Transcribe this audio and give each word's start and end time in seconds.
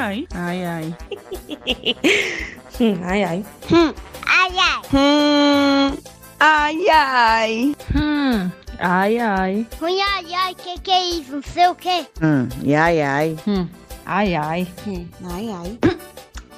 ai. 0.00 0.26
Ai, 0.34 0.64
ai. 0.64 0.94
Hum, 2.80 3.02
ai, 3.04 3.24
ai. 3.24 3.44
Hum, 3.70 3.94
ai, 4.26 4.58
ai. 4.58 4.82
Hum, 4.92 5.98
ai, 6.40 6.88
ai. 6.88 7.76
Hum, 7.94 8.50
ai, 8.78 9.18
ai. 9.18 9.66
Hum, 9.80 9.98
ai, 10.00 10.34
ai, 10.34 10.54
que 10.54 10.80
que 10.80 10.90
é 10.90 11.04
isso? 11.10 11.32
Não 11.32 11.42
sei 11.42 11.66
o 11.68 11.74
que. 11.74 12.06
Hum, 12.22 12.48
e 12.62 12.74
ai, 12.74 13.02
ai. 13.02 13.36
Hum, 13.46 13.68
ai, 14.06 14.34
ai. 14.34 14.68
Hum, 14.86 15.08
ai, 15.30 15.50
ai. 15.50 15.78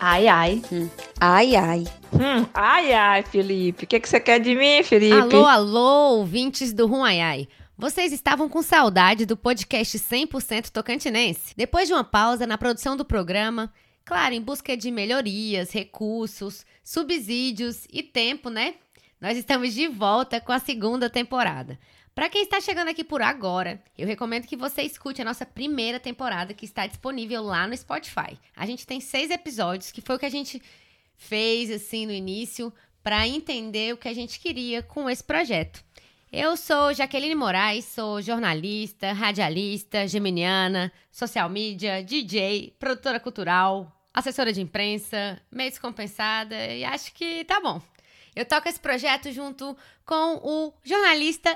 Ai, 0.01 0.29
ai. 0.29 0.63
Hum, 0.73 0.91
ai, 1.21 1.57
ai. 1.57 1.85
Hum, 2.13 2.47
ai, 2.55 2.93
ai, 2.93 3.23
Felipe. 3.23 3.85
O 3.85 3.87
que, 3.87 4.01
que 4.01 4.09
você 4.09 4.21
quer 4.21 4.41
de 4.41 4.55
mim, 4.55 4.83
Felipe? 4.83 5.15
Alô, 5.15 5.47
alô, 5.47 6.19
ouvintes 6.19 6.73
do 6.73 6.87
Rum 6.87 7.05
Ai 7.05 7.21
Ai. 7.21 7.49
Vocês 7.83 8.13
estavam 8.13 8.49
com 8.49 8.63
saudade 8.63 9.27
do 9.27 9.37
podcast 9.37 9.99
100% 9.99 10.71
tocantinense? 10.71 11.53
Depois 11.57 11.89
de 11.89 11.93
uma 11.93 12.05
pausa 12.05 12.47
na 12.47 12.57
produção 12.57 12.97
do 12.97 13.05
programa, 13.05 13.75
claro, 14.05 14.33
em 14.33 14.41
busca 14.41 14.77
de 14.77 14.89
melhorias, 14.89 15.73
recursos, 15.73 16.65
subsídios 16.85 17.85
e 17.93 18.01
tempo, 18.01 18.51
né? 18.51 18.77
Nós 19.21 19.37
estamos 19.37 19.75
de 19.75 19.89
volta 19.89 20.41
com 20.41 20.53
a 20.53 20.61
segunda 20.61 21.11
temporada. 21.11 21.77
Para 22.15 22.29
quem 22.29 22.45
está 22.45 22.61
chegando 22.61 22.87
aqui 22.87 23.03
por 23.03 23.21
agora, 23.21 23.83
eu 23.99 24.07
recomendo 24.07 24.47
que 24.47 24.57
você 24.57 24.83
escute 24.83 25.21
a 25.21 25.25
nossa 25.25 25.45
primeira 25.45 25.99
temporada 25.99 26.55
que 26.55 26.65
está 26.65 26.87
disponível 26.87 27.43
lá 27.43 27.67
no 27.67 27.77
Spotify. 27.77 28.39
A 28.55 28.65
gente 28.65 28.87
tem 28.87 29.01
seis 29.01 29.29
episódios, 29.29 29.91
que 29.91 30.01
foi 30.01 30.15
o 30.15 30.19
que 30.21 30.27
a 30.27 30.31
gente 30.31 30.63
fez 31.17 31.69
assim 31.69 32.07
no 32.07 32.13
início 32.13 32.73
para 33.03 33.27
entender 33.27 33.93
o 33.93 33.97
que 33.97 34.07
a 34.07 34.15
gente 34.15 34.39
queria 34.39 34.85
com 34.85 35.11
esse 35.11 35.25
projeto. 35.25 35.83
Eu 36.35 36.57
sou 36.57 36.95
Jaqueline 36.95 37.35
Moraes, 37.35 37.85
sou 37.85 38.23
jornalista, 38.23 39.13
radialista, 39.13 40.09
geminiana, 40.09 40.91
social 41.11 41.47
media, 41.47 42.03
DJ, 42.03 42.75
produtora 42.81 43.21
cultural, 43.21 43.95
assessora 44.15 44.51
de 44.51 44.63
imprensa, 44.63 45.39
meio 45.53 45.69
descompensada 45.69 46.57
e 46.57 46.85
acho 46.85 47.13
que 47.13 47.45
tá 47.45 47.61
bom. 47.61 47.83
Eu 48.35 48.47
toco 48.47 48.67
esse 48.67 48.81
projeto 48.81 49.31
junto 49.31 49.77
com 50.07 50.41
o 50.43 50.73
jornalista 50.83 51.55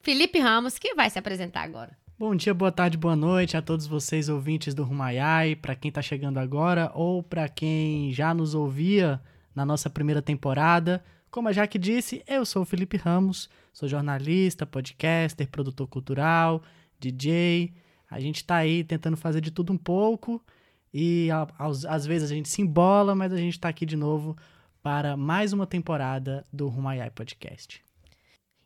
Felipe 0.00 0.38
Ramos, 0.38 0.78
que 0.78 0.94
vai 0.94 1.10
se 1.10 1.18
apresentar 1.18 1.60
agora. 1.60 1.94
Bom 2.18 2.34
dia, 2.34 2.54
boa 2.54 2.72
tarde, 2.72 2.96
boa 2.96 3.14
noite 3.14 3.58
a 3.58 3.60
todos 3.60 3.86
vocês 3.86 4.30
ouvintes 4.30 4.72
do 4.72 4.84
Rumaiai, 4.84 5.54
para 5.54 5.76
quem 5.76 5.90
está 5.90 6.00
chegando 6.00 6.38
agora 6.38 6.90
ou 6.94 7.22
para 7.22 7.46
quem 7.46 8.10
já 8.10 8.32
nos 8.32 8.54
ouvia 8.54 9.20
na 9.54 9.66
nossa 9.66 9.90
primeira 9.90 10.22
temporada. 10.22 11.04
Como 11.34 11.48
a 11.48 11.52
Jaque 11.52 11.80
disse, 11.80 12.22
eu 12.28 12.46
sou 12.46 12.62
o 12.62 12.64
Felipe 12.64 12.96
Ramos, 12.96 13.50
sou 13.72 13.88
jornalista, 13.88 14.64
podcaster, 14.64 15.48
produtor 15.48 15.88
cultural, 15.88 16.62
DJ. 17.00 17.74
A 18.08 18.20
gente 18.20 18.36
está 18.36 18.58
aí 18.58 18.84
tentando 18.84 19.16
fazer 19.16 19.40
de 19.40 19.50
tudo 19.50 19.72
um 19.72 19.76
pouco 19.76 20.40
e 20.92 21.28
às, 21.58 22.06
vezes 22.06 22.30
a 22.30 22.34
gente 22.36 22.48
se 22.48 22.62
embola, 22.62 23.16
mas 23.16 23.32
a 23.32 23.36
gente 23.36 23.54
está 23.54 23.68
aqui 23.68 23.84
de 23.84 23.96
novo 23.96 24.36
para 24.80 25.16
mais 25.16 25.52
uma 25.52 25.66
temporada 25.66 26.44
do 26.52 26.68
Rumaiai 26.68 27.10
Podcast. 27.10 27.82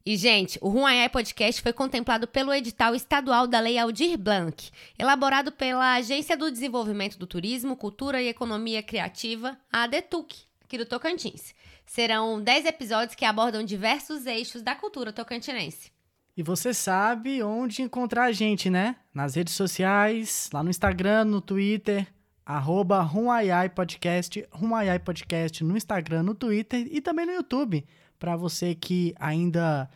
E, 0.04 0.14
gente, 0.14 0.58
o 0.60 0.68
Ruaiai 0.68 1.08
Podcast 1.08 1.62
foi 1.62 1.72
contemplado 1.72 2.28
pelo 2.28 2.52
edital 2.52 2.94
estadual 2.94 3.46
da 3.46 3.60
Lei 3.60 3.78
Aldir 3.78 4.18
Blanc, 4.18 4.70
elaborado 4.98 5.50
pela 5.52 5.94
Agência 5.94 6.36
do 6.36 6.50
Desenvolvimento 6.50 7.18
do 7.18 7.26
Turismo, 7.26 7.74
Cultura 7.74 8.20
e 8.20 8.28
Economia 8.28 8.82
Criativa, 8.82 9.58
a 9.72 9.84
ADETUC, 9.84 10.47
aqui 10.68 10.76
do 10.76 10.84
Tocantins. 10.84 11.54
Serão 11.86 12.40
10 12.42 12.66
episódios 12.66 13.14
que 13.14 13.24
abordam 13.24 13.64
diversos 13.64 14.26
eixos 14.26 14.60
da 14.60 14.74
cultura 14.74 15.10
tocantinense. 15.10 15.90
E 16.36 16.42
você 16.42 16.74
sabe 16.74 17.42
onde 17.42 17.80
encontrar 17.80 18.26
a 18.26 18.32
gente, 18.32 18.68
né? 18.68 18.96
Nas 19.12 19.34
redes 19.34 19.54
sociais, 19.54 20.50
lá 20.52 20.62
no 20.62 20.68
Instagram, 20.68 21.24
no 21.24 21.40
Twitter, 21.40 22.06
arroba 22.44 23.00
Rumaiai 23.00 23.70
Podcast, 23.70 24.46
Rumaiai 24.52 24.98
Podcast 24.98 25.64
no 25.64 25.76
Instagram, 25.76 26.22
no 26.22 26.34
Twitter 26.34 26.86
e 26.92 27.00
também 27.00 27.24
no 27.24 27.32
YouTube. 27.32 27.84
Para 28.18 28.36
você 28.36 28.74
que 28.74 29.14
ainda 29.18 29.88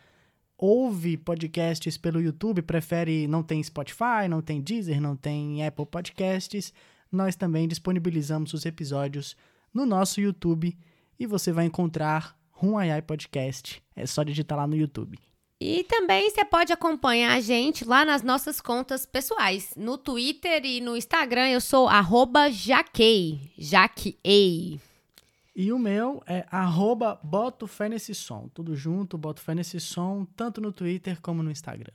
ouve 0.57 1.17
podcasts 1.17 1.97
pelo 1.97 2.19
YouTube, 2.19 2.63
prefere, 2.63 3.27
não 3.27 3.43
tem 3.43 3.61
Spotify, 3.61 4.27
não 4.27 4.41
tem 4.41 4.59
Deezer, 4.59 4.99
não 4.99 5.15
tem 5.15 5.65
Apple 5.65 5.85
Podcasts, 5.85 6.73
nós 7.11 7.35
também 7.35 7.67
disponibilizamos 7.67 8.53
os 8.53 8.65
episódios 8.65 9.37
no 9.73 9.85
nosso 9.85 10.21
YouTube 10.21 10.77
e 11.19 11.25
você 11.25 11.51
vai 11.51 11.65
encontrar 11.65 12.37
Rumaiai 12.51 13.01
Podcast. 13.01 13.81
É 13.95 14.05
só 14.05 14.23
digitar 14.23 14.57
lá 14.57 14.67
no 14.67 14.75
YouTube. 14.75 15.17
E 15.59 15.83
também 15.85 16.29
você 16.29 16.43
pode 16.43 16.73
acompanhar 16.73 17.37
a 17.37 17.39
gente 17.39 17.85
lá 17.85 18.03
nas 18.03 18.21
nossas 18.21 18.59
contas 18.59 19.05
pessoais. 19.05 19.73
No 19.77 19.97
Twitter 19.97 20.65
e 20.65 20.81
no 20.81 20.97
Instagram 20.97 21.47
eu 21.47 21.61
sou 21.61 21.87
arroba 21.87 22.51
Jaquei, 22.51 23.51
Jaquei. 23.57 24.79
E 25.55 25.71
o 25.71 25.79
meu 25.79 26.21
é 26.27 26.45
arroba 26.51 27.19
Boto 27.23 27.67
Fé 27.67 27.87
Nesse 27.87 28.13
Som. 28.13 28.49
Tudo 28.53 28.75
junto, 28.75 29.17
Boto 29.17 29.39
Fé 29.39 29.55
Nesse 29.55 29.79
Som, 29.79 30.25
tanto 30.35 30.59
no 30.59 30.73
Twitter 30.73 31.21
como 31.21 31.41
no 31.41 31.51
Instagram. 31.51 31.93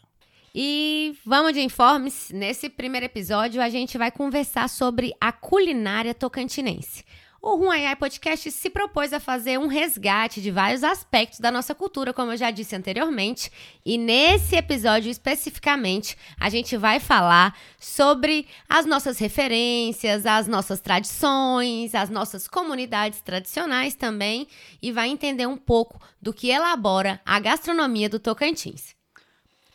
E 0.55 1.15
vamos 1.27 1.53
de 1.53 1.61
informes. 1.61 2.31
Nesse 2.31 2.71
primeiro 2.71 3.07
episódio, 3.07 3.61
a 3.61 3.69
gente 3.69 3.99
vai 3.99 4.11
conversar 4.11 4.69
sobre 4.69 5.13
a 5.21 5.31
culinária 5.31 6.15
tocantinense. 6.15 7.05
O 7.41 7.55
Ruaiai 7.55 7.95
Podcast 7.95 8.51
se 8.51 8.69
propôs 8.69 9.13
a 9.13 9.21
fazer 9.21 9.61
um 9.61 9.69
resgate 9.69 10.43
de 10.43 10.51
vários 10.51 10.83
aspectos 10.83 11.39
da 11.39 11.53
nossa 11.53 11.73
cultura, 11.73 12.13
como 12.13 12.33
eu 12.33 12.37
já 12.37 12.51
disse 12.51 12.75
anteriormente, 12.75 13.51
e 13.87 13.97
nesse 13.97 14.57
episódio 14.57 15.09
especificamente 15.09 16.17
a 16.39 16.51
gente 16.51 16.77
vai 16.77 16.99
falar 16.99 17.57
sobre 17.79 18.49
as 18.69 18.85
nossas 18.85 19.19
referências, 19.19 20.27
as 20.27 20.49
nossas 20.49 20.81
tradições, 20.81 21.95
as 21.95 22.11
nossas 22.11 22.49
comunidades 22.49 23.21
tradicionais 23.21 23.95
também, 23.95 24.49
e 24.83 24.91
vai 24.91 25.09
entender 25.09 25.47
um 25.47 25.57
pouco 25.57 26.01
do 26.21 26.35
que 26.35 26.51
elabora 26.51 27.21
a 27.25 27.39
gastronomia 27.39 28.09
do 28.09 28.19
Tocantins. 28.19 28.97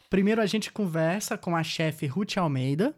Primeiro 0.09 0.41
a 0.41 0.45
gente 0.45 0.69
conversa 0.69 1.38
com 1.38 1.56
a 1.56 1.63
chefe 1.63 2.07
Ruth 2.07 2.38
Almeida, 2.38 2.94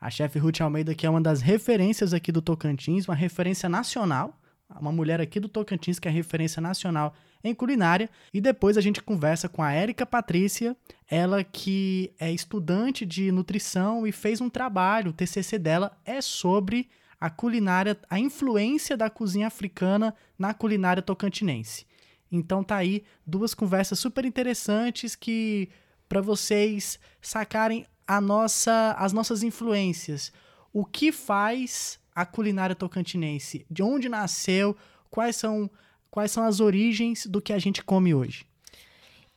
a 0.00 0.10
chefe 0.10 0.38
Ruth 0.38 0.60
Almeida, 0.60 0.94
que 0.94 1.06
é 1.06 1.10
uma 1.10 1.20
das 1.20 1.40
referências 1.40 2.14
aqui 2.14 2.30
do 2.30 2.42
Tocantins, 2.42 3.06
uma 3.08 3.14
referência 3.14 3.68
nacional, 3.68 4.38
uma 4.80 4.92
mulher 4.92 5.20
aqui 5.20 5.40
do 5.40 5.48
Tocantins 5.48 5.98
que 5.98 6.06
é 6.06 6.10
referência 6.10 6.60
nacional 6.60 7.14
em 7.42 7.54
culinária. 7.54 8.08
E 8.32 8.40
depois 8.40 8.76
a 8.76 8.80
gente 8.80 9.02
conversa 9.02 9.48
com 9.48 9.62
a 9.62 9.72
Érica 9.72 10.04
Patrícia, 10.04 10.76
ela 11.08 11.42
que 11.42 12.12
é 12.18 12.30
estudante 12.30 13.06
de 13.06 13.32
nutrição 13.32 14.06
e 14.06 14.12
fez 14.12 14.40
um 14.40 14.50
trabalho, 14.50 15.10
o 15.10 15.14
TCC 15.14 15.58
dela 15.58 15.96
é 16.04 16.20
sobre 16.20 16.88
a 17.20 17.28
culinária, 17.28 17.96
a 18.08 18.18
influência 18.20 18.96
da 18.96 19.10
cozinha 19.10 19.48
africana 19.48 20.14
na 20.38 20.54
culinária 20.54 21.02
tocantinense. 21.02 21.86
Então 22.30 22.62
tá 22.62 22.76
aí 22.76 23.02
duas 23.26 23.54
conversas 23.54 23.98
super 23.98 24.24
interessantes 24.24 25.16
que 25.16 25.68
para 26.08 26.20
vocês 26.20 26.98
sacarem 27.20 27.86
a 28.08 28.22
nossa, 28.22 28.96
as 28.98 29.12
nossas 29.12 29.42
influências. 29.42 30.32
O 30.72 30.84
que 30.84 31.12
faz 31.12 32.00
a 32.14 32.24
culinária 32.24 32.74
tocantinense? 32.74 33.66
De 33.70 33.82
onde 33.82 34.08
nasceu? 34.08 34.74
Quais 35.10 35.36
são, 35.36 35.70
quais 36.10 36.32
são 36.32 36.44
as 36.44 36.58
origens 36.58 37.26
do 37.26 37.40
que 37.40 37.52
a 37.52 37.58
gente 37.58 37.84
come 37.84 38.14
hoje? 38.14 38.46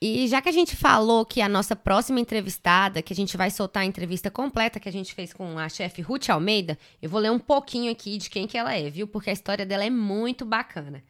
E 0.04 0.28
já 0.28 0.42
que 0.42 0.50
a 0.50 0.52
gente 0.52 0.76
falou 0.76 1.24
que 1.24 1.42
a 1.42 1.50
nossa 1.50 1.76
próxima 1.76 2.20
entrevistada, 2.20 3.04
que 3.04 3.14
a 3.14 3.16
gente 3.16 3.38
vai 3.38 3.52
soltar 3.52 3.84
a 3.84 3.86
entrevista 3.86 4.32
completa 4.32 4.80
que 4.80 4.90
a 4.90 4.92
gente 4.92 5.14
fez 5.14 5.32
com 5.32 5.60
a 5.60 5.70
chefe 5.70 6.02
Ruth 6.02 6.30
Almeida, 6.30 6.76
eu 7.00 7.08
vou 7.08 7.20
ler 7.20 7.30
um 7.30 7.38
pouquinho 7.38 7.92
aqui 7.92 8.18
de 8.18 8.28
quem 8.28 8.48
que 8.48 8.58
ela 8.58 8.74
é, 8.74 8.90
viu? 8.90 9.06
Porque 9.06 9.30
a 9.30 9.34
história 9.34 9.64
dela 9.64 9.84
é 9.86 9.92
muito 9.92 10.44
bacana. 10.44 11.04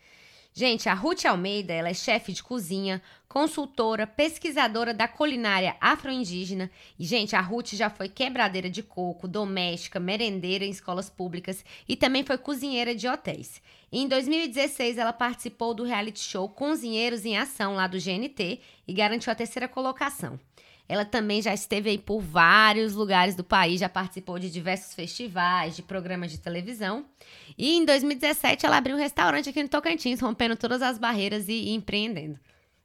Gente, 0.54 0.90
a 0.90 0.94
Ruth 0.94 1.26
Almeida, 1.26 1.74
ela 1.74 1.88
é 1.88 1.94
chefe 1.94 2.34
de 2.34 2.44
cozinha, 2.44 3.02
consultora, 3.30 4.06
pesquisadora 4.06 4.94
da 4.94 5.08
culinária 5.08 5.78
afro-indígena. 5.80 6.70
E, 7.00 7.06
gente, 7.06 7.38
a 7.38 7.40
Ruth 7.40 7.70
já 7.70 7.90
foi 7.90 8.10
quebradeira 8.10 8.70
de 8.70 8.84
coco, 8.84 9.30
doméstica, 9.30 9.98
merendeira 9.98 10.66
em 10.66 10.70
escolas 10.70 11.10
públicas 11.10 11.64
e 11.88 11.96
também 11.96 12.26
foi 12.26 12.38
cozinheira 12.38 12.94
de 12.94 13.08
hotéis. 13.08 13.62
em 13.90 14.10
2016, 14.10 14.98
ela 14.98 15.14
participou 15.14 15.74
do 15.74 15.86
reality 15.86 16.20
show 16.20 16.50
Cozinheiros 16.50 17.24
em 17.24 17.38
Ação, 17.38 17.76
lá 17.76 17.88
do 17.88 17.98
GNT, 17.98 18.60
e 18.86 18.94
garantiu 18.94 19.32
a 19.32 19.36
terceira 19.36 19.70
colocação. 19.70 20.38
Ela 20.92 21.06
também 21.06 21.42
já 21.42 21.54
esteve 21.54 21.90
aí 21.90 21.98
por 21.98 22.20
vários 22.20 22.94
lugares 22.96 23.34
do 23.34 23.46
país, 23.46 23.80
já 23.80 23.88
participou 23.88 24.38
de 24.38 24.52
diversos 24.52 24.94
festivais, 24.94 25.74
de 25.74 25.82
programas 25.82 26.30
de 26.32 26.38
televisão. 26.38 27.06
E 27.58 27.78
em 27.78 27.86
2017 27.86 28.66
ela 28.66 28.76
abriu 28.76 28.98
um 28.98 29.00
restaurante 29.00 29.48
aqui 29.48 29.64
no 29.64 29.70
Tocantins, 29.70 30.20
rompendo 30.20 30.58
todas 30.58 30.82
as 30.82 30.98
barreiras 30.98 31.48
e, 31.48 31.54
e 31.54 31.70
empreendendo. 31.70 32.38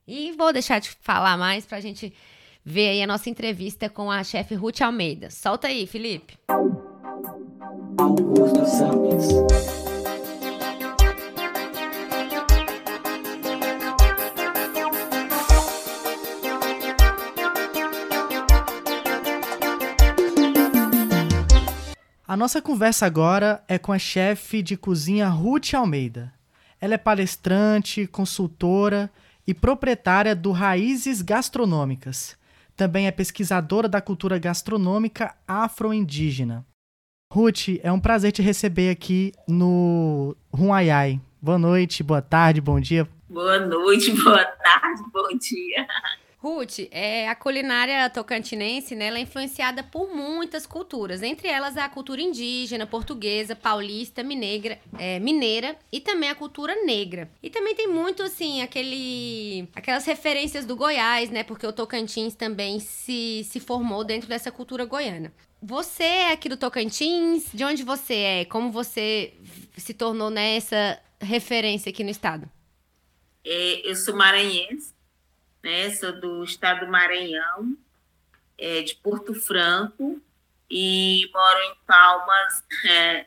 E 0.06 0.30
vou 0.38 0.52
deixar 0.52 0.78
de 0.78 0.88
falar 0.88 1.36
mais 1.36 1.66
para 1.66 1.78
a 1.78 1.80
gente 1.80 2.14
ver 2.64 2.90
aí 2.90 3.02
a 3.02 3.08
nossa 3.08 3.28
entrevista 3.28 3.88
com 3.88 4.08
a 4.08 4.22
chefe 4.22 4.54
Ruth 4.54 4.82
Almeida. 4.82 5.28
Solta 5.28 5.66
aí, 5.66 5.84
Felipe. 5.84 6.38
Augusto 7.98 8.66
Santos. 8.66 9.85
A 22.36 22.38
nossa 22.38 22.60
conversa 22.60 23.06
agora 23.06 23.64
é 23.66 23.78
com 23.78 23.94
a 23.94 23.98
chefe 23.98 24.60
de 24.60 24.76
cozinha 24.76 25.26
Ruth 25.26 25.72
Almeida. 25.72 26.30
Ela 26.78 26.92
é 26.92 26.98
palestrante, 26.98 28.06
consultora 28.06 29.10
e 29.46 29.54
proprietária 29.54 30.36
do 30.36 30.52
Raízes 30.52 31.22
Gastronômicas. 31.22 32.36
Também 32.76 33.06
é 33.06 33.10
pesquisadora 33.10 33.88
da 33.88 34.02
cultura 34.02 34.38
gastronômica 34.38 35.34
afro-indígena. 35.48 36.62
Ruth, 37.32 37.68
é 37.82 37.90
um 37.90 37.98
prazer 37.98 38.32
te 38.32 38.42
receber 38.42 38.90
aqui 38.90 39.32
no 39.48 40.36
Ruaiai. 40.52 41.18
Boa 41.40 41.56
noite, 41.56 42.02
boa 42.02 42.20
tarde, 42.20 42.60
bom 42.60 42.78
dia. 42.78 43.08
Boa 43.30 43.60
noite, 43.60 44.12
boa 44.22 44.44
tarde, 44.44 45.02
bom 45.10 45.28
dia. 45.38 45.86
Ruth, 46.46 46.78
é, 46.92 47.28
a 47.28 47.34
culinária 47.34 48.08
tocantinense 48.08 48.94
né, 48.94 49.06
ela 49.06 49.18
é 49.18 49.22
influenciada 49.22 49.82
por 49.82 50.14
muitas 50.14 50.64
culturas, 50.64 51.20
entre 51.20 51.48
elas 51.48 51.76
a 51.76 51.88
cultura 51.88 52.22
indígena, 52.22 52.86
portuguesa, 52.86 53.56
paulista, 53.56 54.22
mineira, 54.22 54.78
é, 54.96 55.18
mineira 55.18 55.76
e 55.90 56.00
também 56.00 56.30
a 56.30 56.36
cultura 56.36 56.84
negra. 56.84 57.28
E 57.42 57.50
também 57.50 57.74
tem 57.74 57.88
muito, 57.88 58.22
assim, 58.22 58.62
aquele, 58.62 59.68
aquelas 59.74 60.04
referências 60.06 60.64
do 60.64 60.76
Goiás, 60.76 61.30
né? 61.30 61.42
Porque 61.42 61.66
o 61.66 61.72
Tocantins 61.72 62.36
também 62.36 62.78
se, 62.78 63.44
se 63.44 63.58
formou 63.58 64.04
dentro 64.04 64.28
dessa 64.28 64.52
cultura 64.52 64.84
goiana. 64.84 65.32
Você 65.60 66.04
é 66.04 66.32
aqui 66.32 66.48
do 66.48 66.56
Tocantins? 66.56 67.46
De 67.52 67.64
onde 67.64 67.82
você 67.82 68.14
é? 68.14 68.44
Como 68.44 68.70
você 68.70 69.34
se 69.76 69.92
tornou 69.92 70.30
nessa 70.30 71.00
referência 71.20 71.90
aqui 71.90 72.04
no 72.04 72.10
estado? 72.10 72.48
É, 73.44 73.88
eu 73.88 73.96
sou 73.96 74.14
maranhense, 74.16 74.95
né? 75.66 75.90
Sou 75.90 76.12
do 76.12 76.44
estado 76.44 76.86
do 76.86 76.92
Maranhão, 76.92 77.76
é, 78.56 78.82
de 78.82 78.94
Porto 78.94 79.34
Franco, 79.34 80.22
e 80.70 81.28
moro 81.34 81.58
em 81.58 81.74
Palmas 81.84 82.64
é, 82.88 83.26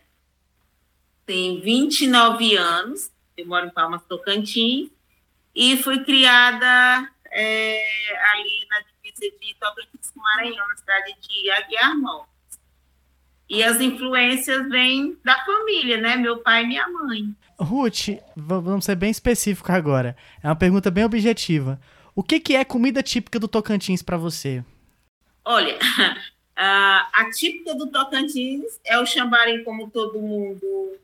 tem 1.25 1.59
29 1.59 2.55
anos. 2.55 3.11
Eu 3.35 3.45
moro 3.45 3.67
em 3.67 3.69
Palmas, 3.69 4.01
Tocantins, 4.03 4.89
e 5.53 5.75
fui 5.83 6.03
criada 6.05 7.09
é, 7.29 8.21
ali 8.31 8.67
na 8.69 8.79
divisa 8.79 9.37
de 9.37 9.55
Tocantins 9.59 10.11
com 10.11 10.21
Maranhão, 10.21 10.65
na 10.65 10.77
cidade 10.77 11.15
de 11.19 11.51
Aguiar 11.51 11.97
Montes. 11.97 12.29
E 13.49 13.63
as 13.63 13.81
influências 13.81 14.69
vêm 14.69 15.17
da 15.25 15.43
família, 15.43 15.97
né? 15.97 16.15
Meu 16.15 16.37
pai 16.37 16.63
e 16.63 16.67
minha 16.67 16.87
mãe. 16.87 17.35
Ruth, 17.59 18.09
vamos 18.35 18.85
ser 18.85 18.95
bem 18.95 19.09
específico 19.09 19.71
agora. 19.71 20.15
É 20.41 20.47
uma 20.47 20.55
pergunta 20.55 20.89
bem 20.89 21.03
objetiva. 21.03 21.79
O 22.19 22.21
que, 22.21 22.37
que 22.37 22.53
é 22.53 22.65
comida 22.65 23.01
típica 23.01 23.39
do 23.39 23.47
Tocantins 23.47 24.03
para 24.03 24.17
você? 24.17 24.61
Olha, 25.45 25.79
a, 26.53 27.29
típica 27.33 27.73
do 27.73 27.87
Tocantins 27.87 28.77
é 28.83 28.99
o 28.99 29.05
chambari, 29.05 29.63
como 29.63 29.89
todo 29.89 30.19
mundo 30.19 30.99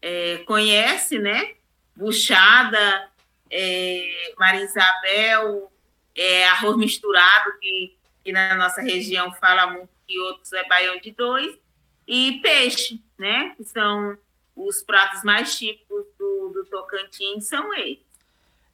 é, 0.00 0.38
conhece, 0.46 1.18
né? 1.18 1.52
Buchada, 1.94 3.10
é, 3.50 4.32
Maria 4.38 4.64
Isabel, 4.64 5.70
é, 6.16 6.48
arroz 6.48 6.78
misturado, 6.78 7.58
que, 7.60 7.94
que 8.24 8.32
na 8.32 8.54
nossa 8.54 8.80
região 8.80 9.30
fala 9.34 9.66
muito, 9.66 9.90
e 10.08 10.18
outros 10.18 10.50
é 10.54 10.66
baião 10.66 10.98
de 10.98 11.10
dois, 11.10 11.58
e 12.06 12.40
peixe, 12.40 13.02
né? 13.18 13.52
Que 13.54 13.64
são 13.64 14.16
os 14.56 14.82
pratos 14.82 15.22
mais 15.22 15.58
típicos 15.58 16.06
do, 16.18 16.48
do 16.54 16.64
Tocantins, 16.70 17.46
são 17.46 17.74
eles 17.74 18.07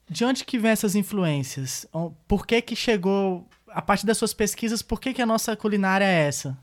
de 0.07 0.23
onde 0.23 0.45
que 0.45 0.59
vem 0.59 0.71
essas 0.71 0.95
influências? 0.95 1.87
Por 2.27 2.45
que 2.45 2.61
que 2.61 2.75
chegou, 2.75 3.47
a 3.67 3.81
partir 3.81 4.05
das 4.05 4.17
suas 4.17 4.33
pesquisas, 4.33 4.81
por 4.81 4.99
que 4.99 5.13
que 5.13 5.21
a 5.21 5.25
nossa 5.25 5.55
culinária 5.55 6.05
é 6.05 6.27
essa? 6.27 6.57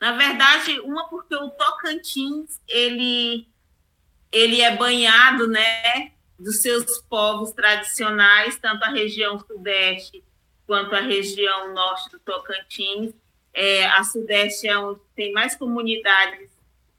Na 0.00 0.12
verdade, 0.12 0.78
uma 0.80 1.08
porque 1.08 1.34
o 1.34 1.50
Tocantins, 1.50 2.60
ele, 2.68 3.48
ele 4.30 4.60
é 4.60 4.76
banhado, 4.76 5.46
né, 5.46 6.12
dos 6.38 6.60
seus 6.60 6.98
povos 7.02 7.52
tradicionais, 7.52 8.58
tanto 8.58 8.84
a 8.84 8.90
região 8.90 9.38
sudeste 9.38 10.22
quanto 10.66 10.94
a 10.94 11.00
região 11.00 11.72
norte 11.72 12.10
do 12.10 12.18
Tocantins. 12.18 13.14
É, 13.54 13.86
a 13.86 14.04
sudeste 14.04 14.68
é 14.68 14.76
onde 14.76 15.00
tem 15.14 15.32
mais 15.32 15.56
comunidades 15.56 16.50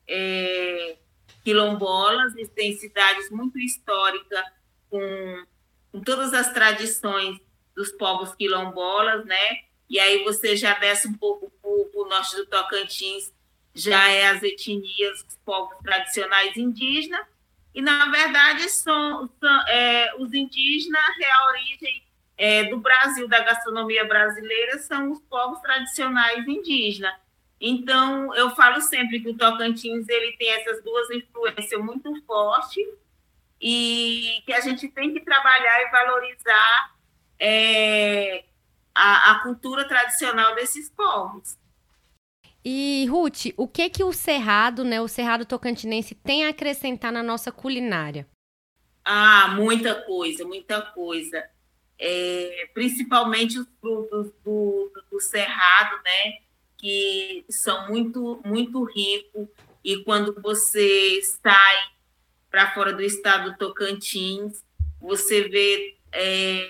é, 0.07 0.97
quilombolas 1.43 2.33
e 2.35 2.47
tem 2.47 2.75
cidades 2.75 3.29
muito 3.29 3.59
históricas 3.59 4.56
com, 4.89 5.45
com 5.91 6.01
todas 6.01 6.33
as 6.33 6.51
tradições 6.53 7.39
dos 7.75 7.91
povos 7.91 8.33
quilombolas, 8.35 9.25
né? 9.25 9.59
E 9.89 9.99
aí 9.99 10.23
você 10.23 10.55
já 10.55 10.73
desce 10.77 11.07
um 11.07 11.13
pouco 11.13 11.51
para 11.61 11.69
o 11.69 12.07
norte 12.09 12.35
do 12.35 12.45
Tocantins, 12.45 13.31
já 13.73 14.09
é 14.09 14.27
as 14.27 14.43
etnias, 14.43 15.23
os 15.27 15.37
povos 15.45 15.77
tradicionais 15.83 16.57
indígenas, 16.57 17.25
e 17.73 17.81
na 17.81 18.09
verdade 18.09 18.69
são, 18.69 19.29
são 19.39 19.67
é, 19.67 20.13
os 20.17 20.33
indígenas, 20.33 21.01
a 21.01 21.45
origem 21.49 22.03
é, 22.35 22.63
do 22.65 22.77
Brasil, 22.77 23.27
da 23.27 23.39
gastronomia 23.39 24.03
brasileira, 24.05 24.79
são 24.79 25.11
os 25.11 25.21
povos 25.21 25.59
tradicionais 25.61 26.47
indígenas. 26.47 27.13
Então, 27.59 28.33
eu 28.35 28.51
falo 28.51 28.81
sempre 28.81 29.19
que 29.19 29.29
o 29.29 29.37
Tocantins 29.37 30.07
ele 30.07 30.33
tem 30.37 30.49
essas 30.49 30.83
duas 30.83 31.09
influências 31.09 31.81
muito 31.81 32.13
fortes, 32.23 32.85
e 33.61 34.41
que 34.45 34.53
a 34.53 34.61
gente 34.61 34.87
tem 34.89 35.13
que 35.13 35.21
trabalhar 35.21 35.81
e 35.81 35.91
valorizar 35.91 36.95
é, 37.39 38.43
a, 38.93 39.31
a, 39.31 39.39
cultura 39.43 39.87
tradicional 39.87 40.55
desses 40.55 40.89
povos. 40.89 41.57
E, 42.63 43.05
Ruth, 43.09 43.53
o 43.55 43.67
que 43.67 43.89
que 43.89 44.03
o 44.03 44.11
Cerrado, 44.11 44.83
né, 44.83 44.99
o 44.99 45.07
Cerrado 45.07 45.45
Tocantinense, 45.45 46.13
tem 46.13 46.45
a 46.45 46.49
acrescentar 46.49 47.11
na 47.11 47.23
nossa 47.23 47.51
culinária? 47.51 48.27
Ah, 49.05 49.47
muita 49.55 49.95
coisa, 50.03 50.43
muita 50.43 50.81
coisa. 50.81 51.43
É, 51.97 52.69
principalmente 52.73 53.57
os 53.57 53.67
frutos 53.79 54.31
do, 54.43 54.91
do, 54.93 55.03
do, 55.11 55.19
Cerrado, 55.21 55.95
né, 56.03 56.39
que 56.77 57.45
são 57.49 57.87
muito, 57.87 58.41
muito 58.45 58.83
ricos. 58.83 59.47
E 59.83 60.03
quando 60.03 60.39
você 60.41 61.21
sai 61.23 61.96
para 62.49 62.73
fora 62.73 62.93
do 62.93 63.01
estado 63.01 63.51
do 63.51 63.57
Tocantins, 63.57 64.63
você 64.99 65.47
vê 65.47 65.97
é, 66.11 66.69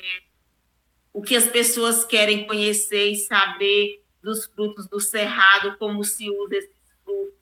o 1.14 1.22
que 1.22 1.36
as 1.36 1.48
pessoas 1.48 2.04
querem 2.04 2.46
conhecer 2.46 3.12
e 3.12 3.16
saber 3.16 4.04
dos 4.22 4.46
frutos 4.46 4.88
do 4.88 5.00
cerrado, 5.00 5.78
como 5.78 6.04
se 6.04 6.30
usa 6.30 6.56
esses 6.56 6.76
frutos, 7.04 7.34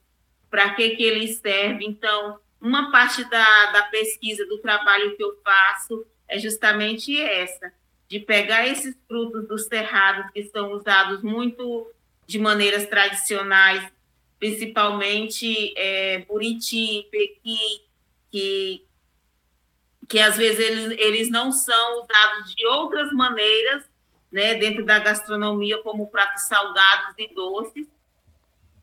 para 0.50 0.74
que, 0.74 0.90
que 0.90 1.02
eles 1.02 1.38
servem. 1.38 1.88
Então, 1.88 2.38
uma 2.60 2.90
parte 2.90 3.24
da, 3.28 3.72
da 3.72 3.82
pesquisa, 3.84 4.46
do 4.46 4.58
trabalho 4.58 5.16
que 5.16 5.22
eu 5.22 5.40
faço, 5.42 6.06
é 6.28 6.38
justamente 6.38 7.20
essa, 7.20 7.72
de 8.08 8.20
pegar 8.20 8.66
esses 8.66 8.96
frutos 9.06 9.46
dos 9.46 9.66
cerrados 9.66 10.30
que 10.32 10.44
são 10.44 10.72
usados 10.72 11.22
muito 11.22 11.90
de 12.26 12.38
maneiras 12.38 12.86
tradicionais, 12.86 13.92
principalmente 14.38 15.72
é, 15.76 16.18
buriti, 16.20 17.08
pequi, 17.10 17.85
que, 18.36 18.84
que 20.06 20.18
às 20.18 20.36
vezes 20.36 20.58
eles, 20.60 20.98
eles 20.98 21.30
não 21.30 21.50
são 21.50 22.02
usados 22.02 22.54
de 22.54 22.66
outras 22.66 23.10
maneiras 23.12 23.88
né, 24.30 24.56
dentro 24.56 24.84
da 24.84 24.98
gastronomia, 24.98 25.82
como 25.82 26.10
pratos 26.10 26.42
salgados 26.42 27.14
e 27.16 27.32
doces. 27.34 27.86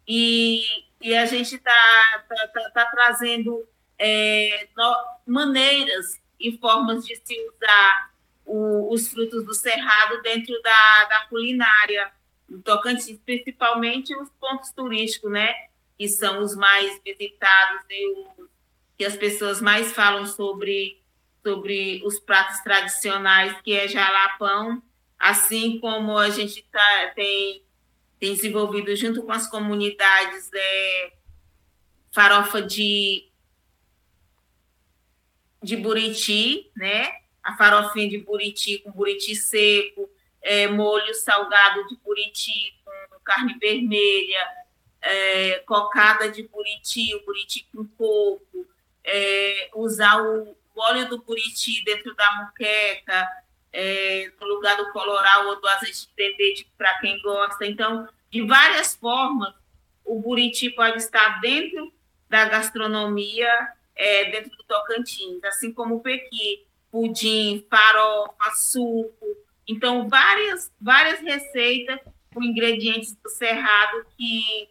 E, 0.08 0.64
e 1.00 1.16
a 1.16 1.28
gente 1.28 1.56
está 1.56 2.26
tá, 2.28 2.48
tá, 2.48 2.70
tá, 2.72 2.86
trazendo 2.88 3.64
é, 4.00 4.68
no, 4.76 4.96
maneiras 5.28 6.20
e 6.40 6.58
formas 6.58 7.06
de 7.06 7.16
se 7.16 7.40
usar 7.50 8.12
o, 8.44 8.92
os 8.92 9.08
frutos 9.08 9.46
do 9.46 9.54
cerrado 9.54 10.20
dentro 10.24 10.60
da, 10.64 11.06
da 11.06 11.28
culinária 11.28 12.12
do 12.50 12.60
Tocantins, 12.60 13.20
principalmente 13.24 14.16
os 14.16 14.30
pontos 14.40 14.72
turísticos, 14.72 15.32
né? 15.32 15.54
Que 15.96 16.10
são 16.10 16.42
os 16.42 16.56
mais 16.56 17.00
visitados 17.04 17.86
e 17.88 18.34
que 18.98 19.06
as 19.06 19.16
pessoas 19.16 19.62
mais 19.62 19.92
falam 19.92 20.26
sobre, 20.26 21.02
sobre 21.44 22.02
os 22.06 22.20
pratos 22.20 22.60
tradicionais, 22.60 23.60
que 23.62 23.74
é 23.74 23.88
jalapão, 23.88 24.82
assim 25.18 25.80
como 25.80 26.18
a 26.18 26.30
gente 26.30 26.64
tá, 26.72 27.12
tem, 27.16 27.64
tem 28.20 28.34
desenvolvido 28.34 28.96
junto 28.96 29.24
com 29.24 29.32
as 29.32 29.48
comunidades 29.48 30.50
é, 30.54 31.14
farofa 32.12 32.62
de, 32.62 33.30
de 35.62 35.78
buriti, 35.78 36.72
né? 36.76 37.10
A 37.42 37.58
farofinha 37.58 38.10
de 38.10 38.20
buriti 38.20 38.80
com 38.80 38.92
buriti 38.92 39.36
seco, 39.36 40.10
é, 40.42 40.68
molho 40.68 41.14
salgado 41.16 41.88
de 41.88 41.98
buriti 41.98 42.80
com 42.86 43.20
carne 43.24 43.58
vermelha, 43.60 44.48
é, 45.02 45.60
cocada 45.60 46.30
de 46.30 46.44
buriti, 46.44 47.14
o 47.16 47.26
buriti 47.26 47.68
com 47.74 47.86
coco, 47.86 48.68
é, 49.06 49.70
usar 49.74 50.22
o, 50.22 50.56
óleo 50.76 51.08
do 51.08 51.22
buriti 51.22 51.84
dentro 51.84 52.16
da 52.16 52.32
muqueca, 52.38 53.28
é, 53.72 54.32
no 54.40 54.48
lugar 54.48 54.78
do 54.78 54.92
coloral 54.92 55.48
ou 55.48 55.62
do 55.62 55.68
azeite 55.68 56.08
de 56.08 56.14
dendê, 56.16 56.66
para 56.78 57.00
quem 57.00 57.22
gosta. 57.22 57.66
Então, 57.66 58.08
de 58.32 58.42
várias 58.42 58.96
formas, 58.96 59.54
o 60.06 60.20
buriti 60.20 60.70
pode 60.72 60.98
estar 60.98 61.40
dentro 61.40 61.92
da 62.30 62.46
gastronomia, 62.46 63.50
é, 63.96 64.32
dentro 64.32 64.56
do 64.58 64.64
Tocantins, 64.64 65.44
assim 65.44 65.72
como 65.72 65.96
o 65.96 66.00
pequi, 66.02 66.66
pudim, 66.92 67.66
farofa, 67.70 68.52
suco. 68.56 69.26
Então, 69.68 70.10
várias, 70.10 70.72
várias 70.80 71.20
receitas 71.22 72.00
com 72.34 72.44
ingredientes 72.44 73.16
do 73.16 73.30
cerrado 73.30 74.06
que, 74.18 74.70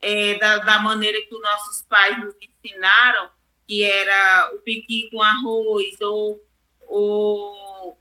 é, 0.00 0.34
da, 0.38 0.58
da 0.58 0.78
maneira 0.80 1.20
que 1.22 1.34
os 1.34 1.40
nossos 1.40 1.82
pais 1.82 2.18
nos 2.18 2.34
ensinaram, 2.40 3.30
que 3.68 3.84
era 3.84 4.50
o 4.54 4.58
piqui 4.60 5.10
com 5.10 5.22
arroz, 5.22 6.00
ou, 6.00 6.42
ou 6.88 7.98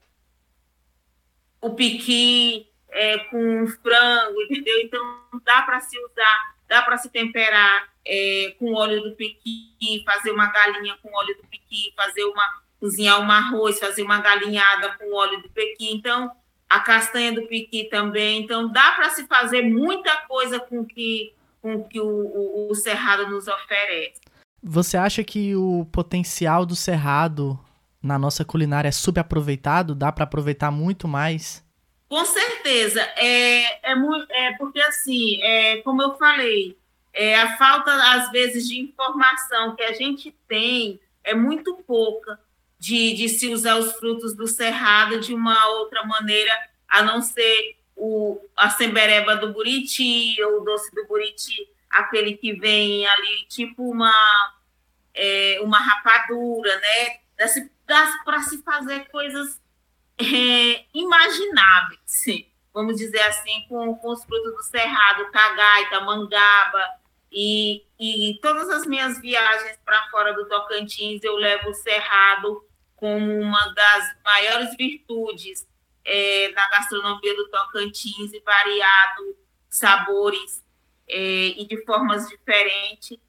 o 1.62 1.70
piqui 1.76 2.70
é, 2.90 3.18
com 3.26 3.68
frango, 3.68 4.42
entendeu? 4.44 4.80
Então, 4.80 5.02
dá 5.44 5.62
para 5.64 5.82
se 5.82 6.00
usar, 6.00 6.56
dá 6.70 6.82
para 6.82 6.98
se 6.98 7.10
temperar 7.10 7.94
é, 8.06 8.56
com 8.58 8.74
óleo 8.74 9.04
do 9.04 9.16
piqui, 9.16 10.02
fazer 10.06 10.32
uma 10.32 10.48
galinha 10.48 10.98
com 11.04 11.14
óleo 11.14 11.36
do 11.36 11.48
piqui, 11.48 11.94
fazer 11.98 12.24
uma 12.24 12.66
cozinhar 12.80 13.20
um 13.20 13.30
arroz, 13.30 13.80
fazer 13.80 14.04
uma 14.04 14.22
galinhada 14.22 14.96
com 14.98 15.14
óleo 15.14 15.42
do 15.42 15.50
piqui. 15.50 15.92
Então, 15.92 16.32
a 16.70 16.80
castanha 16.80 17.34
do 17.34 17.48
piqui 17.48 17.86
também. 17.86 18.42
Então, 18.42 18.72
dá 18.72 18.92
para 18.92 19.10
se 19.10 19.26
fazer 19.28 19.64
muita 19.64 20.16
coisa 20.28 20.60
com 20.60 20.86
que, 20.86 21.34
com 21.62 21.84
que 21.84 22.00
o, 22.00 22.08
o, 22.08 22.72
o 22.72 22.76
Cerrado 22.76 23.28
nos 23.30 23.48
oferece. 23.48 24.22
Você 24.68 24.98
acha 24.98 25.24
que 25.24 25.56
o 25.56 25.86
potencial 25.92 26.66
do 26.66 26.76
Cerrado 26.76 27.58
na 28.04 28.20
nossa 28.20 28.44
culinária 28.44 28.90
é 28.90 28.92
subaproveitado? 28.92 29.96
Dá 29.96 30.12
para 30.12 30.26
aproveitar 30.26 30.72
muito 30.72 31.08
mais? 31.08 31.66
Com 32.10 32.24
certeza. 32.26 33.02
É, 33.16 33.92
é, 33.92 33.96
é 34.32 34.58
porque, 34.58 34.80
assim, 34.82 35.42
é, 35.42 35.78
como 35.78 36.02
eu 36.02 36.18
falei, 36.18 36.78
é, 37.14 37.36
a 37.36 37.58
falta, 37.58 37.92
às 38.14 38.30
vezes, 38.32 38.68
de 38.68 38.80
informação 38.80 39.76
que 39.76 39.84
a 39.84 39.94
gente 39.94 40.36
tem 40.48 41.00
é 41.24 41.34
muito 41.34 41.76
pouca 41.88 42.40
de, 42.80 43.14
de 43.14 43.30
se 43.30 43.48
usar 43.50 43.78
os 43.78 43.94
frutos 43.94 44.36
do 44.36 44.48
cerrado 44.48 45.20
de 45.20 45.34
uma 45.34 45.68
outra 45.80 46.06
maneira, 46.06 46.52
a 46.88 47.02
não 47.02 47.22
ser 47.22 47.78
o, 47.96 48.40
a 48.56 48.70
sembereba 48.70 49.36
do 49.36 49.52
buriti, 49.52 50.36
ou 50.44 50.62
o 50.62 50.64
doce 50.64 50.94
do 50.94 51.06
buriti, 51.08 51.68
aquele 51.90 52.38
que 52.38 52.54
vem 52.54 53.08
ali, 53.08 53.46
tipo 53.50 53.90
uma, 53.90 54.14
é, 55.18 55.60
uma 55.62 55.80
rapadura, 55.80 56.80
né? 56.80 57.18
Para 58.26 58.42
se 58.42 58.64
fazer 58.64 59.08
coisas 59.10 59.60
é, 60.20 60.86
imagináveis, 60.94 62.00
vamos 62.74 62.98
dizer 62.98 63.22
assim, 63.22 63.66
com, 63.68 63.96
com 63.96 64.10
os 64.10 64.24
frutos 64.24 64.56
do 64.56 64.64
cerrado, 64.64 65.32
cagaita, 65.32 66.02
mangaba, 66.02 66.84
e, 67.32 67.84
e 68.00 68.40
todas 68.42 68.70
as 68.70 68.86
minhas 68.86 69.20
viagens 69.20 69.78
para 69.84 70.08
fora 70.10 70.34
do 70.34 70.48
Tocantins 70.48 71.24
eu 71.24 71.36
levo 71.36 71.70
o 71.70 71.74
cerrado 71.74 72.66
como 72.96 73.40
uma 73.40 73.74
das 73.74 74.16
maiores 74.24 74.76
virtudes 74.78 75.68
é, 76.06 76.52
da 76.54 76.70
gastronomia 76.70 77.36
do 77.36 77.50
Tocantins 77.50 78.34
e 78.34 78.40
variado 78.40 79.38
sabores 79.70 80.64
é, 81.08 81.20
e 81.62 81.68
de 81.68 81.84
formas 81.86 82.28
diferentes 82.28 83.20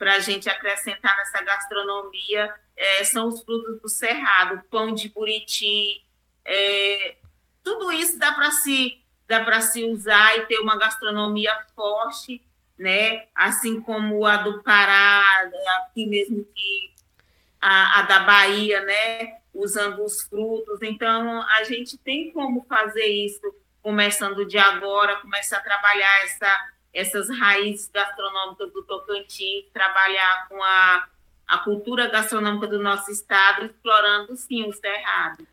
para 0.00 0.14
a 0.14 0.18
gente 0.18 0.48
acrescentar 0.48 1.14
nessa 1.18 1.44
gastronomia 1.44 2.54
é, 2.74 3.04
são 3.04 3.28
os 3.28 3.42
frutos 3.42 3.82
do 3.82 3.88
cerrado, 3.90 4.64
pão 4.70 4.94
de 4.94 5.10
buriti, 5.10 6.02
é, 6.42 7.16
tudo 7.62 7.92
isso 7.92 8.18
dá 8.18 8.32
para 8.32 8.50
se 8.50 8.98
dá 9.28 9.44
para 9.44 9.60
se 9.60 9.84
usar 9.84 10.38
e 10.38 10.46
ter 10.46 10.58
uma 10.58 10.78
gastronomia 10.78 11.54
forte, 11.76 12.42
né? 12.78 13.26
Assim 13.34 13.78
como 13.82 14.24
a 14.24 14.38
do 14.38 14.62
Pará, 14.62 15.22
aqui 15.82 16.06
mesmo 16.06 16.46
que 16.46 16.94
a, 17.60 18.00
a 18.00 18.02
da 18.02 18.20
Bahia, 18.20 18.80
né? 18.80 19.38
Usando 19.52 20.02
os 20.02 20.22
frutos. 20.22 20.80
Então 20.80 21.42
a 21.42 21.62
gente 21.64 21.98
tem 21.98 22.32
como 22.32 22.64
fazer 22.66 23.04
isso 23.04 23.54
começando 23.82 24.46
de 24.46 24.56
agora, 24.56 25.20
começar 25.20 25.58
a 25.58 25.62
trabalhar 25.62 26.24
essa, 26.24 26.72
essas 26.92 27.28
raízes 27.28 27.88
gastronômicas 27.88 28.72
do 28.72 28.82
Tocantins, 28.82 29.66
trabalhar 29.72 30.48
com 30.48 30.62
a, 30.62 31.08
a 31.46 31.58
cultura 31.58 32.08
gastronômica 32.08 32.66
do 32.66 32.82
nosso 32.82 33.10
estado, 33.10 33.66
explorando 33.66 34.36
sim 34.36 34.68
o 34.68 34.72
cerrado. 34.72 35.46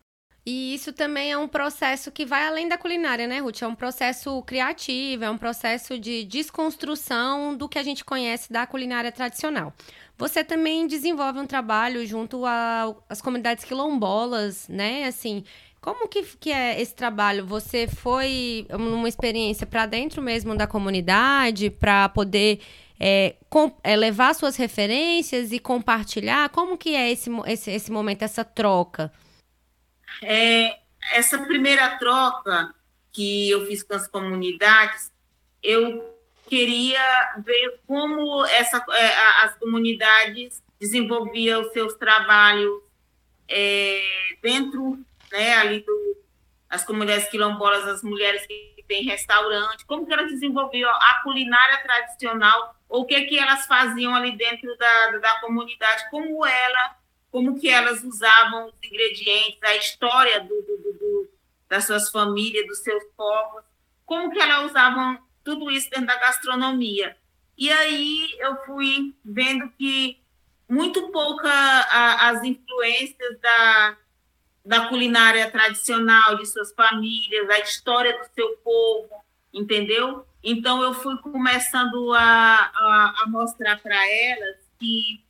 E 0.49 0.73
isso 0.73 0.93
também 0.93 1.29
é 1.29 1.37
um 1.37 1.45
processo 1.47 2.09
que 2.09 2.25
vai 2.25 2.47
além 2.47 2.69
da 2.69 2.77
culinária, 2.77 3.27
né, 3.27 3.39
Ruth? 3.39 3.61
É 3.61 3.67
um 3.67 3.75
processo 3.75 4.41
criativo, 4.43 5.25
é 5.25 5.29
um 5.29 5.37
processo 5.37 5.99
de 5.99 6.23
desconstrução 6.23 7.53
do 7.53 7.67
que 7.67 7.77
a 7.77 7.83
gente 7.83 8.05
conhece 8.05 8.49
da 8.49 8.65
culinária 8.65 9.11
tradicional. 9.11 9.73
Você 10.17 10.45
também 10.45 10.87
desenvolve 10.87 11.37
um 11.37 11.45
trabalho 11.45 12.05
junto 12.07 12.43
às 13.09 13.21
comunidades 13.21 13.65
quilombolas, 13.65 14.69
né? 14.69 15.03
Assim, 15.03 15.43
como 15.87 16.05
que, 16.09 16.21
que 16.21 16.51
é 16.51 16.81
esse 16.81 16.93
trabalho? 16.93 17.45
Você 17.45 17.87
foi 17.87 18.67
numa 18.77 19.07
experiência 19.07 19.65
para 19.65 19.85
dentro 19.85 20.21
mesmo 20.21 20.53
da 20.53 20.67
comunidade, 20.67 21.69
para 21.69 22.09
poder 22.09 22.59
é, 22.99 23.37
com, 23.49 23.73
é, 23.81 23.95
levar 23.95 24.35
suas 24.35 24.57
referências 24.57 25.53
e 25.53 25.59
compartilhar? 25.59 26.49
Como 26.49 26.77
que 26.77 26.93
é 26.93 27.09
esse, 27.09 27.29
esse, 27.45 27.71
esse 27.71 27.89
momento, 27.89 28.23
essa 28.23 28.43
troca? 28.43 29.13
É, 30.21 30.77
essa 31.13 31.37
primeira 31.37 31.97
troca 31.97 32.75
que 33.13 33.49
eu 33.49 33.65
fiz 33.65 33.81
com 33.81 33.93
as 33.93 34.09
comunidades, 34.09 35.09
eu 35.63 36.03
queria 36.49 36.99
ver 37.45 37.79
como 37.87 38.43
essa, 38.47 38.83
é, 38.91 39.45
as 39.45 39.57
comunidades 39.57 40.61
desenvolviam 40.81 41.61
os 41.61 41.71
seus 41.71 41.93
trabalhos 41.93 42.81
é, 43.47 44.01
dentro 44.41 45.06
né, 45.31 45.55
ali 45.55 45.81
do, 45.81 46.17
as 46.69 46.83
comunidades 46.83 47.29
quilombolas, 47.29 47.85
as 47.85 48.03
mulheres 48.03 48.45
que 48.45 48.83
têm 48.87 49.03
restaurante, 49.03 49.85
como 49.85 50.05
que 50.05 50.13
elas 50.13 50.31
desenvolviam 50.31 50.89
a 50.89 51.21
culinária 51.23 51.81
tradicional, 51.83 52.75
o 52.87 53.05
que 53.05 53.21
que 53.25 53.37
elas 53.37 53.65
faziam 53.65 54.15
ali 54.15 54.37
dentro 54.37 54.75
da, 54.77 55.17
da 55.17 55.39
comunidade, 55.39 56.09
como 56.09 56.45
ela 56.45 56.97
como 57.29 57.59
que 57.59 57.69
elas 57.69 58.03
usavam 58.03 58.67
os 58.67 58.73
ingredientes, 58.83 59.61
a 59.61 59.75
história 59.75 60.39
do, 60.39 60.47
do, 60.47 60.77
do, 60.93 61.29
das 61.67 61.85
suas 61.85 62.09
famílias, 62.09 62.65
dos 62.65 62.79
seus 62.79 63.03
povos, 63.15 63.63
como 64.05 64.31
que 64.31 64.39
elas 64.39 64.71
usavam 64.71 65.19
tudo 65.43 65.69
isso 65.69 65.89
dentro 65.89 66.07
da 66.07 66.15
gastronomia. 66.15 67.17
E 67.57 67.71
aí 67.71 68.35
eu 68.39 68.55
fui 68.65 69.15
vendo 69.23 69.69
que 69.77 70.19
muito 70.69 71.11
pouca 71.11 71.49
a, 71.49 72.29
as 72.29 72.43
influências 72.43 73.39
da, 73.39 73.97
da 74.67 74.89
culinária 74.89 75.49
tradicional 75.49 76.35
de 76.35 76.45
suas 76.45 76.73
famílias, 76.73 77.49
a 77.49 77.59
história 77.59 78.11
do 78.19 78.25
seu 78.35 78.57
povo, 78.57 79.09
entendeu? 79.53 80.25
Então 80.43 80.83
eu 80.83 80.93
fui 80.93 81.17
começando 81.19 82.13
a, 82.13 82.19
a, 82.19 83.15
a 83.23 83.27
mostrar 83.27 83.81
para 83.81 83.95
elas 83.95 84.57
que, 84.77 85.23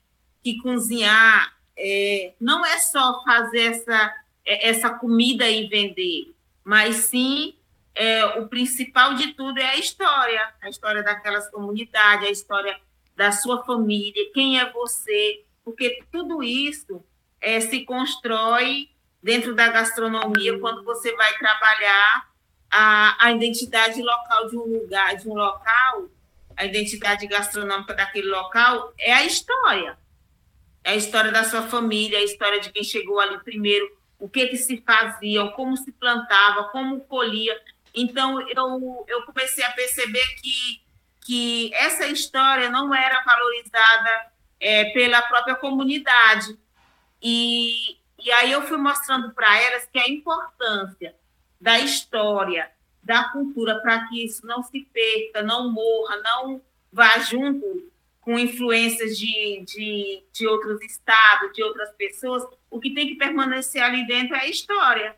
que 0.43 0.57
cozinhar 0.57 1.55
é, 1.77 2.33
não 2.41 2.65
é 2.65 2.79
só 2.79 3.23
fazer 3.23 3.73
essa, 3.73 4.15
é, 4.43 4.69
essa 4.69 4.89
comida 4.89 5.47
e 5.47 5.67
vender, 5.67 6.33
mas 6.63 6.95
sim 6.95 7.53
é, 7.93 8.25
o 8.39 8.47
principal 8.47 9.13
de 9.13 9.33
tudo 9.35 9.59
é 9.59 9.69
a 9.69 9.77
história, 9.77 10.51
a 10.59 10.67
história 10.67 11.03
daquelas 11.03 11.47
comunidades, 11.51 12.27
a 12.27 12.31
história 12.31 12.79
da 13.15 13.31
sua 13.31 13.63
família, 13.63 14.31
quem 14.33 14.59
é 14.59 14.71
você, 14.71 15.43
porque 15.63 16.03
tudo 16.11 16.41
isso 16.41 17.03
é, 17.39 17.59
se 17.59 17.85
constrói 17.85 18.89
dentro 19.27 19.53
da 19.53 19.67
gastronomia 19.67 20.57
quando 20.57 20.85
você 20.85 21.13
vai 21.17 21.37
trabalhar 21.37 22.29
a, 22.71 23.25
a 23.25 23.31
identidade 23.33 24.01
local 24.01 24.47
de 24.47 24.55
um 24.55 24.63
lugar, 24.63 25.17
de 25.17 25.27
um 25.27 25.33
local, 25.33 26.07
a 26.55 26.63
identidade 26.63 27.27
gastronômica 27.27 27.93
daquele 27.93 28.29
local 28.29 28.93
é 28.97 29.11
a 29.11 29.25
história 29.25 29.97
é 30.81 30.91
a 30.91 30.95
história 30.95 31.29
da 31.29 31.43
sua 31.43 31.63
família, 31.63 32.17
é 32.17 32.21
a 32.21 32.23
história 32.23 32.61
de 32.61 32.71
quem 32.71 32.85
chegou 32.85 33.19
ali 33.19 33.37
primeiro, 33.39 33.91
o 34.17 34.29
que 34.29 34.47
que 34.47 34.55
se 34.55 34.81
fazia, 34.87 35.45
como 35.49 35.75
se 35.75 35.91
plantava, 35.91 36.69
como 36.69 37.01
colhia. 37.01 37.61
Então, 37.93 38.39
eu, 38.39 39.05
eu 39.05 39.23
comecei 39.23 39.65
a 39.65 39.71
perceber 39.71 40.25
que, 40.41 40.81
que 41.25 41.73
essa 41.73 42.07
história 42.07 42.69
não 42.69 42.95
era 42.95 43.21
valorizada 43.21 44.31
é, 44.61 44.85
pela 44.91 45.21
própria 45.23 45.55
comunidade. 45.55 46.57
E, 47.21 47.97
e 48.27 48.31
aí 48.31 48.51
eu 48.51 48.61
fui 48.61 48.77
mostrando 48.77 49.31
para 49.33 49.57
elas 49.57 49.87
que 49.89 49.97
a 49.97 50.09
importância 50.09 51.15
da 51.61 51.79
história, 51.79 52.69
da 53.01 53.29
cultura, 53.29 53.79
para 53.79 54.05
que 54.09 54.25
isso 54.25 54.45
não 54.45 54.61
se 54.61 54.81
perca, 54.91 55.41
não 55.41 55.71
morra, 55.71 56.17
não 56.17 56.61
vá 56.91 57.19
junto 57.19 57.89
com 58.19 58.37
influências 58.37 59.17
de, 59.17 59.63
de, 59.65 60.23
de 60.33 60.45
outros 60.45 60.81
estados, 60.83 61.53
de 61.53 61.63
outras 61.63 61.89
pessoas, 61.93 62.43
o 62.69 62.81
que 62.81 62.93
tem 62.93 63.07
que 63.07 63.15
permanecer 63.15 63.81
ali 63.81 64.05
dentro 64.05 64.35
é 64.35 64.41
a 64.41 64.49
história. 64.49 65.15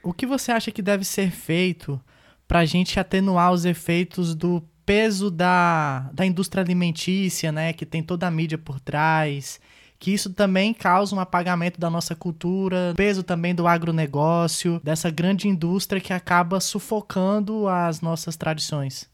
O 0.00 0.12
que 0.12 0.24
você 0.24 0.52
acha 0.52 0.70
que 0.70 0.80
deve 0.80 1.04
ser 1.04 1.32
feito 1.32 2.00
para 2.46 2.60
a 2.60 2.64
gente 2.64 3.00
atenuar 3.00 3.50
os 3.50 3.64
efeitos 3.64 4.32
do 4.32 4.62
peso 4.86 5.28
da, 5.28 6.08
da 6.12 6.24
indústria 6.24 6.62
alimentícia, 6.62 7.50
né, 7.50 7.72
que 7.72 7.84
tem 7.84 8.00
toda 8.00 8.28
a 8.28 8.30
mídia 8.30 8.58
por 8.58 8.78
trás, 8.78 9.60
que 10.02 10.12
isso 10.12 10.34
também 10.34 10.74
causa 10.74 11.14
um 11.14 11.20
apagamento 11.20 11.78
da 11.78 11.88
nossa 11.88 12.12
cultura, 12.12 12.92
peso 12.96 13.22
também 13.22 13.54
do 13.54 13.68
agronegócio, 13.68 14.80
dessa 14.82 15.08
grande 15.08 15.46
indústria 15.46 16.00
que 16.00 16.12
acaba 16.12 16.58
sufocando 16.58 17.68
as 17.68 18.00
nossas 18.00 18.36
tradições? 18.36 19.08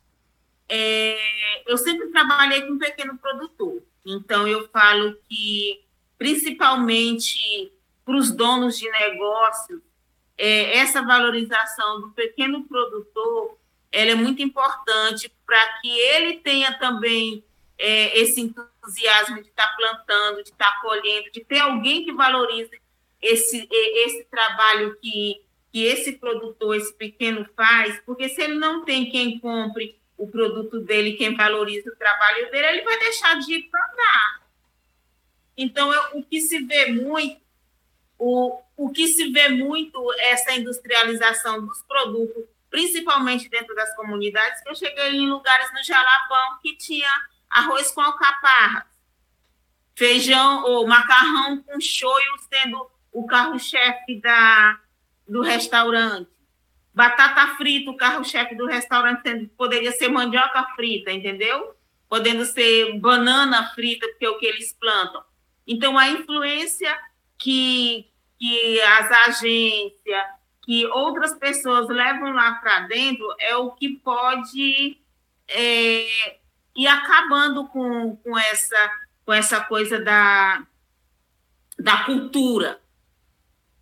É, 0.67 1.15
eu 1.71 1.77
sempre 1.77 2.09
trabalhei 2.09 2.63
com 2.63 2.79
pequeno 2.79 3.19
produtor, 3.19 3.83
então 4.07 4.49
eu 4.49 4.67
falo 4.71 5.15
que, 5.29 5.79
principalmente 6.17 7.71
para 8.03 8.17
os 8.17 8.31
donos 8.31 8.79
de 8.79 8.91
negócios, 8.91 9.83
é, 10.39 10.79
essa 10.79 11.03
valorização 11.03 12.01
do 12.01 12.09
pequeno 12.13 12.65
produtor 12.65 13.59
ela 13.93 14.13
é 14.13 14.15
muito 14.15 14.41
importante 14.41 15.31
para 15.45 15.81
que 15.83 15.91
ele 15.91 16.39
tenha 16.39 16.79
também 16.79 17.45
é, 17.79 18.19
esse 18.19 18.41
entusiasmo 18.89 19.43
de 19.43 19.49
estar 19.49 19.69
tá 19.69 19.77
plantando, 19.77 20.43
de 20.43 20.51
estar 20.51 20.73
tá 20.73 20.81
colhendo, 20.81 21.31
de 21.31 21.45
ter 21.45 21.59
alguém 21.59 22.05
que 22.05 22.13
valorize 22.13 22.71
esse, 23.21 23.69
esse 23.71 24.25
trabalho 24.25 24.97
que, 25.01 25.43
que 25.71 25.85
esse 25.85 26.13
produtor, 26.13 26.77
esse 26.77 26.95
pequeno 26.95 27.47
faz, 27.55 28.01
porque 28.07 28.29
se 28.29 28.41
ele 28.41 28.55
não 28.55 28.85
tem 28.85 29.11
quem 29.11 29.39
compre 29.39 29.99
o 30.17 30.27
produto 30.27 30.81
dele, 30.81 31.13
quem 31.13 31.37
valoriza 31.37 31.91
o 31.91 31.97
trabalho 31.97 32.51
dele, 32.51 32.67
ele 32.67 32.83
vai 32.83 32.99
deixar 32.99 33.39
de 33.39 33.61
plantar. 33.63 34.49
Então, 35.57 35.93
eu, 35.93 36.19
o 36.19 36.25
que 36.25 36.41
se 36.41 36.61
vê 36.61 36.87
muito, 36.87 37.41
o, 38.19 38.61
o 38.77 38.91
que 38.91 39.07
se 39.09 39.31
vê 39.31 39.49
muito 39.49 40.13
essa 40.19 40.53
industrialização 40.53 41.65
dos 41.65 41.83
produtos 41.83 42.45
principalmente 42.71 43.49
dentro 43.49 43.75
das 43.75 43.95
comunidades, 43.97 44.61
que 44.61 44.69
eu 44.69 44.75
cheguei 44.75 45.13
em 45.13 45.27
lugares 45.27 45.73
no 45.73 45.83
Jalapão 45.83 46.59
que 46.63 46.77
tinha 46.77 47.09
arroz 47.51 47.91
com 47.91 48.01
alcaparra, 48.01 48.87
feijão 49.95 50.65
ou 50.65 50.87
macarrão 50.87 51.63
com 51.63 51.81
choio 51.81 52.39
sendo 52.53 52.91
o 53.13 53.27
carro-chefe 53.27 54.21
da, 54.21 54.79
do 55.27 55.43
restaurante. 55.43 56.31
Batata 56.95 57.57
frita, 57.57 57.91
o 57.91 57.97
carro-chefe 57.97 58.55
do 58.55 58.67
restaurante 58.67 59.23
sendo, 59.23 59.49
poderia 59.51 59.93
ser 59.93 60.09
mandioca 60.09 60.65
frita, 60.75 61.11
entendeu? 61.11 61.75
Podendo 62.09 62.45
ser 62.45 62.99
banana 62.99 63.71
frita, 63.75 64.07
porque 64.09 64.27
é 64.27 64.31
o 64.31 64.39
que 64.39 64.47
eles 64.47 64.73
plantam. 64.73 65.23
Então, 65.67 65.99
a 65.99 66.09
influência 66.09 66.97
que, 67.37 68.09
que 68.39 68.81
as 68.81 69.11
agências, 69.29 70.27
que 70.65 70.87
outras 70.87 71.35
pessoas 71.35 71.89
levam 71.89 72.33
lá 72.33 72.53
para 72.55 72.81
dentro 72.81 73.27
é 73.39 73.57
o 73.57 73.71
que 73.73 73.89
pode 73.97 75.01
é, 75.49 76.39
ir 76.77 76.87
acabando 76.87 77.67
com, 77.69 78.17
com, 78.17 78.39
essa, 78.39 78.91
com 79.25 79.33
essa 79.33 79.61
coisa 79.61 80.01
da, 80.01 80.67
da 81.79 82.05
cultura 82.05 82.81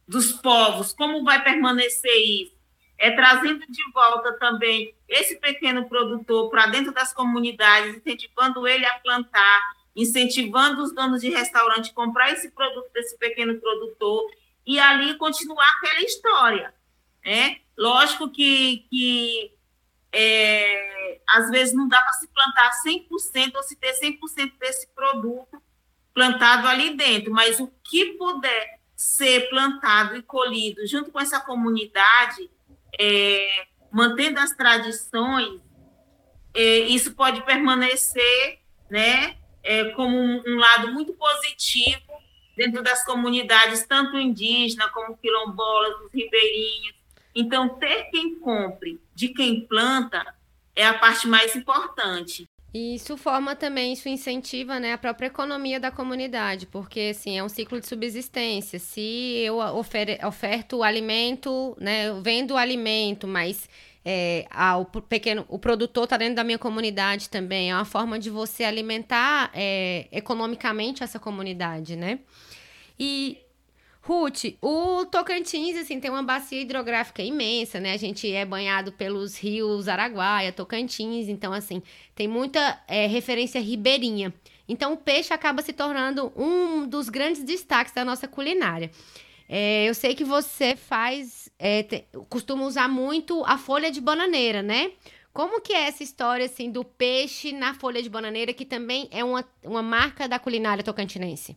dos 0.06 0.32
povos. 0.32 0.92
Como 0.92 1.24
vai 1.24 1.42
permanecer 1.42 2.16
isso? 2.16 2.56
É 2.98 3.10
trazendo 3.10 3.66
de 3.66 3.92
volta 3.92 4.32
também 4.38 4.94
esse 5.06 5.38
pequeno 5.38 5.86
produtor 5.88 6.48
para 6.48 6.66
dentro 6.66 6.92
das 6.92 7.12
comunidades, 7.12 7.96
incentivando 7.96 8.66
ele 8.66 8.86
a 8.86 8.98
plantar, 9.00 9.76
incentivando 9.94 10.82
os 10.82 10.94
donos 10.94 11.20
de 11.20 11.28
restaurante 11.28 11.90
a 11.90 11.94
comprar 11.94 12.32
esse 12.32 12.50
produto 12.52 12.90
desse 12.92 13.18
pequeno 13.18 13.60
produtor 13.60 14.30
e 14.66 14.78
ali 14.78 15.14
continuar 15.16 15.68
aquela 15.76 16.00
história. 16.00 16.74
Né? 17.24 17.60
Lógico 17.76 18.30
que, 18.30 18.86
que 18.90 19.52
é, 20.18 21.20
às 21.28 21.50
vezes 21.50 21.74
não 21.74 21.86
dá 21.86 22.00
para 22.00 22.14
se 22.14 22.26
plantar 22.28 22.70
100% 22.82 23.54
ou 23.54 23.62
se 23.62 23.76
ter 23.76 23.92
100% 23.92 24.52
desse 24.58 24.88
produto 24.94 25.62
plantado 26.14 26.66
ali 26.66 26.96
dentro, 26.96 27.30
mas 27.30 27.60
o 27.60 27.70
que 27.84 28.14
puder 28.14 28.80
ser 28.96 29.50
plantado 29.50 30.16
e 30.16 30.22
colhido 30.22 30.86
junto 30.86 31.10
com 31.12 31.20
essa 31.20 31.38
comunidade, 31.38 32.50
é, 32.98 33.66
mantendo 33.92 34.40
as 34.40 34.56
tradições, 34.56 35.60
é, 36.54 36.78
isso 36.78 37.14
pode 37.14 37.44
permanecer 37.44 38.60
né, 38.88 39.36
é, 39.62 39.90
como 39.90 40.16
um, 40.16 40.42
um, 40.46 40.56
lado 40.56 40.94
muito 40.94 41.12
positivo 41.12 42.00
dentro 42.56 42.82
das 42.82 43.04
comunidades, 43.04 43.86
tanto 43.86 44.16
indígenas 44.16 44.90
como 44.92 45.18
quilombolas, 45.18 46.00
os 46.06 46.12
ribeirinhos, 46.14 46.96
então, 47.36 47.68
ter 47.68 48.04
quem 48.10 48.34
compre 48.36 48.98
de 49.14 49.28
quem 49.28 49.60
planta 49.60 50.34
é 50.74 50.86
a 50.86 50.94
parte 50.94 51.28
mais 51.28 51.54
importante. 51.54 52.48
E 52.72 52.94
isso 52.94 53.16
forma 53.16 53.54
também, 53.54 53.92
isso 53.92 54.08
incentiva 54.08 54.80
né, 54.80 54.92
a 54.92 54.98
própria 54.98 55.28
economia 55.28 55.78
da 55.78 55.90
comunidade, 55.90 56.66
porque 56.66 57.12
assim, 57.14 57.38
é 57.38 57.44
um 57.44 57.48
ciclo 57.48 57.80
de 57.80 57.86
subsistência. 57.86 58.78
Se 58.78 59.00
eu 59.44 59.58
ofer 59.58 60.18
oferto 60.26 60.78
o 60.78 60.82
alimento, 60.82 61.76
né, 61.80 62.08
eu 62.08 62.20
vendo 62.20 62.52
o 62.52 62.56
alimento, 62.56 63.26
mas 63.26 63.68
é, 64.04 64.46
o 64.78 64.84
pequeno, 65.02 65.44
o 65.48 65.58
produtor 65.58 66.04
está 66.04 66.16
dentro 66.16 66.36
da 66.36 66.44
minha 66.44 66.58
comunidade 66.58 67.28
também, 67.28 67.70
é 67.70 67.74
uma 67.74 67.84
forma 67.84 68.18
de 68.18 68.30
você 68.30 68.64
alimentar 68.64 69.50
é, 69.52 70.06
economicamente 70.12 71.02
essa 71.02 71.18
comunidade, 71.18 71.96
né? 71.96 72.20
E 72.98 73.38
Ruth, 74.06 74.44
o 74.62 75.04
Tocantins, 75.06 75.76
assim, 75.76 75.98
tem 75.98 76.08
uma 76.08 76.22
bacia 76.22 76.60
hidrográfica 76.60 77.24
imensa, 77.24 77.80
né? 77.80 77.92
A 77.92 77.96
gente 77.96 78.30
é 78.32 78.44
banhado 78.44 78.92
pelos 78.92 79.36
rios 79.36 79.88
Araguaia, 79.88 80.52
Tocantins, 80.52 81.28
então, 81.28 81.52
assim, 81.52 81.82
tem 82.14 82.28
muita 82.28 82.80
é, 82.86 83.08
referência 83.08 83.60
ribeirinha. 83.60 84.32
Então, 84.68 84.92
o 84.92 84.96
peixe 84.96 85.34
acaba 85.34 85.60
se 85.60 85.72
tornando 85.72 86.32
um 86.36 86.86
dos 86.86 87.08
grandes 87.08 87.42
destaques 87.42 87.92
da 87.92 88.04
nossa 88.04 88.28
culinária. 88.28 88.92
É, 89.48 89.88
eu 89.88 89.94
sei 89.94 90.14
que 90.14 90.22
você 90.22 90.76
faz, 90.76 91.50
é, 91.58 91.82
te, 91.82 92.04
costuma 92.28 92.64
usar 92.64 92.88
muito 92.88 93.44
a 93.44 93.58
folha 93.58 93.90
de 93.90 94.00
bananeira, 94.00 94.62
né? 94.62 94.92
Como 95.32 95.60
que 95.60 95.72
é 95.72 95.88
essa 95.88 96.04
história, 96.04 96.46
assim, 96.46 96.70
do 96.70 96.84
peixe 96.84 97.50
na 97.50 97.74
folha 97.74 98.00
de 98.00 98.08
bananeira, 98.08 98.52
que 98.52 98.64
também 98.64 99.08
é 99.10 99.24
uma, 99.24 99.44
uma 99.64 99.82
marca 99.82 100.28
da 100.28 100.38
culinária 100.38 100.84
tocantinense? 100.84 101.56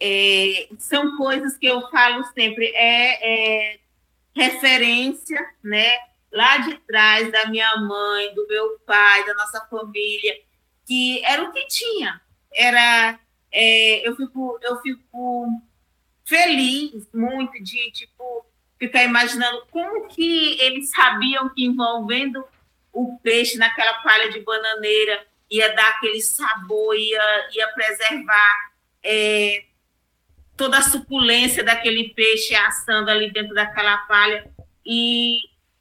É, 0.00 0.68
são 0.78 1.16
coisas 1.16 1.56
que 1.56 1.66
eu 1.66 1.88
falo 1.90 2.24
sempre, 2.32 2.66
é, 2.74 3.72
é, 3.74 3.78
referência, 4.34 5.38
né? 5.62 5.90
Lá 6.30 6.58
de 6.58 6.78
trás 6.80 7.32
da 7.32 7.46
minha 7.46 7.76
mãe, 7.76 8.34
do 8.34 8.46
meu 8.46 8.78
pai, 8.86 9.24
da 9.26 9.34
nossa 9.34 9.66
família, 9.66 10.38
que 10.86 11.24
era 11.24 11.42
o 11.42 11.52
que 11.52 11.66
tinha. 11.66 12.20
Era, 12.54 13.18
é, 13.50 14.06
eu 14.06 14.14
fico, 14.14 14.58
eu 14.62 14.80
fico 14.80 15.62
feliz 16.24 17.08
muito 17.12 17.52
de 17.62 17.90
tipo 17.92 18.46
ficar 18.78 19.02
imaginando 19.02 19.66
como 19.70 20.06
que 20.06 20.60
eles 20.60 20.90
sabiam 20.90 21.48
que 21.48 21.64
envolvendo 21.64 22.44
o 22.92 23.18
peixe 23.18 23.56
naquela 23.56 23.94
palha 24.02 24.30
de 24.30 24.40
bananeira 24.40 25.26
ia 25.50 25.74
dar 25.74 25.88
aquele 25.88 26.20
sabor, 26.20 26.94
ia, 26.94 27.48
ia 27.54 27.68
preservar 27.68 28.72
é, 29.02 29.64
toda 30.58 30.76
a 30.78 30.82
suculência 30.82 31.62
daquele 31.62 32.12
peixe 32.12 32.54
assando 32.54 33.10
ali 33.10 33.30
dentro 33.32 33.54
daquela 33.54 33.96
palha. 33.98 34.50
E, 34.84 35.38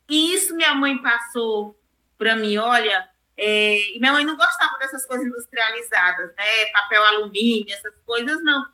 e 0.08 0.34
isso 0.34 0.56
minha 0.56 0.74
mãe 0.76 0.98
passou 1.00 1.78
para 2.18 2.36
mim, 2.36 2.58
olha, 2.58 3.10
é, 3.36 3.96
e 3.96 4.00
minha 4.00 4.14
mãe 4.14 4.24
não 4.24 4.38
gostava 4.38 4.78
dessas 4.78 5.06
coisas 5.06 5.26
industrializadas, 5.26 6.34
né? 6.36 6.66
Papel 6.72 7.04
alumínio, 7.04 7.74
essas 7.74 7.94
coisas, 8.06 8.42
não. 8.44 8.66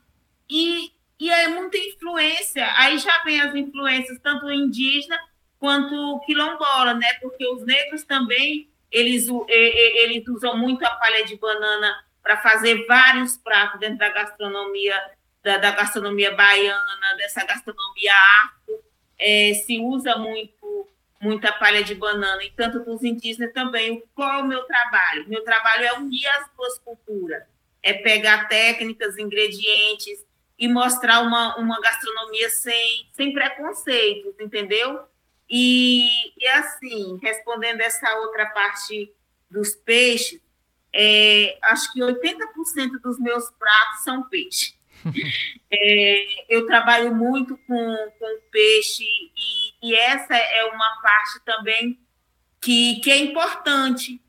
E, 0.50 0.92
e 1.20 1.32
é 1.32 1.48
muita 1.48 1.78
influência, 1.78 2.70
aí 2.78 2.98
já 2.98 3.24
vem 3.24 3.42
as 3.42 3.56
influências, 3.56 4.20
tanto 4.22 4.52
indígena 4.52 5.18
quanto 5.58 6.20
quilombola, 6.26 6.94
né? 6.94 7.14
Porque 7.22 7.48
os 7.48 7.66
negros 7.66 8.04
também, 8.04 8.70
eles, 8.92 9.28
eles 9.48 10.28
usam 10.28 10.58
muito 10.58 10.86
a 10.86 10.92
palha 10.92 11.26
de 11.26 11.38
banana 11.38 12.04
para 12.22 12.38
fazer 12.38 12.86
vários 12.86 13.38
pratos 13.38 13.80
dentro 13.80 13.98
da 13.98 14.10
gastronomia 14.10 14.96
da, 15.44 15.58
da 15.58 15.72
gastronomia 15.72 16.34
baiana, 16.34 17.16
dessa 17.18 17.46
gastronomia 17.46 18.14
afro, 18.46 18.84
é, 19.20 19.54
se 19.54 19.80
usa 19.80 20.16
muito 20.18 20.88
muita 21.24 21.54
palha 21.54 21.82
de 21.82 21.96
banana, 21.96 22.44
e 22.44 22.52
tanto 22.52 22.82
dos 22.82 23.02
indígenas 23.02 23.54
também. 23.54 24.04
Qual 24.14 24.30
é 24.30 24.38
o 24.44 24.46
meu 24.46 24.64
trabalho? 24.64 25.28
Meu 25.30 25.42
trabalho 25.44 25.86
é 25.86 25.94
unir 25.94 26.28
as 26.28 26.50
duas 26.56 26.78
culturas, 26.80 27.44
é 27.82 27.94
pegar 27.94 28.50
técnicas, 28.50 29.18
ingredientes 29.18 30.26
e 30.60 30.68
mostrar 30.68 31.22
uma, 31.22 31.56
uma 31.56 31.80
gastronomia 31.80 32.50
sem, 32.50 33.08
sem 33.14 33.34
preconceitos, 33.34 34.38
entendeu? 34.40 35.02
E, 35.50 36.10
e 36.38 36.48
assim, 36.48 37.18
respondendo 37.22 37.80
essa 37.82 38.14
outra 38.20 38.46
parte 38.48 39.12
dos 39.50 39.74
peixes, 39.76 40.42
é, 40.94 41.58
acho 41.64 41.92
que 41.94 42.02
80% 42.02 43.02
dos 43.02 43.18
meus 43.20 43.50
pratos 43.52 44.04
são 44.04 44.24
peixe. 44.30 44.76
É, 45.72 46.26
eu 46.50 46.66
trabalho 46.66 47.16
muito 47.16 47.58
com, 47.68 48.12
com 48.20 48.40
peixe 48.52 49.04
e, 49.04 49.90
e, 49.90 49.96
essa 49.96 50.36
é 50.36 50.66
uma 50.66 51.02
parte 51.02 51.44
também 51.46 52.00
que, 52.62 53.00
que 53.02 53.12
é 53.12 53.18
importante, 53.18 54.22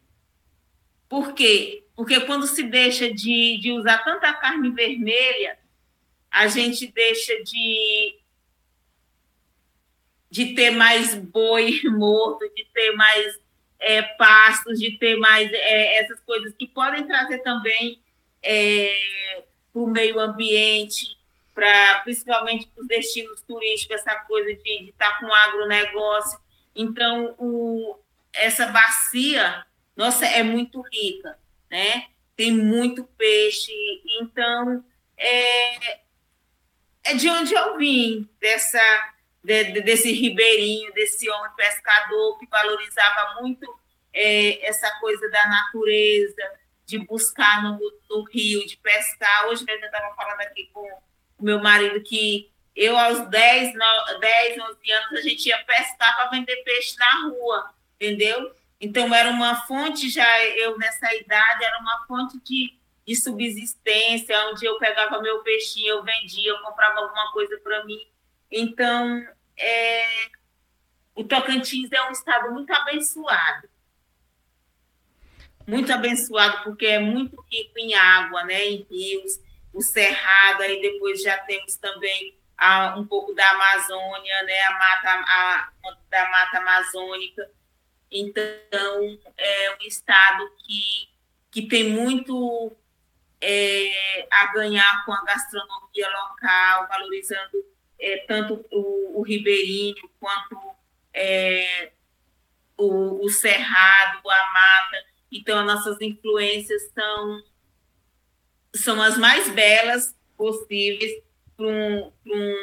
Por 1.09 1.33
quê? 1.33 1.85
Porque 1.95 2.21
quando 2.21 2.47
se 2.47 2.63
deixa 2.65 3.13
de, 3.13 3.59
de 3.61 3.73
usar 3.73 3.99
tanta 3.99 4.33
carne 4.35 4.71
vermelha, 4.71 5.59
a 6.31 6.49
gente 6.49 6.89
deixa 6.89 7.33
de, 7.45 8.19
de 10.29 10.55
ter 10.55 10.71
mais 10.71 11.15
boi 11.15 11.81
morto, 11.91 12.53
de 12.55 12.65
ter 12.75 12.91
mais 12.93 13.39
é, 13.79 14.03
pastos, 14.03 14.81
de 14.81 14.99
ter 14.99 15.17
mais 15.17 15.53
é, 15.53 15.99
essas 15.99 16.19
coisas 16.21 16.53
que 16.55 16.67
podem 16.67 17.07
trazer 17.07 17.39
também 17.39 18.03
é, 18.43 19.45
para 19.75 19.83
o 19.83 19.89
meio 19.89 20.21
ambiente, 20.21 21.19
para 21.53 22.01
principalmente 22.05 22.69
para 22.69 22.83
os 22.83 22.89
destinos 22.89 23.43
turísticos, 23.43 23.97
essa 23.97 24.15
coisa 24.21 24.55
de 24.55 24.89
estar 24.89 25.11
tá 25.11 25.19
com 25.19 25.33
agronegócio. 25.33 26.39
Então, 26.75 27.35
o, 27.39 27.99
essa 28.33 28.67
bacia, 28.67 29.67
nossa, 29.97 30.25
é 30.25 30.45
muito 30.45 30.81
rica, 30.81 31.37
né? 31.69 32.07
Tem 32.37 32.53
muito 32.53 33.05
peixe, 33.19 33.73
então 34.21 34.85
é, 35.17 35.99
é 37.05 37.15
de 37.15 37.29
onde 37.29 37.55
eu 37.55 37.77
vim, 37.77 38.29
dessa, 38.41 38.81
de, 39.43 39.81
desse 39.83 40.13
ribeirinho, 40.13 40.93
desse 40.95 41.29
homem 41.29 41.51
pescador 41.57 42.39
que 42.39 42.47
valorizava 42.47 43.41
muito 43.41 43.73
é, 44.13 44.67
essa 44.67 44.91
coisa 45.01 45.29
da 45.31 45.49
natureza, 45.49 46.43
de 46.87 46.99
buscar 46.99 47.63
no, 47.63 47.79
no 48.11 48.25
rio, 48.25 48.67
de 48.67 48.77
pescar. 48.77 49.47
Hoje 49.47 49.65
mesmo 49.65 49.85
eu 49.85 49.91
estava 49.91 50.15
falando 50.15 50.41
aqui 50.41 50.69
com 50.73 50.87
o 51.39 51.45
meu 51.45 51.61
marido 51.61 52.03
que 52.03 52.51
eu, 52.75 52.97
aos 52.97 53.29
10, 53.29 53.73
10 54.21 54.61
11 54.61 54.93
anos, 54.93 55.13
a 55.13 55.21
gente 55.21 55.47
ia 55.47 55.65
pescar 55.65 56.17
para 56.17 56.31
vender 56.31 56.57
peixe 56.65 56.97
na 56.99 57.29
rua, 57.29 57.71
entendeu? 57.95 58.53
Então, 58.81 59.15
era 59.15 59.31
uma 59.31 59.65
fonte, 59.67 60.11
já 60.11 60.45
eu 60.45 60.77
nessa 60.77 61.15
idade, 61.15 61.65
era 61.65 61.79
uma 61.79 62.05
fonte 62.07 62.39
de, 62.41 62.77
de 63.07 63.17
subsistência, 63.17 64.37
onde 64.49 64.67
eu 64.67 64.77
pegava 64.79 65.23
meu 65.23 65.39
peixinho, 65.39 65.89
eu 65.89 66.03
vendia, 66.03 66.51
eu 66.51 66.59
comprava 66.59 67.01
alguma 67.01 67.33
coisa 67.33 67.57
para 67.59 67.85
mim. 67.85 68.01
Então, 68.51 69.25
é, 69.57 70.29
o 71.15 71.23
Tocantins 71.23 71.93
é 71.93 72.09
um 72.09 72.11
estado 72.11 72.53
muito 72.53 72.73
abençoado 72.73 73.69
muito 75.67 75.93
abençoado, 75.93 76.63
porque 76.65 76.87
é 76.87 76.99
muito 76.99 77.41
rico 77.51 77.79
em 77.79 77.95
água, 77.95 78.45
né, 78.45 78.65
em 78.65 78.87
rios, 78.91 79.41
o 79.73 79.81
Cerrado, 79.81 80.63
aí 80.63 80.81
depois 80.81 81.23
já 81.23 81.37
temos 81.39 81.77
também 81.77 82.37
a, 82.57 82.97
um 82.97 83.07
pouco 83.07 83.35
da 83.35 83.49
Amazônia, 83.51 84.43
né, 84.45 84.61
a 84.63 84.73
mata, 84.73 85.11
a, 85.11 85.73
da 86.11 86.31
mata 86.31 86.59
amazônica. 86.59 87.51
Então, 88.11 89.19
é 89.37 89.77
um 89.81 89.87
estado 89.87 90.49
que, 90.65 91.09
que 91.51 91.69
tem 91.69 91.91
muito 91.91 92.77
é, 93.41 94.27
a 94.31 94.53
ganhar 94.53 95.05
com 95.05 95.13
a 95.13 95.25
gastronomia 95.25 96.09
local, 96.09 96.89
valorizando 96.89 97.65
é, 97.99 98.25
tanto 98.29 98.65
o, 98.71 99.21
o 99.21 99.23
ribeirinho 99.23 100.09
quanto 100.21 100.57
é, 101.13 101.93
o, 102.77 103.25
o 103.25 103.29
cerrado, 103.29 104.31
a 104.31 104.53
mata. 104.53 105.14
Então, 105.35 105.59
as 105.59 105.67
nossas 105.67 106.01
influências 106.01 106.81
são, 106.95 107.43
são 108.77 109.03
as 109.03 109.19
mais 109.19 109.51
belas 109.51 110.17
possíveis 110.37 111.21
para 111.57 111.67
um, 111.67 112.13
um, 112.25 112.55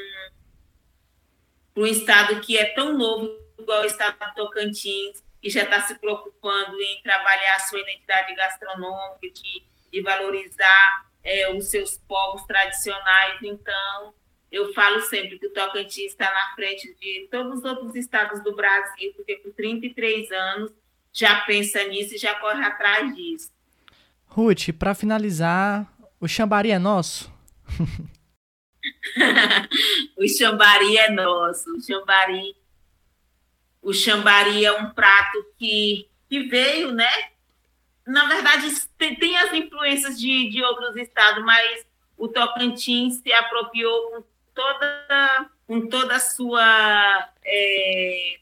um 1.75 1.85
estado 1.85 2.39
que 2.39 2.57
é 2.57 2.73
tão 2.73 2.97
novo 2.97 3.29
igual 3.59 3.81
o 3.81 3.85
estado 3.85 4.17
do 4.17 4.33
Tocantins, 4.35 5.21
que 5.41 5.49
já 5.49 5.63
está 5.63 5.81
se 5.81 5.95
preocupando 5.95 6.81
em 6.81 7.01
trabalhar 7.03 7.55
a 7.55 7.59
sua 7.59 7.81
identidade 7.81 8.33
gastronômica, 8.35 9.29
de, 9.29 9.63
de 9.91 10.01
valorizar 10.01 11.11
é, 11.23 11.53
os 11.53 11.69
seus 11.69 11.97
povos 11.97 12.43
tradicionais. 12.45 13.37
Então, 13.43 14.13
eu 14.49 14.73
falo 14.73 15.01
sempre 15.01 15.37
que 15.37 15.47
o 15.47 15.53
Tocantins 15.53 16.11
está 16.11 16.31
na 16.31 16.55
frente 16.55 16.95
de 16.95 17.27
todos 17.29 17.59
os 17.59 17.65
outros 17.65 17.95
estados 17.95 18.41
do 18.41 18.55
Brasil, 18.55 19.13
porque 19.15 19.35
por 19.37 19.53
33 19.53 20.31
anos 20.31 20.71
já 21.13 21.41
pensa 21.41 21.83
nisso 21.85 22.15
e 22.15 22.17
já 22.17 22.35
corre 22.35 22.63
atrás 22.63 23.15
disso. 23.15 23.51
Ruth, 24.25 24.69
para 24.77 24.95
finalizar, 24.95 25.91
o 26.19 26.27
chambari 26.27 26.71
é 26.71 26.79
nosso? 26.79 27.31
o 30.17 30.27
chambari 30.27 30.97
é 30.97 31.09
nosso. 31.09 31.75
O 31.75 31.81
chambari, 31.81 32.55
o 33.81 33.93
chambari 33.93 34.65
é 34.65 34.71
um 34.71 34.91
prato 34.91 35.45
que, 35.57 36.07
que 36.29 36.43
veio, 36.43 36.91
né? 36.91 37.09
Na 38.05 38.25
verdade, 38.27 38.67
tem, 38.97 39.15
tem 39.15 39.37
as 39.37 39.53
influências 39.53 40.19
de, 40.19 40.49
de 40.49 40.63
outros 40.63 40.95
estados, 40.95 41.43
mas 41.43 41.85
o 42.17 42.27
Tocantins 42.27 43.15
se 43.21 43.31
apropriou 43.33 44.11
com 44.11 44.23
toda, 44.53 45.49
com 45.67 45.87
toda 45.87 46.15
a 46.15 46.19
sua 46.19 47.29
é, 47.43 48.39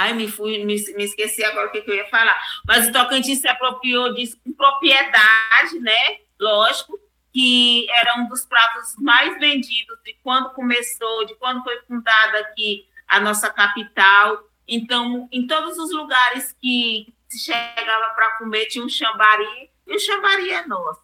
Ai, 0.00 0.12
me, 0.12 0.28
fui, 0.28 0.64
me, 0.64 0.76
me 0.94 1.04
esqueci 1.04 1.42
agora 1.42 1.66
o 1.66 1.72
que, 1.72 1.80
que, 1.80 1.90
eu 1.90 1.96
ia 1.96 2.08
falar. 2.08 2.40
Mas 2.64 2.86
o 2.86 2.92
Tocantins 2.92 3.40
se 3.40 3.48
apropriou 3.48 4.14
disso 4.14 4.38
com 4.44 4.52
propriedade, 4.52 5.80
né? 5.80 6.18
Lógico, 6.38 6.96
que 7.32 7.84
era 7.90 8.14
um 8.14 8.28
dos 8.28 8.46
pratos 8.46 8.94
mais 9.00 9.36
vendidos 9.40 9.98
de 10.04 10.14
quando 10.22 10.50
começou, 10.50 11.24
de 11.26 11.34
quando 11.34 11.64
foi 11.64 11.80
fundada 11.80 12.38
aqui 12.38 12.86
a 13.08 13.18
nossa 13.18 13.50
capital. 13.50 14.48
Então, 14.68 15.28
em 15.32 15.48
todos 15.48 15.76
os 15.76 15.90
lugares 15.92 16.54
que 16.62 17.12
se 17.28 17.40
chegava 17.40 18.14
para 18.14 18.38
comer, 18.38 18.66
tinha 18.66 18.84
um 18.84 18.88
chambari, 18.88 19.68
e 19.84 19.96
o 19.96 19.98
chambari 19.98 20.48
é 20.48 20.64
nosso. 20.64 21.02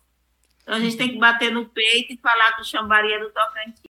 Então, 0.63 0.77
a 0.77 0.79
gente 0.79 0.97
tem 0.97 1.09
que 1.09 1.19
bater 1.19 1.51
no 1.51 1.69
peito 1.69 2.13
e 2.13 2.17
falar 2.19 2.53
que 2.53 2.63
o 2.63 2.65
chambari 2.65 3.13
é 3.13 3.19
do 3.19 3.31
Tocantins. 3.31 3.94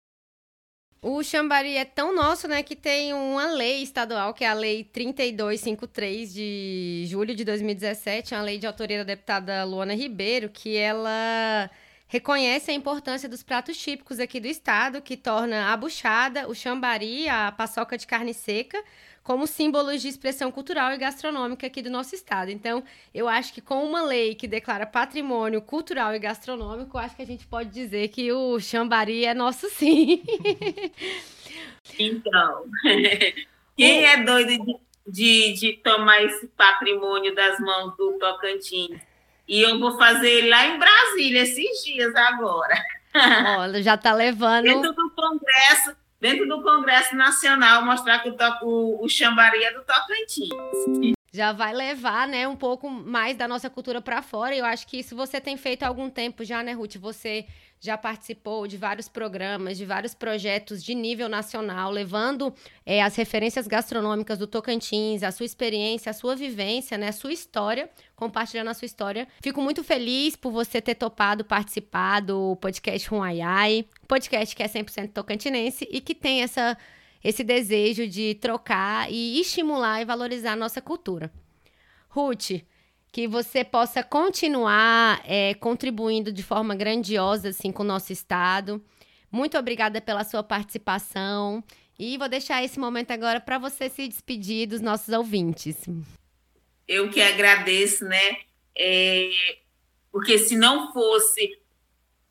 O 1.02 1.22
Xambari 1.22 1.76
é 1.76 1.84
tão 1.86 2.14
nosso, 2.14 2.46
né, 2.46 2.62
que 2.62 2.76
tem 2.76 3.14
uma 3.14 3.46
lei 3.46 3.82
estadual, 3.82 4.34
que 4.34 4.44
é 4.44 4.48
a 4.48 4.52
Lei 4.52 4.84
3253 4.84 6.30
de 6.34 7.04
julho 7.06 7.34
de 7.34 7.42
2017, 7.42 8.34
uma 8.34 8.42
lei 8.42 8.58
de 8.58 8.66
autoria 8.66 8.98
da 8.98 9.04
deputada 9.04 9.64
Luana 9.64 9.94
Ribeiro, 9.94 10.50
que 10.50 10.76
ela 10.76 11.70
reconhece 12.06 12.70
a 12.70 12.74
importância 12.74 13.30
dos 13.30 13.42
pratos 13.42 13.78
típicos 13.78 14.20
aqui 14.20 14.38
do 14.40 14.46
estado, 14.46 15.00
que 15.00 15.16
torna 15.16 15.72
a 15.72 15.76
buchada, 15.76 16.46
o 16.46 16.54
chambari, 16.54 17.26
a 17.30 17.50
paçoca 17.50 17.96
de 17.96 18.06
carne 18.06 18.34
seca, 18.34 18.82
como 19.22 19.46
símbolos 19.46 20.00
de 20.00 20.08
expressão 20.08 20.50
cultural 20.50 20.92
e 20.92 20.98
gastronômica 20.98 21.66
aqui 21.66 21.82
do 21.82 21.90
nosso 21.90 22.14
estado. 22.14 22.50
Então, 22.50 22.82
eu 23.14 23.28
acho 23.28 23.52
que 23.52 23.60
com 23.60 23.84
uma 23.84 24.02
lei 24.02 24.34
que 24.34 24.48
declara 24.48 24.86
patrimônio 24.86 25.60
cultural 25.60 26.14
e 26.14 26.18
gastronômico, 26.18 26.98
acho 26.98 27.16
que 27.16 27.22
a 27.22 27.26
gente 27.26 27.46
pode 27.46 27.70
dizer 27.70 28.08
que 28.08 28.32
o 28.32 28.58
Xambari 28.58 29.24
é 29.24 29.34
nosso 29.34 29.68
sim. 29.70 30.22
Então, 31.98 32.64
quem 33.76 34.04
é 34.04 34.22
doido 34.22 34.64
de, 34.64 34.78
de, 35.06 35.52
de 35.54 35.72
tomar 35.78 36.22
esse 36.22 36.46
patrimônio 36.48 37.34
das 37.34 37.58
mãos 37.60 37.96
do 37.96 38.18
Tocantins? 38.18 39.00
E 39.46 39.62
eu 39.62 39.78
vou 39.80 39.98
fazer 39.98 40.48
lá 40.48 40.66
em 40.66 40.78
Brasília 40.78 41.42
esses 41.42 41.84
dias 41.84 42.14
agora. 42.14 42.74
Olha, 43.58 43.82
já 43.82 43.94
está 43.94 44.12
levando. 44.12 44.62
Dentro 44.62 44.92
do 44.92 45.10
Congresso, 45.10 45.96
dentro 46.20 46.46
do 46.46 46.62
Congresso 46.62 47.16
Nacional, 47.16 47.84
mostrar 47.84 48.18
que 48.20 48.28
o, 48.28 48.36
o, 48.62 49.04
o 49.04 49.08
Xambari 49.08 49.64
é 49.64 49.72
do 49.72 49.82
Tocantins. 49.82 51.14
Já 51.32 51.52
vai 51.52 51.72
levar, 51.72 52.26
né, 52.26 52.46
um 52.46 52.56
pouco 52.56 52.90
mais 52.90 53.36
da 53.36 53.46
nossa 53.46 53.70
cultura 53.70 54.02
para 54.02 54.20
fora. 54.20 54.54
E 54.54 54.58
eu 54.58 54.64
acho 54.64 54.86
que 54.86 54.98
isso 54.98 55.14
você 55.14 55.40
tem 55.40 55.56
feito 55.56 55.84
há 55.84 55.88
algum 55.88 56.10
tempo 56.10 56.44
já, 56.44 56.62
né, 56.62 56.72
Ruth? 56.72 56.96
Você 56.96 57.46
já 57.80 57.96
participou 57.96 58.66
de 58.66 58.76
vários 58.76 59.08
programas, 59.08 59.78
de 59.78 59.86
vários 59.86 60.12
projetos 60.12 60.84
de 60.84 60.94
nível 60.94 61.30
nacional, 61.30 61.90
levando 61.90 62.54
é, 62.84 63.02
as 63.02 63.16
referências 63.16 63.66
gastronômicas 63.66 64.38
do 64.38 64.46
Tocantins, 64.46 65.22
a 65.22 65.32
sua 65.32 65.46
experiência, 65.46 66.10
a 66.10 66.12
sua 66.12 66.36
vivência, 66.36 66.98
né, 66.98 67.08
a 67.08 67.12
sua 67.12 67.32
história, 67.32 67.88
compartilhando 68.14 68.68
a 68.68 68.74
sua 68.74 68.84
história. 68.84 69.26
Fico 69.42 69.62
muito 69.62 69.82
feliz 69.82 70.36
por 70.36 70.52
você 70.52 70.78
ter 70.82 70.94
topado 70.94 71.42
participar 71.42 72.20
do 72.20 72.54
podcast 72.56 73.08
Ruaiai, 73.08 73.86
podcast 74.06 74.54
que 74.54 74.62
é 74.62 74.68
100% 74.68 75.12
tocantinense 75.12 75.88
e 75.90 76.02
que 76.02 76.14
tem 76.14 76.42
essa, 76.42 76.76
esse 77.24 77.42
desejo 77.42 78.06
de 78.06 78.34
trocar 78.34 79.10
e 79.10 79.40
estimular 79.40 80.02
e 80.02 80.04
valorizar 80.04 80.52
a 80.52 80.56
nossa 80.56 80.82
cultura. 80.82 81.32
Ruth, 82.10 82.60
que 83.12 83.26
você 83.26 83.64
possa 83.64 84.02
continuar 84.02 85.20
é, 85.24 85.54
contribuindo 85.54 86.32
de 86.32 86.42
forma 86.42 86.74
grandiosa 86.74 87.48
assim, 87.48 87.72
com 87.72 87.82
o 87.82 87.86
nosso 87.86 88.12
Estado. 88.12 88.82
Muito 89.30 89.58
obrigada 89.58 90.00
pela 90.00 90.24
sua 90.24 90.42
participação. 90.42 91.62
E 91.98 92.16
vou 92.16 92.28
deixar 92.28 92.64
esse 92.64 92.78
momento 92.78 93.10
agora 93.10 93.40
para 93.40 93.58
você 93.58 93.88
se 93.88 94.08
despedir 94.08 94.66
dos 94.66 94.80
nossos 94.80 95.08
ouvintes. 95.10 95.76
Eu 96.88 97.10
que 97.10 97.20
agradeço, 97.20 98.04
né? 98.04 98.38
É, 98.76 99.30
porque 100.10 100.38
se 100.38 100.56
não 100.56 100.92
fosse 100.92 101.58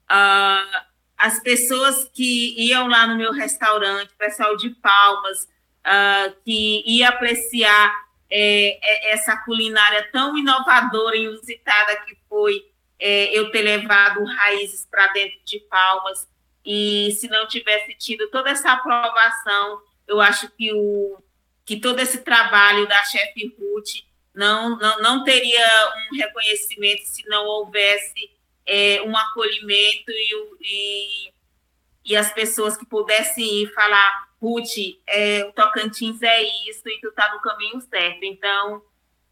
uh, 0.10 0.82
as 1.18 1.39
pessoas 1.42 2.10
que 2.13 2.56
iam 2.58 2.88
lá 2.88 3.06
no 3.06 3.15
meu 3.15 3.32
restaurante, 3.32 4.12
pessoal 4.18 4.58
de 4.58 4.72
Palmas, 4.72 5.44
uh, 5.44 6.36
que 6.44 6.84
ia 6.88 7.10
apreciar 7.10 7.94
é, 8.30 8.80
é, 8.82 9.12
essa 9.13 9.36
culinária 9.38 10.10
tão 10.12 10.38
inovadora 10.38 11.15
e 11.15 11.24
inusitada 11.24 11.96
que 12.06 12.18
foi 12.28 12.65
é, 13.00 13.38
eu 13.38 13.52
ter 13.52 13.62
levado 13.62 14.24
raízes 14.24 14.86
para 14.89 15.08
dentro 15.08 15.39
de 15.46 15.60
Palmas. 15.62 16.28
E 16.65 17.12
se 17.20 17.28
não 17.28 17.48
tivesse 17.48 17.94
tido 17.96 18.30
toda 18.30 18.50
essa 18.50 18.72
aprovação, 18.72 19.82
eu 20.08 20.20
acho 20.20 20.50
que, 20.52 20.72
o, 20.74 21.18
que 21.65 21.80
todo 21.80 22.00
esse 22.00 22.20
trabalho 22.20 22.88
da 22.88 23.04
chefe 23.06 23.56
Ruth 23.58 24.04
não, 24.34 24.78
não, 24.78 25.02
não 25.02 25.24
teria 25.24 25.65
um 26.12 26.18
reconhecimento 26.18 27.04
se 27.04 27.28
não 27.28 27.46
houvesse 27.46 28.30
é, 28.65 29.02
um 29.02 29.15
acolhimento 29.18 30.10
e, 30.10 30.32
e, 30.62 31.34
e, 32.06 32.15
as 32.15 32.32
pessoas 32.32 32.78
que 32.78 32.86
pudessem 32.86 33.63
ir 33.63 33.74
falar, 33.74 34.29
Ruth, 34.41 34.97
é, 35.08 35.43
o 35.45 35.52
Tocantins 35.52 36.21
é 36.21 36.43
isso 36.69 36.88
e 36.88 36.99
tu 37.02 37.10
está 37.10 37.34
no 37.34 37.41
caminho 37.41 37.82
certo. 37.82 38.23
Então, 38.23 38.82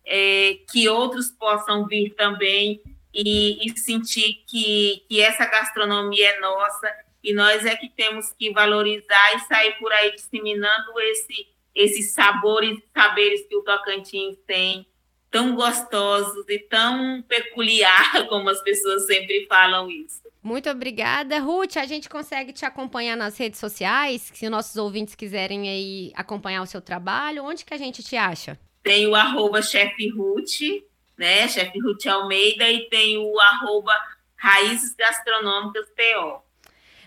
é, 0.06 0.60
que 0.72 0.88
outros 0.89 1.30
possam 1.32 1.86
vir 1.86 2.13
também 2.15 2.82
e, 3.13 3.65
e 3.65 3.78
sentir 3.78 4.43
que, 4.48 5.04
que 5.08 5.22
essa 5.22 5.46
gastronomia 5.46 6.30
é 6.30 6.39
nossa 6.39 6.93
e 7.24 7.34
nós 7.34 7.65
é 7.65 7.76
que 7.76 7.89
temos 7.89 8.32
que 8.34 8.52
valorizar 8.52 9.36
e 9.36 9.39
sair 9.39 9.74
por 9.80 9.91
aí 9.91 10.13
disseminando 10.15 11.00
esse, 11.00 11.48
esses 11.76 12.13
sabores 12.13 12.80
saberes 12.93 13.46
que 13.48 13.56
o 13.56 13.63
Tocantins 13.63 14.38
tem, 14.46 14.88
tão 15.30 15.56
gostosos 15.56 16.46
e 16.48 16.60
tão 16.60 17.22
peculiar, 17.28 18.28
como 18.30 18.50
as 18.50 18.62
pessoas 18.62 19.06
sempre 19.06 19.46
falam 19.48 19.90
isso. 19.90 20.22
Muito 20.42 20.70
obrigada. 20.70 21.40
Ruth, 21.40 21.76
a 21.76 21.86
gente 21.86 22.08
consegue 22.08 22.54
te 22.54 22.66
acompanhar 22.66 23.18
nas 23.18 23.38
redes 23.38 23.60
sociais? 23.60 24.32
Se 24.34 24.50
nossos 24.50 24.78
ouvintes 24.78 25.16
quiserem 25.16 25.68
aí 25.68 26.12
acompanhar 26.16 26.62
o 26.62 26.66
seu 26.66 26.82
trabalho, 26.82 27.44
onde 27.44 27.66
que 27.66 27.74
a 27.74 27.78
gente 27.78 28.02
te 28.02 28.16
acha? 28.16 28.58
Tem 28.82 29.06
o 29.08 29.16
arroba 29.16 29.62
chefe 29.62 30.08
Ruth, 30.10 30.86
né? 31.18 31.48
Chefe 31.50 31.80
Ruth 31.80 32.06
Almeida, 32.06 32.70
e 32.72 32.88
tem 32.90 33.18
o 33.18 33.38
arroba 33.40 33.94
Raízes 34.38 34.96
Gastronômicas 34.96 35.88
PO. 35.90 36.42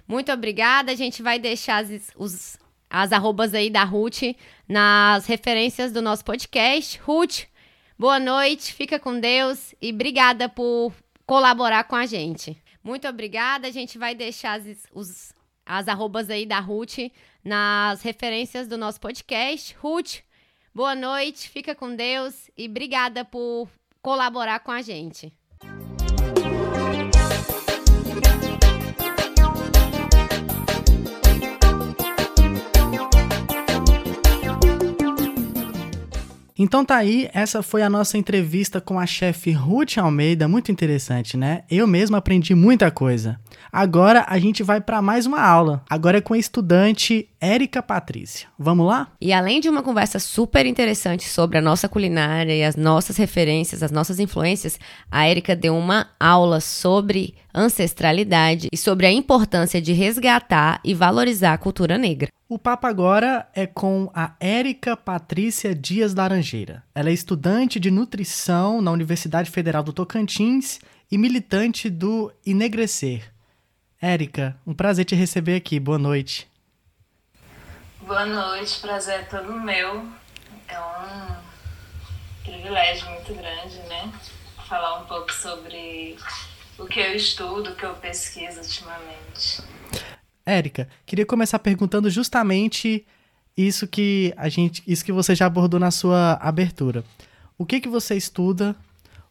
Muito 0.06 0.30
obrigada. 0.33 0.92
A 0.92 0.96
gente 0.96 1.22
vai 1.22 1.38
deixar 1.38 1.85
as, 1.85 2.11
os, 2.16 2.59
as 2.90 3.12
arrobas 3.12 3.54
aí 3.54 3.70
da 3.70 3.85
Ruth 3.85 4.35
nas 4.68 5.24
referências 5.24 5.92
do 5.92 6.02
nosso 6.02 6.24
podcast. 6.24 6.98
Ruth, 6.98 7.44
boa 8.00 8.18
noite, 8.18 8.72
fica 8.72 8.98
com 8.98 9.20
Deus 9.20 9.74
e 9.78 9.92
obrigada 9.92 10.48
por 10.48 10.90
colaborar 11.26 11.84
com 11.84 11.94
a 11.94 12.06
gente. 12.06 12.56
Muito 12.82 13.06
obrigada. 13.06 13.68
A 13.68 13.70
gente 13.70 13.98
vai 13.98 14.14
deixar 14.14 14.58
as, 14.58 14.86
os, 14.90 15.34
as 15.66 15.86
arrobas 15.86 16.30
aí 16.30 16.46
da 16.46 16.60
Ruth 16.60 16.96
nas 17.44 18.00
referências 18.00 18.66
do 18.66 18.78
nosso 18.78 18.98
podcast. 18.98 19.76
Ruth, 19.78 20.20
boa 20.74 20.94
noite, 20.94 21.46
fica 21.50 21.74
com 21.74 21.94
Deus 21.94 22.50
e 22.56 22.66
obrigada 22.66 23.22
por 23.22 23.68
colaborar 24.00 24.60
com 24.60 24.70
a 24.70 24.80
gente. 24.80 25.30
Então 36.62 36.84
tá 36.84 36.96
aí, 36.96 37.30
essa 37.32 37.62
foi 37.62 37.80
a 37.80 37.88
nossa 37.88 38.18
entrevista 38.18 38.82
com 38.82 39.00
a 39.00 39.06
chefe 39.06 39.50
Ruth 39.50 39.96
Almeida, 39.96 40.46
muito 40.46 40.70
interessante, 40.70 41.34
né? 41.34 41.62
Eu 41.70 41.86
mesmo 41.86 42.16
aprendi 42.16 42.54
muita 42.54 42.90
coisa. 42.90 43.40
Agora 43.72 44.24
a 44.28 44.38
gente 44.38 44.62
vai 44.62 44.80
para 44.80 45.02
mais 45.02 45.26
uma 45.26 45.40
aula. 45.40 45.82
Agora 45.88 46.18
é 46.18 46.20
com 46.20 46.34
a 46.34 46.38
estudante 46.38 47.28
Érica 47.40 47.82
Patrícia. 47.82 48.48
Vamos 48.58 48.86
lá? 48.86 49.12
E 49.20 49.32
além 49.32 49.60
de 49.60 49.68
uma 49.68 49.82
conversa 49.82 50.18
super 50.18 50.66
interessante 50.66 51.28
sobre 51.28 51.58
a 51.58 51.62
nossa 51.62 51.88
culinária 51.88 52.54
e 52.54 52.62
as 52.62 52.76
nossas 52.76 53.16
referências, 53.16 53.82
as 53.82 53.90
nossas 53.90 54.18
influências, 54.18 54.78
a 55.10 55.26
Érica 55.26 55.56
deu 55.56 55.76
uma 55.76 56.08
aula 56.18 56.60
sobre 56.60 57.34
ancestralidade 57.54 58.68
e 58.72 58.76
sobre 58.76 59.06
a 59.06 59.12
importância 59.12 59.80
de 59.80 59.92
resgatar 59.92 60.80
e 60.84 60.94
valorizar 60.94 61.52
a 61.52 61.58
cultura 61.58 61.98
negra. 61.98 62.28
O 62.48 62.58
papo 62.58 62.86
agora 62.86 63.48
é 63.54 63.64
com 63.64 64.10
a 64.12 64.34
Érica 64.40 64.96
Patrícia 64.96 65.72
Dias 65.72 66.14
Laranjeira. 66.14 66.82
Ela 66.92 67.10
é 67.10 67.12
estudante 67.12 67.78
de 67.78 67.92
nutrição 67.92 68.82
na 68.82 68.90
Universidade 68.90 69.50
Federal 69.50 69.84
do 69.84 69.92
Tocantins 69.92 70.80
e 71.10 71.16
militante 71.16 71.88
do 71.88 72.32
Enegrecer. 72.44 73.29
Érica, 74.02 74.56
um 74.66 74.72
prazer 74.72 75.04
te 75.04 75.14
receber 75.14 75.56
aqui. 75.56 75.78
Boa 75.78 75.98
noite. 75.98 76.48
Boa 78.00 78.24
noite, 78.24 78.80
prazer 78.80 79.20
é 79.20 79.22
todo 79.24 79.52
meu. 79.52 80.08
É 80.66 80.80
um 80.80 81.36
privilégio 82.42 83.10
muito 83.10 83.34
grande, 83.34 83.76
né? 83.88 84.10
Falar 84.66 85.00
um 85.00 85.04
pouco 85.04 85.30
sobre 85.30 86.16
o 86.78 86.86
que 86.86 86.98
eu 86.98 87.14
estudo, 87.14 87.72
o 87.72 87.76
que 87.76 87.84
eu 87.84 87.92
pesquiso 87.94 88.60
ultimamente. 88.60 89.62
Érica, 90.46 90.88
queria 91.04 91.26
começar 91.26 91.58
perguntando 91.58 92.08
justamente 92.08 93.06
isso 93.54 93.86
que 93.86 94.32
a 94.38 94.48
gente, 94.48 94.82
isso 94.86 95.04
que 95.04 95.12
você 95.12 95.34
já 95.34 95.44
abordou 95.44 95.78
na 95.78 95.90
sua 95.90 96.38
abertura. 96.40 97.04
O 97.58 97.66
que 97.66 97.78
que 97.78 97.88
você 97.88 98.16
estuda? 98.16 98.74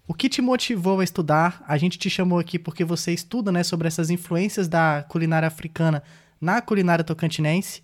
O 0.09 0.13
que 0.15 0.27
te 0.27 0.41
motivou 0.41 1.01
a 1.01 1.03
estudar? 1.03 1.63
A 1.67 1.77
gente 1.77 1.99
te 1.99 2.09
chamou 2.09 2.39
aqui 2.39 2.57
porque 2.57 2.83
você 2.83 3.13
estuda, 3.13 3.51
né, 3.51 3.61
sobre 3.61 3.87
essas 3.87 4.09
influências 4.09 4.67
da 4.67 5.05
culinária 5.07 5.47
africana 5.47 6.01
na 6.41 6.59
culinária 6.63 7.03
tocantinense. 7.03 7.83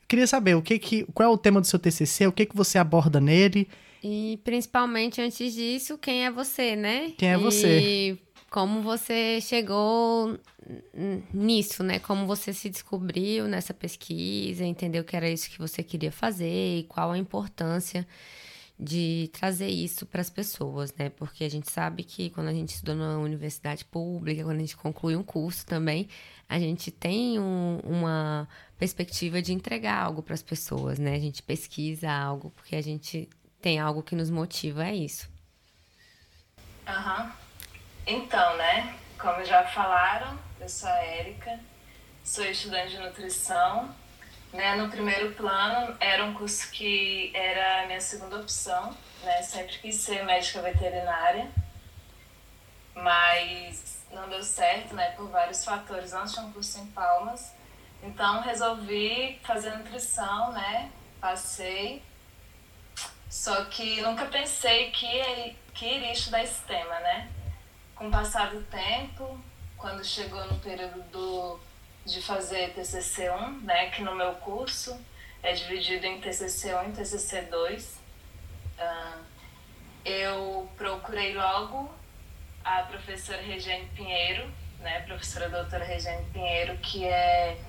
Eu 0.00 0.08
queria 0.08 0.26
saber 0.26 0.54
o 0.54 0.62
que 0.62 0.78
que, 0.78 1.04
qual 1.12 1.28
é 1.28 1.30
o 1.30 1.36
tema 1.36 1.60
do 1.60 1.66
seu 1.66 1.78
TCC, 1.78 2.26
o 2.26 2.32
que 2.32 2.46
que 2.46 2.56
você 2.56 2.78
aborda 2.78 3.20
nele? 3.20 3.68
E 4.02 4.40
principalmente 4.42 5.20
antes 5.20 5.52
disso, 5.52 5.98
quem 5.98 6.24
é 6.24 6.30
você, 6.30 6.74
né? 6.74 7.12
Quem 7.18 7.28
é 7.28 7.36
você? 7.36 7.78
E 7.78 8.18
como 8.48 8.80
você 8.80 9.38
chegou 9.42 10.38
nisso, 11.30 11.82
né? 11.82 11.98
Como 11.98 12.26
você 12.26 12.54
se 12.54 12.70
descobriu 12.70 13.48
nessa 13.48 13.74
pesquisa, 13.74 14.64
entendeu 14.64 15.04
que 15.04 15.14
era 15.14 15.28
isso 15.28 15.50
que 15.50 15.58
você 15.58 15.82
queria 15.82 16.10
fazer 16.10 16.78
e 16.78 16.84
qual 16.84 17.10
a 17.10 17.18
importância 17.18 18.06
de 18.78 19.30
trazer 19.32 19.68
isso 19.68 20.04
para 20.04 20.20
as 20.20 20.28
pessoas, 20.28 20.92
né? 20.94 21.08
Porque 21.08 21.44
a 21.44 21.48
gente 21.48 21.70
sabe 21.70 22.04
que 22.04 22.28
quando 22.30 22.48
a 22.48 22.52
gente 22.52 22.74
estuda 22.74 22.94
na 22.94 23.18
universidade 23.18 23.84
pública, 23.84 24.44
quando 24.44 24.58
a 24.58 24.60
gente 24.60 24.76
conclui 24.76 25.16
um 25.16 25.22
curso 25.22 25.64
também, 25.64 26.08
a 26.48 26.58
gente 26.58 26.90
tem 26.90 27.38
um, 27.38 27.80
uma 27.82 28.46
perspectiva 28.78 29.40
de 29.40 29.52
entregar 29.52 30.02
algo 30.02 30.22
para 30.22 30.34
as 30.34 30.42
pessoas, 30.42 30.98
né? 30.98 31.14
A 31.14 31.18
gente 31.18 31.42
pesquisa 31.42 32.10
algo 32.10 32.50
porque 32.50 32.76
a 32.76 32.82
gente 32.82 33.28
tem 33.62 33.80
algo 33.80 34.02
que 34.02 34.14
nos 34.14 34.30
motiva 34.30 34.82
a 34.82 34.94
isso. 34.94 35.28
Aham. 36.86 37.24
Uhum. 37.24 37.32
Então, 38.06 38.56
né? 38.56 38.94
Como 39.18 39.44
já 39.44 39.64
falaram, 39.64 40.38
eu 40.60 40.68
sou 40.68 40.88
a 40.88 40.98
Érica, 40.98 41.58
sou 42.22 42.44
estudante 42.44 42.90
de 42.90 42.98
nutrição. 42.98 43.92
Né? 44.56 44.74
No 44.76 44.88
primeiro 44.90 45.32
plano, 45.34 45.96
era 46.00 46.24
um 46.24 46.34
curso 46.34 46.70
que 46.70 47.30
era 47.34 47.82
a 47.82 47.86
minha 47.86 48.00
segunda 48.00 48.36
opção, 48.36 48.96
né? 49.22 49.42
Sempre 49.42 49.78
quis 49.78 49.96
ser 49.96 50.24
médica 50.24 50.62
veterinária, 50.62 51.50
mas 52.94 54.04
não 54.10 54.28
deu 54.28 54.42
certo, 54.42 54.94
né? 54.94 55.10
Por 55.10 55.28
vários 55.28 55.64
fatores. 55.64 56.12
Não 56.12 56.26
tinha 56.26 56.46
um 56.46 56.52
curso 56.52 56.80
em 56.80 56.86
Palmas. 56.86 57.52
Então, 58.02 58.40
resolvi 58.40 59.38
fazer 59.44 59.70
nutrição, 59.76 60.52
né? 60.52 60.90
Passei. 61.20 62.02
Só 63.28 63.66
que 63.66 64.00
nunca 64.00 64.24
pensei 64.26 64.90
que, 64.90 65.56
que 65.74 65.86
iria 65.86 66.12
estudar 66.12 66.42
esse 66.42 66.62
tema, 66.62 66.98
né? 67.00 67.30
com 67.96 68.08
o 68.08 68.10
passar 68.10 68.50
do 68.50 68.62
tempo, 68.64 69.40
quando 69.76 70.04
chegou 70.04 70.44
no 70.46 70.58
período 70.60 71.02
do, 71.10 71.58
de 72.06 72.22
fazer 72.22 72.72
TCC1, 72.74 73.62
né, 73.62 73.90
que 73.90 74.02
no 74.02 74.14
meu 74.14 74.34
curso 74.36 74.98
é 75.42 75.52
dividido 75.52 76.06
em 76.06 76.20
TCC1 76.20 76.88
e 76.88 77.02
TCC2, 77.02 77.96
uh, 78.78 79.24
eu 80.04 80.70
procurei 80.76 81.34
logo 81.34 81.92
a 82.64 82.82
professora 82.82 83.42
Regiane 83.42 83.86
Pinheiro, 83.94 84.50
né, 84.80 85.00
professora 85.00 85.48
doutora 85.48 85.84
Regiane 85.84 86.24
Pinheiro, 86.32 86.78
que 86.78 87.04
é 87.04 87.60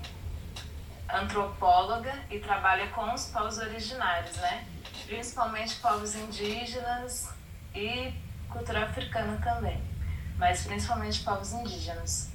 antropóloga 1.10 2.14
e 2.30 2.40
trabalha 2.40 2.88
com 2.90 3.14
os 3.14 3.26
povos 3.26 3.58
originários, 3.58 4.36
né, 4.38 4.66
principalmente 5.06 5.76
povos 5.76 6.16
indígenas 6.16 7.34
e 7.74 8.14
cultura 8.50 8.86
africana 8.86 9.42
também 9.44 9.98
mas 10.38 10.64
principalmente 10.66 11.24
povos 11.24 11.52
indígenas. 11.52 12.30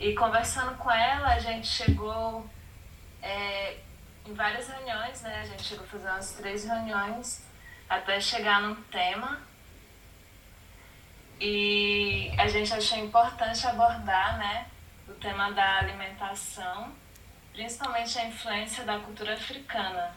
E 0.00 0.14
conversando 0.14 0.76
com 0.76 0.90
ela, 0.90 1.34
a 1.34 1.38
gente 1.38 1.66
chegou 1.66 2.48
é, 3.20 3.78
em 4.24 4.32
várias 4.32 4.68
reuniões, 4.68 5.22
né? 5.22 5.40
A 5.40 5.44
gente 5.44 5.64
chegou 5.64 5.84
a 5.84 5.88
fazer 5.88 6.08
umas 6.08 6.32
três 6.34 6.64
reuniões 6.64 7.44
até 7.88 8.20
chegar 8.20 8.60
num 8.60 8.76
tema. 8.84 9.40
E 11.40 12.32
a 12.38 12.46
gente 12.48 12.72
achou 12.72 12.98
importante 12.98 13.66
abordar, 13.66 14.38
né, 14.38 14.66
o 15.08 15.12
tema 15.12 15.52
da 15.52 15.78
alimentação, 15.78 16.92
principalmente 17.52 18.18
a 18.18 18.26
influência 18.26 18.84
da 18.84 18.98
cultura 18.98 19.34
africana. 19.34 20.12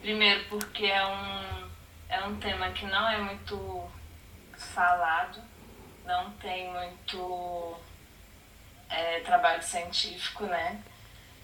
Primeiro 0.00 0.44
porque 0.48 0.86
é 0.86 1.06
um 1.06 1.70
é 2.08 2.22
um 2.24 2.36
tema 2.36 2.70
que 2.72 2.84
não 2.84 3.08
é 3.08 3.16
muito 3.16 3.90
falado, 4.54 5.40
não 6.04 6.30
tem 6.32 6.70
muito 6.70 7.80
é, 8.92 9.20
trabalho 9.20 9.62
científico, 9.62 10.44
né? 10.44 10.80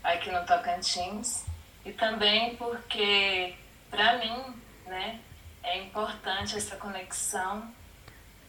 Aqui 0.05 0.31
no 0.31 0.45
Tocantins. 0.45 1.47
E 1.85 1.93
também 1.93 2.55
porque, 2.57 3.57
para 3.91 4.19
mim, 4.19 4.55
né, 4.87 5.21
é 5.63 5.79
importante 5.79 6.57
essa 6.57 6.77
conexão 6.77 7.73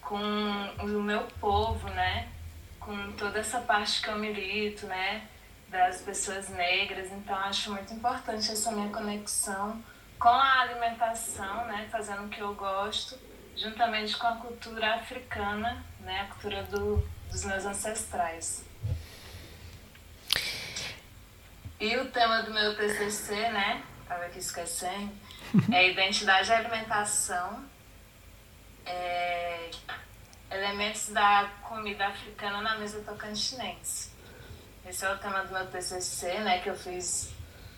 com 0.02 0.18
o 0.18 0.88
meu 1.02 1.24
povo, 1.40 1.88
né? 1.90 2.28
Com 2.80 3.14
toda 3.14 3.40
essa 3.40 3.62
parte 3.62 4.02
que 4.02 4.10
eu 4.10 4.18
milito, 4.18 4.86
né? 4.88 5.28
Das 5.70 6.02
pessoas 6.02 6.50
negras. 6.50 7.12
Então, 7.12 7.36
acho 7.36 7.72
muito 7.72 7.94
importante 7.94 8.52
essa 8.52 8.72
minha 8.72 8.90
conexão 8.90 9.82
com 10.18 10.30
a 10.30 10.62
alimentação, 10.62 11.66
né? 11.68 11.88
Fazendo 11.92 12.26
o 12.26 12.30
que 12.30 12.42
eu 12.42 12.54
gosto, 12.54 13.18
juntamente 13.56 14.18
com 14.18 14.28
a 14.28 14.36
cultura 14.36 14.96
africana, 14.96 15.86
né? 16.02 16.22
A 16.22 16.26
cultura 16.34 16.64
do, 16.64 16.98
dos 17.32 17.46
meus 17.46 17.66
ancestrais. 17.66 18.69
E 21.80 21.96
o 21.96 22.12
tema 22.12 22.42
do 22.42 22.54
meu 22.54 22.76
TCC, 22.76 23.34
né? 23.52 23.82
Tava 24.08 24.26
aqui 24.26 24.40
esquecendo. 24.40 25.12
É 25.74 25.90
identidade 25.90 26.48
e 26.50 26.54
alimentação. 26.54 27.66
É, 28.86 29.72
elementos 30.52 31.10
da 31.10 31.50
comida 31.68 32.06
africana 32.08 32.62
na 32.62 32.78
mesa 32.78 33.02
tocantinense. 33.02 34.12
Esse 34.86 35.06
é 35.06 35.14
o 35.14 35.18
tema 35.18 35.44
do 35.44 35.54
meu 35.54 35.66
TCC, 35.68 36.40
né? 36.40 36.60
Que 36.60 36.70
eu 36.70 36.76
fiz 36.76 37.32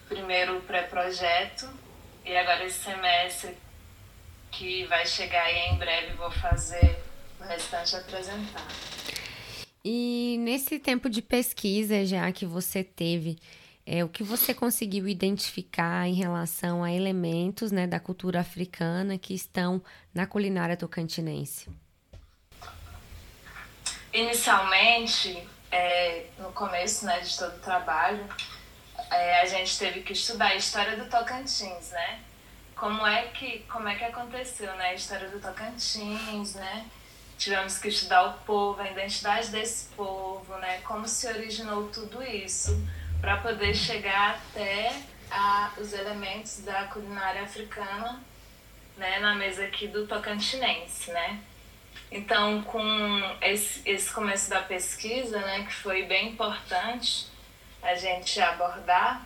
primeiro 0.10 0.58
o 0.58 0.62
pré-projeto 0.62 1.70
e 2.26 2.36
agora 2.36 2.66
esse 2.66 2.80
semestre 2.80 3.56
que 4.52 4.86
vai 4.86 5.06
chegar 5.06 5.44
aí 5.44 5.70
em 5.70 5.78
breve 5.78 6.14
vou 6.16 6.30
fazer 6.32 7.02
o 7.40 7.44
restante 7.44 7.96
apresentar. 7.96 8.68
E 9.84 10.38
nesse 10.40 10.78
tempo 10.78 11.10
de 11.10 11.22
pesquisa 11.22 12.06
já 12.06 12.32
que 12.32 12.46
você 12.46 12.84
teve, 12.84 13.40
é, 13.86 14.04
o 14.04 14.10
que 14.10 14.24
você 14.24 14.54
conseguiu 14.54 15.08
identificar 15.08 16.08
em 16.08 16.14
relação 16.14 16.84
a 16.84 16.92
elementos 16.92 17.72
né, 17.72 17.88
da 17.88 18.00
cultura 18.00 18.40
africana 18.40 19.18
que 19.18 19.34
estão 19.34 19.82
na 20.14 20.26
culinária 20.26 20.78
tocantinense? 20.78 21.70
Inicialmente, 24.14 25.48
é, 25.72 26.26
no 26.38 26.52
começo 26.52 27.06
né, 27.06 27.20
de 27.22 27.38
todo 27.38 27.56
o 27.56 27.60
trabalho, 27.60 28.24
é, 29.10 29.42
a 29.42 29.46
gente 29.46 29.78
teve 29.80 30.02
que 30.02 30.14
estudar 30.14 30.48
a 30.48 30.56
história 30.56 30.98
do 30.98 31.10
Tocantins, 31.10 31.90
né? 31.92 32.20
Como 32.76 33.06
é 33.06 33.28
que, 33.28 33.60
como 33.72 33.88
é 33.88 33.96
que 33.96 34.04
aconteceu 34.04 34.74
né, 34.76 34.90
a 34.90 34.94
história 34.94 35.30
do 35.30 35.40
Tocantins, 35.40 36.56
né? 36.56 36.86
Tivemos 37.38 37.78
que 37.80 37.88
estudar 37.88 38.24
o 38.24 38.34
povo, 38.46 38.82
a 38.82 38.90
identidade 38.90 39.50
desse 39.50 39.88
povo, 39.96 40.56
né? 40.58 40.82
Como 40.82 41.08
se 41.08 41.28
originou 41.28 41.88
tudo 41.88 42.22
isso 42.22 42.80
para 43.22 43.38
poder 43.38 43.76
chegar 43.76 44.36
até 44.36 44.92
a, 45.30 45.72
os 45.78 45.94
elementos 45.94 46.62
da 46.62 46.86
culinária 46.86 47.44
africana 47.44 48.22
né, 48.98 49.20
na 49.20 49.36
mesa 49.36 49.64
aqui 49.64 49.88
do 49.88 50.08
Tocantinense, 50.08 51.12
né? 51.12 51.40
Então, 52.12 52.64
com 52.64 52.82
esse, 53.42 53.88
esse 53.88 54.12
começo 54.12 54.50
da 54.50 54.62
pesquisa, 54.62 55.40
né, 55.40 55.64
que 55.64 55.74
foi 55.74 56.04
bem 56.04 56.30
importante 56.30 57.28
a 57.82 57.96
gente 57.96 58.40
abordar 58.42 59.26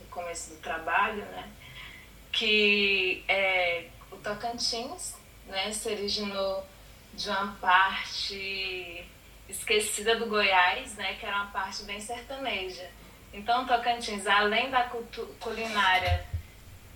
no 0.00 0.06
começo 0.06 0.54
do 0.54 0.60
trabalho, 0.60 1.24
né, 1.26 1.50
que 2.32 3.24
é, 3.28 3.88
o 4.10 4.16
Tocantins 4.16 5.16
né, 5.46 5.72
se 5.72 5.88
originou 5.88 6.66
de 7.12 7.28
uma 7.28 7.54
parte 7.60 9.04
esquecida 9.48 10.16
do 10.16 10.26
Goiás, 10.26 10.94
né, 10.94 11.14
que 11.14 11.26
era 11.26 11.36
uma 11.36 11.46
parte 11.46 11.84
bem 11.84 12.00
sertaneja. 12.00 12.88
Então, 13.32 13.66
Tocantins, 13.66 14.26
além 14.26 14.70
da 14.70 14.84
culinária, 15.40 16.24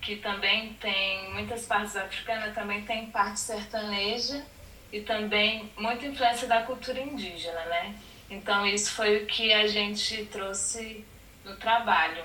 que 0.01 0.15
também 0.15 0.73
tem 0.75 1.31
muitas 1.33 1.65
partes 1.65 1.95
africanas, 1.95 2.55
também 2.55 2.83
tem 2.85 3.07
parte 3.07 3.39
sertaneja 3.39 4.45
e 4.91 5.01
também 5.01 5.71
muita 5.77 6.05
influência 6.05 6.47
da 6.47 6.63
cultura 6.63 6.99
indígena, 6.99 7.65
né? 7.65 7.95
Então, 8.29 8.65
isso 8.65 8.91
foi 8.91 9.17
o 9.17 9.25
que 9.25 9.51
a 9.51 9.67
gente 9.67 10.25
trouxe 10.25 11.05
no 11.43 11.55
trabalho, 11.57 12.23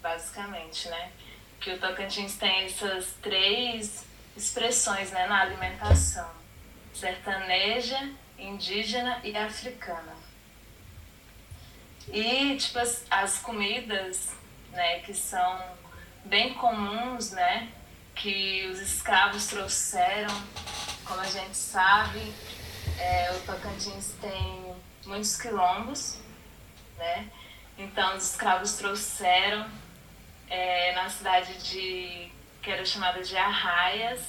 basicamente, 0.00 0.88
né? 0.88 1.10
Que 1.60 1.72
o 1.72 1.78
Tocantins 1.78 2.36
tem 2.36 2.64
essas 2.64 3.14
três 3.20 4.06
expressões 4.36 5.10
né, 5.10 5.26
na 5.26 5.40
alimentação: 5.40 6.30
sertaneja, 6.94 8.10
indígena 8.38 9.20
e 9.24 9.36
africana. 9.36 10.16
E, 12.12 12.56
tipo, 12.56 12.78
as, 12.78 13.04
as 13.10 13.38
comidas, 13.40 14.34
né, 14.72 15.00
que 15.00 15.12
são 15.12 15.62
bem 16.24 16.54
comuns, 16.54 17.32
né, 17.32 17.68
que 18.14 18.66
os 18.66 18.80
escravos 18.80 19.46
trouxeram, 19.46 20.34
como 21.04 21.20
a 21.20 21.26
gente 21.26 21.56
sabe, 21.56 22.32
é, 22.98 23.32
o 23.32 23.40
Tocantins 23.40 24.14
tem 24.20 24.74
muitos 25.04 25.36
quilombos, 25.36 26.18
né, 26.96 27.30
então 27.76 28.16
os 28.16 28.30
escravos 28.30 28.72
trouxeram 28.74 29.70
é, 30.48 30.92
na 30.94 31.08
cidade 31.10 31.54
de, 31.62 32.32
que 32.62 32.70
era 32.70 32.84
chamada 32.84 33.22
de 33.22 33.36
Arraias, 33.36 34.20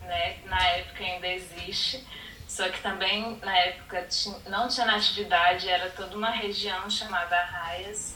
né, 0.00 0.38
na 0.46 0.66
época 0.68 1.04
ainda 1.04 1.28
existe, 1.28 2.04
só 2.52 2.68
que 2.68 2.82
também 2.82 3.38
na 3.38 3.56
época 3.56 4.06
não 4.46 4.68
tinha 4.68 4.84
natividade, 4.84 5.70
era 5.70 5.88
toda 5.88 6.14
uma 6.14 6.28
região 6.28 6.88
chamada 6.90 7.34
Arraias. 7.34 8.14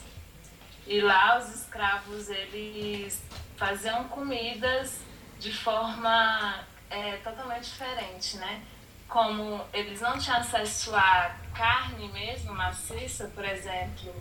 E 0.86 1.00
lá 1.00 1.38
os 1.38 1.54
escravos 1.54 2.28
eles 2.28 3.24
faziam 3.56 4.04
comidas 4.08 5.00
de 5.38 5.50
forma 5.50 6.66
é, 6.90 7.16
totalmente 7.24 7.64
diferente, 7.64 8.36
né? 8.36 8.62
Como 9.08 9.64
eles 9.72 10.02
não 10.02 10.18
tinham 10.18 10.36
acesso 10.36 10.94
a 10.94 11.34
carne 11.54 12.06
mesmo, 12.08 12.52
maciça, 12.52 13.32
por 13.34 13.44
exemplo, 13.44 14.14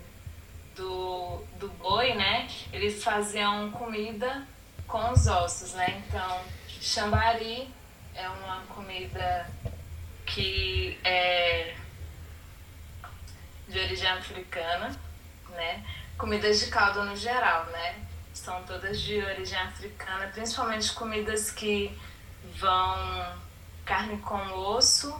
do, 0.77 1.43
do 1.59 1.67
boi, 1.71 2.13
né? 2.13 2.47
Eles 2.71 3.03
faziam 3.03 3.69
comida 3.71 4.47
com 4.87 5.11
os 5.11 5.27
ossos, 5.27 5.73
né? 5.73 6.01
Então, 6.07 6.41
chambari 6.79 7.69
é 8.15 8.29
uma 8.29 8.61
comida 8.69 9.45
que 10.25 10.97
é 11.03 11.75
de 13.67 13.79
origem 13.79 14.07
africana, 14.07 14.95
né? 15.49 15.85
Comidas 16.17 16.59
de 16.59 16.67
caldo 16.67 17.03
no 17.03 17.15
geral, 17.15 17.65
né? 17.67 18.05
São 18.33 18.63
todas 18.63 19.01
de 19.01 19.17
origem 19.17 19.57
africana, 19.57 20.27
principalmente 20.27 20.91
comidas 20.93 21.51
que 21.51 21.97
vão 22.57 23.35
carne 23.85 24.17
com 24.17 24.37
osso 24.53 25.15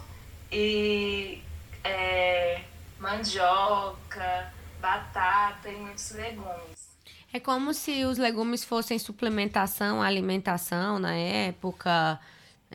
e 0.50 1.42
é, 1.84 2.62
mandioca, 2.98 4.52
batata 4.80 5.68
e 5.68 5.76
muitos 5.76 6.10
legumes. 6.12 6.86
É 7.32 7.40
como 7.40 7.74
se 7.74 8.04
os 8.04 8.18
legumes 8.18 8.64
fossem 8.64 8.98
suplementação 8.98 10.02
alimentação 10.02 10.98
na 10.98 11.14
época, 11.14 12.18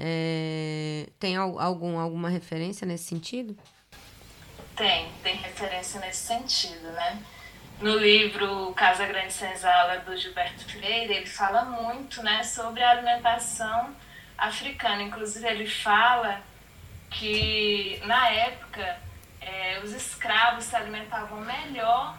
é, 0.04 1.08
tem 1.20 1.36
algum, 1.36 2.00
alguma 2.00 2.28
referência 2.28 2.88
nesse 2.88 3.04
sentido? 3.04 3.56
Tem, 4.76 5.12
tem 5.22 5.36
referência 5.36 6.00
nesse 6.00 6.26
sentido, 6.26 6.92
né? 6.92 7.24
No 7.80 7.98
livro 7.98 8.74
Casa 8.74 9.06
Grande 9.06 9.32
Senzala, 9.32 10.00
do 10.00 10.18
Gilberto 10.18 10.66
Freire, 10.66 11.14
ele 11.14 11.26
fala 11.28 11.66
muito 11.66 12.24
né, 12.24 12.44
sobre 12.44 12.82
a 12.82 12.90
alimentação 12.92 13.96
africana. 14.38 15.04
Inclusive, 15.04 15.48
ele 15.48 15.68
fala 15.68 16.42
que, 17.12 18.02
na 18.06 18.30
época, 18.30 19.00
é, 19.40 19.80
os 19.84 19.92
escravos 19.94 20.64
se 20.66 20.76
alimentavam 20.76 21.42
melhor 21.42 22.18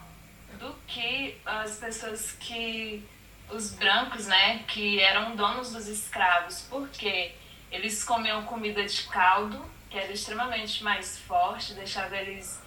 do 0.61 0.73
que 0.87 1.37
as 1.45 1.79
pessoas 1.79 2.33
que... 2.33 3.05
os 3.51 3.75
brancos, 3.75 4.27
né, 4.27 4.65
que 4.69 5.01
eram 5.01 5.35
donos 5.35 5.73
dos 5.73 5.89
escravos. 5.89 6.63
Por 6.63 6.89
quê? 6.91 7.35
Eles 7.73 8.05
comiam 8.05 8.45
comida 8.45 8.85
de 8.85 9.03
caldo, 9.05 9.65
que 9.89 9.99
era 9.99 10.13
extremamente 10.13 10.85
mais 10.85 11.19
forte, 11.19 11.73
deixava 11.73 12.15
eles 12.19 12.61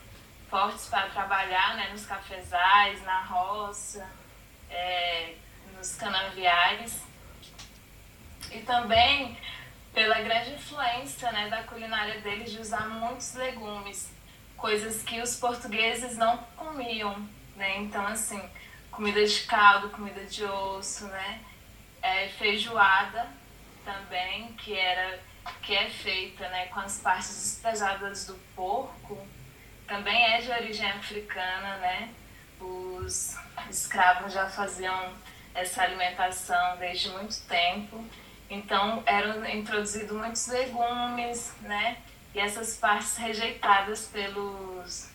fortes 0.49 0.87
para 0.87 1.07
trabalhar 1.09 1.75
né, 1.75 1.89
nos 1.91 2.07
cafezais, 2.07 3.03
na 3.03 3.21
roça, 3.21 4.09
é, 4.67 5.35
nos 5.77 5.93
canaviais. 5.95 7.03
E 8.51 8.61
também 8.61 9.37
pela 9.93 10.19
grande 10.21 10.53
influência 10.53 11.31
né, 11.31 11.49
da 11.49 11.61
culinária 11.63 12.19
deles 12.21 12.51
de 12.51 12.59
usar 12.59 12.87
muitos 12.89 13.35
legumes, 13.35 14.11
coisas 14.57 15.03
que 15.03 15.21
os 15.21 15.35
portugueses 15.35 16.17
não 16.17 16.37
comiam. 16.57 17.29
Né? 17.55 17.77
Então, 17.77 18.05
assim, 18.07 18.41
comida 18.89 19.23
de 19.23 19.41
caldo, 19.41 19.89
comida 19.91 20.25
de 20.25 20.43
osso, 20.43 21.05
né? 21.05 21.41
É, 22.01 22.27
feijoada 22.29 23.44
também, 23.85 24.51
que 24.53 24.77
era 24.77 25.19
que 25.61 25.75
é 25.75 25.89
feita 25.89 26.47
né, 26.49 26.65
com 26.67 26.79
as 26.79 26.99
partes 26.99 27.29
despejadas 27.29 28.25
do 28.25 28.33
porco, 28.55 29.17
também 29.87 30.33
é 30.33 30.41
de 30.41 30.51
origem 30.51 30.89
africana, 30.89 31.77
né? 31.77 32.09
Os 32.59 33.35
escravos 33.69 34.33
já 34.33 34.49
faziam 34.49 35.13
essa 35.53 35.83
alimentação 35.83 36.77
desde 36.77 37.09
muito 37.09 37.39
tempo. 37.47 38.03
Então, 38.49 39.03
eram 39.05 39.45
introduzidos 39.45 40.17
muitos 40.17 40.47
legumes, 40.47 41.53
né? 41.61 41.97
E 42.33 42.39
essas 42.39 42.77
partes 42.77 43.15
rejeitadas 43.17 44.07
pelos 44.07 45.09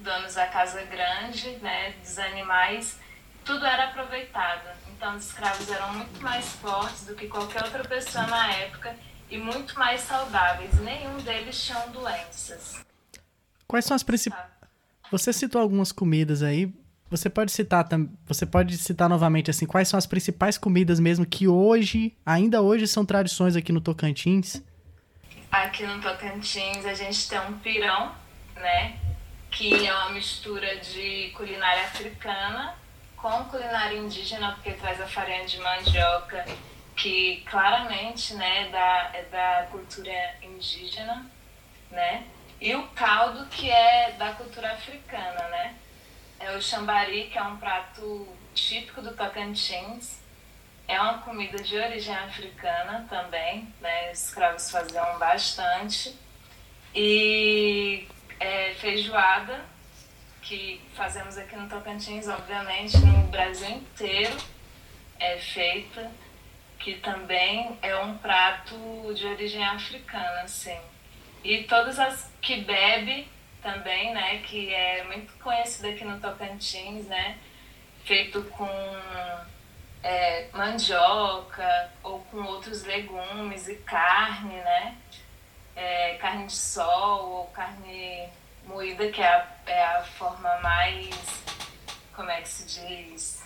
donos 0.00 0.34
da 0.34 0.46
casa 0.48 0.82
grande, 0.82 1.50
né? 1.58 1.92
Dos 2.00 2.18
animais, 2.18 2.98
tudo 3.44 3.64
era 3.64 3.84
aproveitado. 3.84 4.68
Então, 4.96 5.16
os 5.16 5.26
escravos 5.26 5.70
eram 5.70 5.94
muito 5.94 6.22
mais 6.22 6.46
fortes 6.54 7.06
do 7.06 7.14
que 7.14 7.28
qualquer 7.28 7.62
outra 7.64 7.84
pessoa 7.84 8.26
na 8.26 8.52
época 8.52 8.96
e 9.30 9.36
muito 9.36 9.78
mais 9.78 10.00
saudáveis. 10.00 10.72
Nenhum 10.80 11.18
deles 11.18 11.62
tinham 11.62 11.90
doenças. 11.90 12.84
Quais 13.66 13.84
são 13.84 13.94
as 13.94 14.02
principais. 14.02 14.46
Você 15.10 15.32
citou 15.32 15.60
algumas 15.60 15.92
comidas 15.92 16.42
aí. 16.42 16.72
Você 17.10 17.28
pode 17.28 17.52
citar 17.52 17.86
você 18.26 18.46
pode 18.46 18.76
citar 18.78 19.08
novamente 19.08 19.50
assim 19.50 19.66
quais 19.66 19.86
são 19.86 19.98
as 19.98 20.06
principais 20.06 20.58
comidas 20.58 20.98
mesmo 20.98 21.24
que 21.24 21.46
hoje, 21.46 22.16
ainda 22.24 22.60
hoje 22.62 22.88
são 22.88 23.04
tradições 23.04 23.54
aqui 23.54 23.70
no 23.70 23.80
Tocantins? 23.80 24.62
Aqui 25.52 25.86
no 25.86 26.00
Tocantins 26.00 26.84
a 26.84 26.94
gente 26.94 27.28
tem 27.28 27.38
um 27.40 27.58
pirão, 27.58 28.12
né, 28.56 28.98
que 29.50 29.86
é 29.86 29.94
uma 29.94 30.10
mistura 30.10 30.78
de 30.78 31.30
culinária 31.36 31.84
africana 31.84 32.74
com 33.24 33.42
culinária 33.44 33.96
indígena, 33.96 34.52
porque 34.52 34.72
traz 34.72 35.00
a 35.00 35.06
farinha 35.06 35.46
de 35.46 35.58
mandioca, 35.58 36.44
que 36.94 37.42
claramente, 37.48 38.34
né, 38.34 38.66
é 38.66 38.68
da, 38.68 39.10
é 39.14 39.22
da 39.22 39.66
cultura 39.70 40.34
indígena, 40.42 41.24
né? 41.90 42.26
E 42.60 42.74
o 42.74 42.86
caldo, 42.88 43.46
que 43.46 43.70
é 43.70 44.12
da 44.18 44.32
cultura 44.32 44.72
africana, 44.72 45.48
né? 45.48 45.74
É 46.38 46.54
o 46.54 46.60
chambari, 46.60 47.30
que 47.32 47.38
é 47.38 47.42
um 47.42 47.56
prato 47.56 48.28
típico 48.54 49.00
do 49.00 49.16
Tocantins. 49.16 50.20
É 50.86 51.00
uma 51.00 51.20
comida 51.20 51.62
de 51.62 51.78
origem 51.78 52.14
africana 52.14 53.06
também, 53.08 53.72
né? 53.80 54.12
Os 54.12 54.24
escravos 54.24 54.70
faziam 54.70 55.18
bastante. 55.18 56.14
E 56.94 58.06
é, 58.38 58.74
feijoada, 58.74 59.64
que 60.44 60.80
fazemos 60.94 61.36
aqui 61.38 61.56
no 61.56 61.68
Tocantins, 61.68 62.28
obviamente, 62.28 62.98
no 62.98 63.26
Brasil 63.28 63.68
inteiro 63.68 64.36
é 65.18 65.38
feita, 65.38 66.10
que 66.78 66.96
também 66.98 67.78
é 67.80 67.96
um 67.96 68.18
prato 68.18 68.76
de 69.14 69.26
origem 69.26 69.64
africana, 69.64 70.42
assim. 70.42 70.78
E 71.42 71.64
todas 71.64 71.98
as 71.98 72.30
que 72.42 72.60
bebe 72.60 73.26
também, 73.62 74.12
né, 74.12 74.38
que 74.38 74.72
é 74.72 75.04
muito 75.04 75.32
conhecida 75.42 75.88
aqui 75.88 76.04
no 76.04 76.20
Tocantins, 76.20 77.06
né, 77.06 77.38
feito 78.04 78.42
com 78.44 78.68
é, 80.02 80.48
mandioca 80.52 81.90
ou 82.02 82.20
com 82.24 82.42
outros 82.42 82.84
legumes 82.84 83.66
e 83.66 83.76
carne, 83.76 84.56
né, 84.56 84.96
é, 85.74 86.14
carne 86.16 86.46
de 86.46 86.52
sol 86.52 87.30
ou 87.30 87.46
carne 87.46 88.28
moída, 88.66 89.10
que 89.10 89.20
é 89.20 89.26
a, 89.26 89.48
é 89.66 89.84
a 89.84 90.02
forma 90.02 90.56
mais, 90.58 91.14
como 92.14 92.30
é 92.30 92.40
que 92.40 92.48
se 92.48 92.64
diz, 92.64 93.44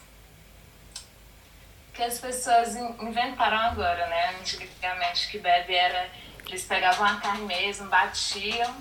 que 1.93 2.03
as 2.03 2.19
pessoas 2.21 2.77
inventaram 2.77 3.59
agora, 3.59 4.07
né, 4.07 4.37
antigamente 4.41 5.29
que 5.29 5.39
bebe 5.39 5.75
era 5.75 6.09
eles 6.49 6.64
pegavam 6.64 7.07
a 7.07 7.16
carne 7.16 7.45
mesmo, 7.45 7.89
batiam 7.89 8.75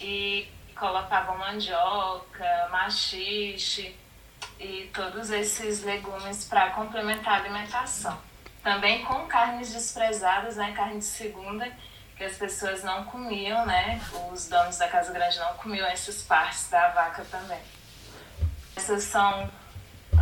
e 0.00 0.50
colocavam 0.74 1.36
mandioca, 1.36 2.68
machixe 2.70 3.94
e 4.58 4.90
todos 4.94 5.30
esses 5.30 5.82
legumes 5.84 6.46
para 6.46 6.70
complementar 6.70 7.34
a 7.34 7.36
alimentação. 7.44 8.18
Também 8.62 9.04
com 9.04 9.26
carnes 9.26 9.72
desprezadas, 9.72 10.56
né, 10.56 10.72
carne 10.72 11.00
de 11.00 11.04
segunda, 11.04 11.70
que 12.16 12.24
as 12.24 12.36
pessoas 12.36 12.82
não 12.82 13.04
comiam, 13.04 13.66
né? 13.66 14.00
Os 14.32 14.48
donos 14.48 14.76
da 14.78 14.88
casa 14.88 15.12
grande 15.12 15.38
não 15.38 15.54
comiam 15.54 15.86
essas 15.86 16.22
partes 16.22 16.68
da 16.68 16.88
vaca 16.88 17.24
também. 17.30 17.60
Esses 18.76 19.04
são 19.04 19.50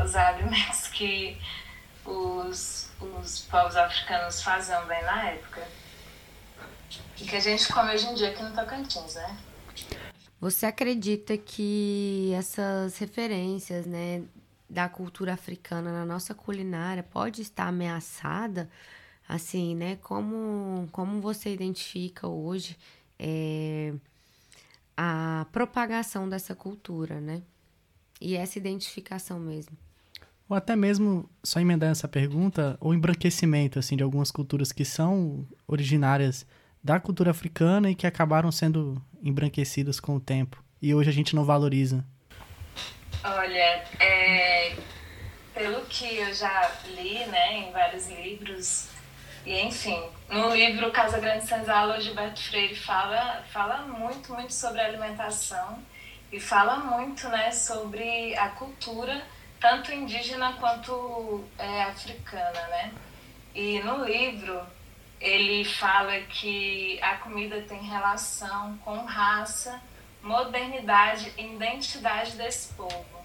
os 0.04 0.14
alimentos 0.14 0.88
que 0.88 1.40
os, 2.04 2.90
os 3.00 3.40
povos 3.42 3.76
africanos 3.76 4.42
faziam 4.42 4.84
bem 4.86 5.02
na 5.02 5.30
época 5.30 5.66
que 7.24 7.36
a 7.36 7.40
gente 7.40 7.72
come 7.72 7.94
hoje 7.94 8.06
em 8.06 8.14
dia 8.14 8.30
aqui 8.30 8.42
no 8.42 8.50
Tocantins, 8.52 9.14
né? 9.14 9.36
Você 10.40 10.66
acredita 10.66 11.36
que 11.36 12.32
essas 12.36 12.96
referências, 12.98 13.84
né, 13.86 14.22
da 14.68 14.88
cultura 14.88 15.34
africana 15.34 15.92
na 15.92 16.06
nossa 16.06 16.34
culinária 16.34 17.02
pode 17.02 17.42
estar 17.42 17.66
ameaçada? 17.68 18.68
Assim, 19.30 19.76
né? 19.76 19.96
Como, 20.02 20.88
como 20.90 21.20
você 21.20 21.54
identifica 21.54 22.26
hoje 22.26 22.76
é, 23.16 23.94
a 24.96 25.46
propagação 25.52 26.28
dessa 26.28 26.52
cultura, 26.52 27.20
né? 27.20 27.40
E 28.20 28.34
essa 28.34 28.58
identificação 28.58 29.38
mesmo. 29.38 29.78
Ou 30.48 30.56
até 30.56 30.74
mesmo, 30.74 31.30
só 31.44 31.60
emendar 31.60 31.92
essa 31.92 32.08
pergunta, 32.08 32.76
o 32.80 32.92
embranquecimento, 32.92 33.78
assim, 33.78 33.96
de 33.96 34.02
algumas 34.02 34.32
culturas 34.32 34.72
que 34.72 34.84
são 34.84 35.46
originárias 35.64 36.44
da 36.82 36.98
cultura 36.98 37.30
africana 37.30 37.88
e 37.88 37.94
que 37.94 38.08
acabaram 38.08 38.50
sendo 38.50 39.00
embranquecidas 39.22 40.00
com 40.00 40.16
o 40.16 40.20
tempo. 40.20 40.60
E 40.82 40.92
hoje 40.92 41.08
a 41.08 41.12
gente 41.12 41.36
não 41.36 41.44
valoriza. 41.44 42.04
Olha, 43.22 43.84
é, 44.00 44.76
pelo 45.54 45.82
que 45.82 46.16
eu 46.16 46.34
já 46.34 46.68
li, 46.96 47.24
né, 47.26 47.58
em 47.58 47.70
vários 47.70 48.08
livros, 48.08 48.88
e 49.44 49.60
enfim, 49.60 50.02
no 50.28 50.54
livro 50.54 50.90
Casa 50.90 51.18
Grande 51.18 51.46
Senzala, 51.46 51.98
o 51.98 52.00
Gilberto 52.00 52.40
Freire 52.42 52.76
fala, 52.76 53.42
fala 53.52 53.78
muito, 53.78 54.32
muito 54.32 54.52
sobre 54.52 54.80
alimentação 54.80 55.78
e 56.30 56.38
fala 56.38 56.76
muito, 56.76 57.28
né, 57.28 57.50
sobre 57.50 58.36
a 58.36 58.50
cultura, 58.50 59.22
tanto 59.58 59.92
indígena 59.92 60.52
quanto 60.60 61.44
é, 61.58 61.82
africana, 61.84 62.60
né. 62.68 62.92
E 63.54 63.80
no 63.80 64.04
livro 64.04 64.60
ele 65.20 65.64
fala 65.64 66.18
que 66.20 66.98
a 67.02 67.16
comida 67.16 67.60
tem 67.62 67.82
relação 67.82 68.78
com 68.78 69.04
raça, 69.04 69.80
modernidade 70.22 71.32
e 71.36 71.54
identidade 71.54 72.36
desse 72.36 72.72
povo. 72.74 73.20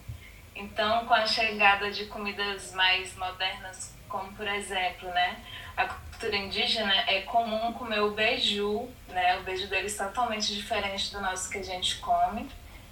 Então, 0.56 1.06
com 1.06 1.14
a 1.14 1.28
chegada 1.28 1.92
de 1.92 2.06
comidas 2.06 2.74
mais 2.74 3.16
modernas, 3.16 3.94
como 4.16 4.32
por 4.32 4.48
exemplo, 4.48 5.10
né, 5.10 5.44
a 5.76 5.86
cultura 5.88 6.38
indígena 6.38 6.94
é 7.06 7.24
comum 7.24 7.74
comer 7.74 8.00
o 8.00 8.12
beiju, 8.12 8.90
né? 9.10 9.38
O 9.40 9.44
beiju 9.44 9.68
deles 9.68 10.00
é 10.00 10.06
totalmente 10.06 10.56
diferente 10.56 11.12
do 11.12 11.20
nosso 11.20 11.50
que 11.50 11.58
a 11.58 11.64
gente 11.64 11.98
come. 11.98 12.50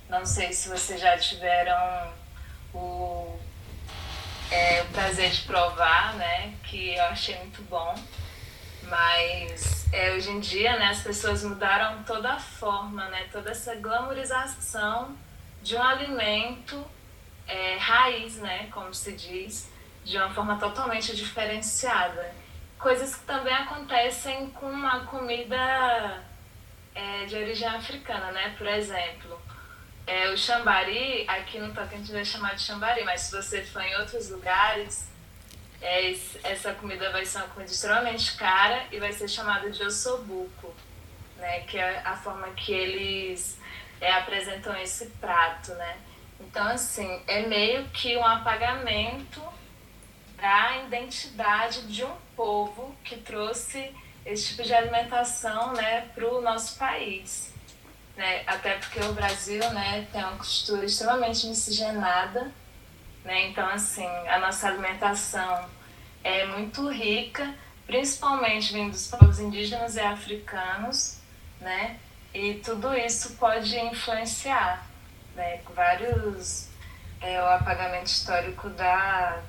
Não 0.09 0.25
sei 0.25 0.51
se 0.51 0.67
vocês 0.67 0.99
já 0.99 1.17
tiveram 1.17 2.13
o, 2.73 3.39
é, 4.51 4.81
o 4.81 4.85
prazer 4.87 5.31
de 5.31 5.43
provar, 5.43 6.13
né? 6.15 6.53
Que 6.65 6.95
eu 6.95 7.05
achei 7.05 7.37
muito 7.37 7.61
bom. 7.69 7.95
Mas 8.81 9.87
é, 9.93 10.11
hoje 10.11 10.29
em 10.29 10.41
dia, 10.41 10.77
né, 10.77 10.87
as 10.87 11.01
pessoas 11.01 11.41
mudaram 11.45 12.03
toda 12.03 12.33
a 12.33 12.39
forma, 12.39 13.07
né, 13.07 13.29
toda 13.31 13.51
essa 13.51 13.75
glamorização 13.75 15.15
de 15.61 15.77
um 15.77 15.81
alimento 15.81 16.85
é, 17.47 17.77
raiz, 17.77 18.35
né, 18.35 18.67
como 18.73 18.93
se 18.93 19.13
diz, 19.13 19.71
de 20.03 20.17
uma 20.17 20.29
forma 20.33 20.57
totalmente 20.57 21.15
diferenciada. 21.15 22.33
Coisas 22.77 23.15
que 23.15 23.23
também 23.25 23.53
acontecem 23.53 24.49
com 24.51 24.69
uma 24.69 25.05
comida 25.05 26.23
é, 26.93 27.25
de 27.25 27.35
origem 27.35 27.67
africana, 27.67 28.31
né? 28.31 28.53
Por 28.57 28.67
exemplo, 28.67 29.41
é, 30.05 30.29
o 30.29 30.37
chambari, 30.37 31.25
aqui 31.27 31.59
no 31.59 31.73
Tocantins 31.73 32.13
é 32.13 32.25
chamado 32.25 32.55
de 32.55 32.61
chambari, 32.61 33.03
mas 33.03 33.21
se 33.21 33.31
você 33.31 33.63
for 33.63 33.81
em 33.81 33.95
outros 33.95 34.29
lugares, 34.29 35.07
é, 35.81 36.11
essa 36.43 36.73
comida 36.73 37.09
vai 37.11 37.25
ser 37.25 37.37
uma 37.37 37.47
comida 37.47 37.71
extremamente 37.71 38.35
cara 38.35 38.85
e 38.91 38.99
vai 38.99 39.13
ser 39.13 39.29
chamada 39.29 39.69
de 39.71 39.81
ossobuco, 39.83 40.73
né? 41.37 41.61
Que 41.61 41.77
é 41.77 42.01
a 42.03 42.15
forma 42.17 42.47
que 42.49 42.73
eles 42.73 43.57
é, 44.01 44.11
apresentam 44.11 44.75
esse 44.77 45.07
prato, 45.21 45.73
né? 45.75 45.97
Então, 46.41 46.67
assim, 46.67 47.23
é 47.27 47.47
meio 47.47 47.85
que 47.89 48.17
um 48.17 48.25
apagamento 48.25 49.41
da 50.43 50.77
identidade 50.79 51.83
de 51.87 52.03
um 52.03 52.15
povo 52.35 52.93
que 53.01 53.15
trouxe 53.15 53.95
esse 54.25 54.49
tipo 54.49 54.63
de 54.63 54.73
alimentação, 54.73 55.71
né, 55.71 56.01
para 56.13 56.27
o 56.27 56.41
nosso 56.41 56.77
país. 56.77 57.53
Né? 58.17 58.43
Até 58.45 58.75
porque 58.75 58.99
o 58.99 59.13
Brasil, 59.13 59.61
né, 59.69 60.05
tem 60.11 60.21
uma 60.21 60.35
cultura 60.35 60.85
extremamente 60.85 61.47
miscigenada, 61.47 62.51
né? 63.23 63.47
Então, 63.47 63.65
assim, 63.69 64.05
a 64.27 64.37
nossa 64.37 64.67
alimentação 64.67 65.69
é 66.21 66.45
muito 66.47 66.89
rica, 66.89 67.55
principalmente 67.87 68.73
vindo 68.73 68.91
dos 68.91 69.07
povos 69.07 69.39
indígenas 69.39 69.95
e 69.95 70.01
africanos, 70.01 71.19
né? 71.61 71.97
E 72.33 72.55
tudo 72.55 72.93
isso 72.93 73.35
pode 73.37 73.79
influenciar, 73.79 74.85
né? 75.35 75.61
Vários 75.73 76.67
é, 77.21 77.41
o 77.41 77.45
apagamento 77.45 78.07
histórico 78.07 78.69
da, 78.71 79.41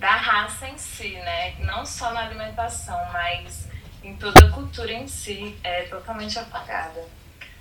da 0.00 0.16
raça 0.16 0.66
em 0.66 0.78
si, 0.78 1.12
né? 1.12 1.56
Não 1.60 1.84
só 1.84 2.10
na 2.12 2.20
alimentação, 2.20 2.98
mas 3.12 3.68
em 4.02 4.16
toda 4.16 4.46
a 4.46 4.50
cultura 4.50 4.92
em 4.92 5.06
si 5.06 5.56
é 5.62 5.82
totalmente 5.82 6.38
apagada. 6.38 7.06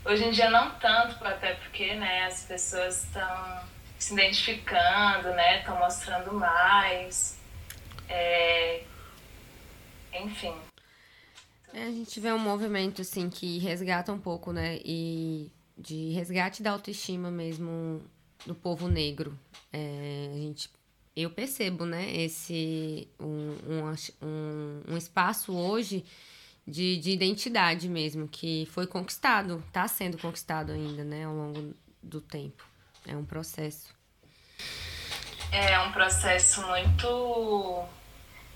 Hoje 0.06 0.24
em 0.24 0.32
dia 0.32 0.50
não 0.50 0.72
tanto, 0.80 1.24
até 1.24 1.56
porque 1.56 1.94
né, 1.96 2.26
as 2.26 2.46
pessoas 2.46 3.04
estão 3.04 3.62
se 4.00 4.14
identificando, 4.14 5.32
né? 5.34 5.60
Estão 5.60 5.78
mostrando 5.78 6.34
mais. 6.34 7.38
É... 8.08 8.84
Enfim. 10.14 10.56
É, 11.74 11.84
a 11.84 11.92
gente 11.92 12.22
vê 12.22 12.32
um 12.32 12.40
movimento 12.40 13.02
assim 13.02 13.30
que 13.30 13.60
resgata 13.60 14.14
um 14.14 14.20
pouco, 14.20 14.54
né? 14.54 14.80
E 14.86 15.52
de 15.78 16.14
resgate 16.14 16.64
da 16.64 16.72
autoestima 16.72 17.30
mesmo 17.30 18.02
do 18.46 18.56
povo 18.56 18.88
negro. 18.88 19.38
É, 19.74 20.30
a 20.32 20.38
gente, 20.38 20.70
eu 21.24 21.30
percebo, 21.30 21.86
né? 21.86 22.16
Esse 22.16 23.08
um, 23.20 23.56
um, 24.22 24.94
um, 24.94 24.98
espaço 24.98 25.56
hoje 25.56 26.06
de, 26.68 26.98
de 26.98 27.12
identidade 27.12 27.90
mesmo 27.90 28.28
que 28.28 28.68
foi 28.72 28.86
conquistado, 28.88 29.64
está 29.68 29.88
sendo 29.88 30.18
conquistado 30.18 30.72
ainda, 30.72 31.04
né? 31.04 31.26
Ao 31.26 31.34
longo 31.34 31.74
do 32.02 32.22
tempo. 32.22 32.64
É 33.08 33.16
um 33.16 33.26
processo. 33.26 33.94
É 35.52 35.80
um 35.80 35.92
processo 35.92 36.62
muito. 36.68 37.86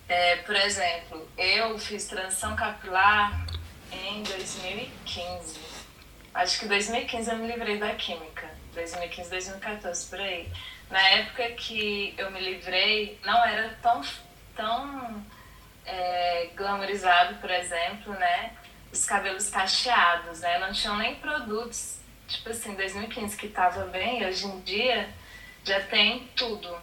É, 0.08 0.38
por 0.38 0.56
exemplo, 0.56 1.28
eu 1.38 1.78
fiz 1.80 2.06
transição 2.06 2.56
capilar 2.56 3.48
em 3.92 4.22
2015. 4.24 5.60
Acho 6.34 6.60
que 6.60 6.68
2015 6.68 7.30
eu 7.30 7.38
me 7.38 7.48
livrei 7.48 7.80
da 7.80 7.94
química. 7.96 8.50
2015, 8.74 9.30
2014, 9.30 10.10
por 10.10 10.20
aí. 10.20 10.52
Na 10.90 11.02
época 11.10 11.50
que 11.52 12.14
eu 12.18 12.30
me 12.32 12.40
livrei, 12.40 13.20
não 13.24 13.44
era 13.46 13.78
tão, 13.82 14.02
tão 14.56 15.26
é, 15.86 16.50
glamourizado, 16.56 17.36
por 17.36 17.50
exemplo, 17.50 18.14
né? 18.14 18.52
Os 18.92 19.06
cabelos 19.06 19.50
cacheados, 19.50 20.42
né? 20.42 20.60
Não 20.60 20.72
tinham 20.72 20.98
nem 20.98 21.16
produtos, 21.16 22.00
tipo 22.28 22.50
assim, 22.50 22.76
2015 22.76 23.36
que 23.38 23.48
tava 23.48 23.86
bem, 23.86 24.26
hoje 24.26 24.46
em 24.46 24.60
dia 24.62 25.10
já 25.64 25.80
tem 25.82 26.28
tudo, 26.36 26.78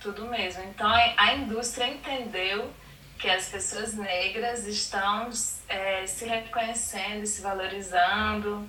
tudo 0.00 0.26
mesmo. 0.26 0.62
Então 0.64 0.90
a 1.16 1.34
indústria 1.34 1.86
entendeu 1.86 2.72
que 3.18 3.30
as 3.30 3.48
pessoas 3.48 3.94
negras 3.94 4.66
estão 4.66 5.30
é, 5.68 6.06
se 6.06 6.24
reconhecendo, 6.24 7.24
se 7.24 7.40
valorizando 7.40 8.68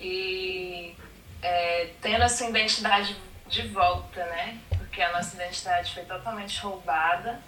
e 0.00 0.94
é, 1.42 1.90
tendo 2.00 2.22
a 2.22 2.28
sua 2.28 2.48
identidade 2.48 3.16
de 3.50 3.66
volta, 3.68 4.24
né? 4.26 4.58
Porque 4.70 5.02
a 5.02 5.12
nossa 5.12 5.34
identidade 5.34 5.92
foi 5.92 6.04
totalmente 6.04 6.58
roubada. 6.60 7.40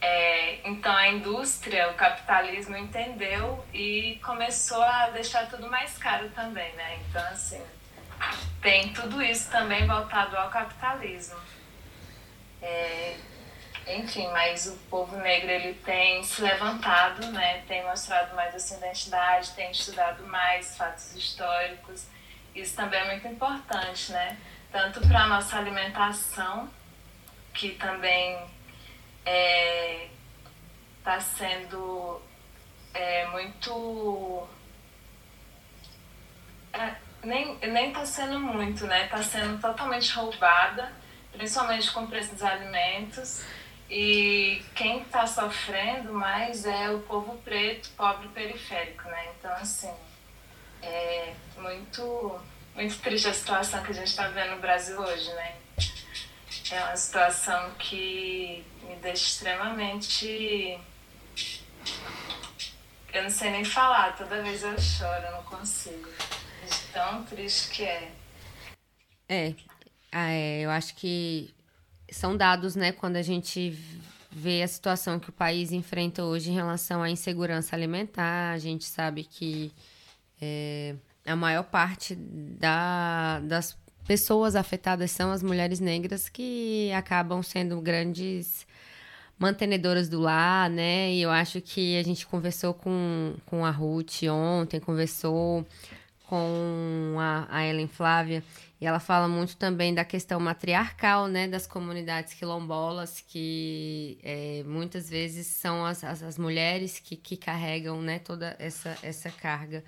É, 0.00 0.68
então 0.68 0.94
a 0.94 1.08
indústria, 1.08 1.90
o 1.90 1.94
capitalismo 1.94 2.76
entendeu 2.76 3.64
e 3.72 4.20
começou 4.22 4.82
a 4.82 5.10
deixar 5.10 5.48
tudo 5.48 5.68
mais 5.70 5.96
caro 5.96 6.28
também, 6.30 6.72
né? 6.74 6.98
Então, 7.08 7.22
assim, 7.28 7.62
tem 8.60 8.92
tudo 8.92 9.22
isso 9.22 9.50
também 9.50 9.86
voltado 9.86 10.36
ao 10.36 10.50
capitalismo. 10.50 11.38
É, 12.60 13.16
enfim, 13.86 14.28
mas 14.28 14.66
o 14.66 14.76
povo 14.90 15.16
negro 15.16 15.50
ele 15.50 15.74
tem 15.74 16.22
se 16.22 16.42
levantado, 16.42 17.26
né? 17.32 17.62
Tem 17.66 17.84
mostrado 17.84 18.34
mais 18.34 18.54
a 18.54 18.58
sua 18.58 18.76
identidade, 18.76 19.52
tem 19.52 19.70
estudado 19.70 20.26
mais 20.26 20.76
fatos 20.76 21.14
históricos. 21.16 22.06
Isso 22.54 22.76
também 22.76 23.00
é 23.00 23.04
muito 23.06 23.26
importante, 23.26 24.12
né? 24.12 24.36
Tanto 24.72 25.06
para 25.06 25.24
a 25.24 25.26
nossa 25.26 25.58
alimentação, 25.58 26.68
que 27.52 27.70
também 27.70 28.32
está 29.18 29.30
é, 29.30 30.08
tá 31.04 31.20
sendo 31.20 32.20
é, 32.94 33.26
muito. 33.26 34.48
É, 36.72 36.94
nem 37.22 37.88
está 37.88 38.06
sendo 38.06 38.40
muito, 38.40 38.86
né? 38.86 39.04
Está 39.04 39.22
sendo 39.22 39.60
totalmente 39.60 40.10
roubada, 40.12 40.90
principalmente 41.32 41.90
com 41.92 42.04
o 42.04 42.08
preço 42.08 42.32
dos 42.32 42.42
alimentos. 42.42 43.44
E 43.90 44.64
quem 44.74 45.02
está 45.02 45.26
sofrendo 45.26 46.14
mais 46.14 46.64
é 46.64 46.88
o 46.90 47.00
povo 47.00 47.36
preto, 47.44 47.90
pobre 47.90 48.26
periférico, 48.28 49.06
né? 49.06 49.28
Então, 49.38 49.52
assim, 49.52 49.92
é 50.82 51.34
muito, 51.58 52.40
muito 52.74 52.98
triste 52.98 53.28
a 53.28 53.34
situação 53.34 53.82
que 53.82 53.90
a 53.90 53.94
gente 53.94 54.08
está 54.08 54.28
vendo 54.28 54.56
no 54.56 54.60
Brasil 54.60 54.98
hoje, 54.98 55.32
né? 55.34 55.56
É 56.70 56.84
uma 56.84 56.96
situação 56.96 57.70
que 57.78 58.64
me 58.84 58.96
deixa 58.96 59.24
extremamente. 59.24 60.78
Eu 63.12 63.22
não 63.22 63.30
sei 63.30 63.50
nem 63.50 63.64
falar, 63.64 64.16
toda 64.16 64.42
vez 64.42 64.62
eu 64.62 64.78
choro, 64.80 65.22
eu 65.22 65.32
não 65.32 65.42
consigo. 65.42 66.08
De 66.08 66.92
tão 66.92 67.24
triste 67.24 67.68
que 67.70 67.82
é. 67.82 68.12
É, 69.28 69.54
é, 70.10 70.60
eu 70.60 70.70
acho 70.70 70.94
que 70.94 71.54
são 72.10 72.36
dados, 72.36 72.74
né, 72.74 72.92
quando 72.92 73.16
a 73.16 73.22
gente 73.22 73.78
vê 74.30 74.62
a 74.62 74.68
situação 74.68 75.20
que 75.20 75.28
o 75.28 75.32
país 75.32 75.72
enfrenta 75.72 76.24
hoje 76.24 76.50
em 76.50 76.54
relação 76.54 77.02
à 77.02 77.10
insegurança 77.10 77.76
alimentar, 77.76 78.52
a 78.52 78.58
gente 78.58 78.84
sabe 78.84 79.24
que 79.24 79.72
é, 80.40 80.94
a 81.24 81.36
maior 81.36 81.64
parte 81.64 82.14
da, 82.14 83.40
das 83.40 83.76
pessoas 84.06 84.56
afetadas 84.56 85.10
são 85.10 85.30
as 85.30 85.42
mulheres 85.42 85.80
negras 85.80 86.28
que 86.28 86.90
acabam 86.92 87.42
sendo 87.42 87.80
grandes 87.80 88.66
mantenedoras 89.38 90.08
do 90.08 90.20
lar, 90.20 90.70
né? 90.70 91.12
E 91.12 91.22
eu 91.22 91.30
acho 91.30 91.60
que 91.60 91.98
a 91.98 92.02
gente 92.02 92.26
conversou 92.26 92.74
com, 92.74 93.34
com 93.46 93.64
a 93.64 93.70
Ruth 93.70 94.22
ontem, 94.24 94.78
conversou 94.78 95.66
com 96.32 97.16
a, 97.18 97.46
a 97.50 97.66
Ellen 97.66 97.88
Flávia, 97.88 98.42
e 98.80 98.86
ela 98.86 98.98
fala 98.98 99.28
muito 99.28 99.54
também 99.56 99.92
da 99.92 100.02
questão 100.02 100.40
matriarcal, 100.40 101.28
né, 101.28 101.46
das 101.46 101.66
comunidades 101.66 102.32
quilombolas, 102.32 103.20
que 103.20 104.18
é, 104.22 104.62
muitas 104.64 105.10
vezes 105.10 105.46
são 105.46 105.84
as, 105.84 106.02
as, 106.02 106.22
as, 106.22 106.38
mulheres 106.38 106.98
que, 106.98 107.16
que 107.16 107.36
carregam, 107.36 108.00
né, 108.00 108.18
toda 108.18 108.56
essa, 108.58 108.96
essa 109.02 109.30
carga 109.30 109.84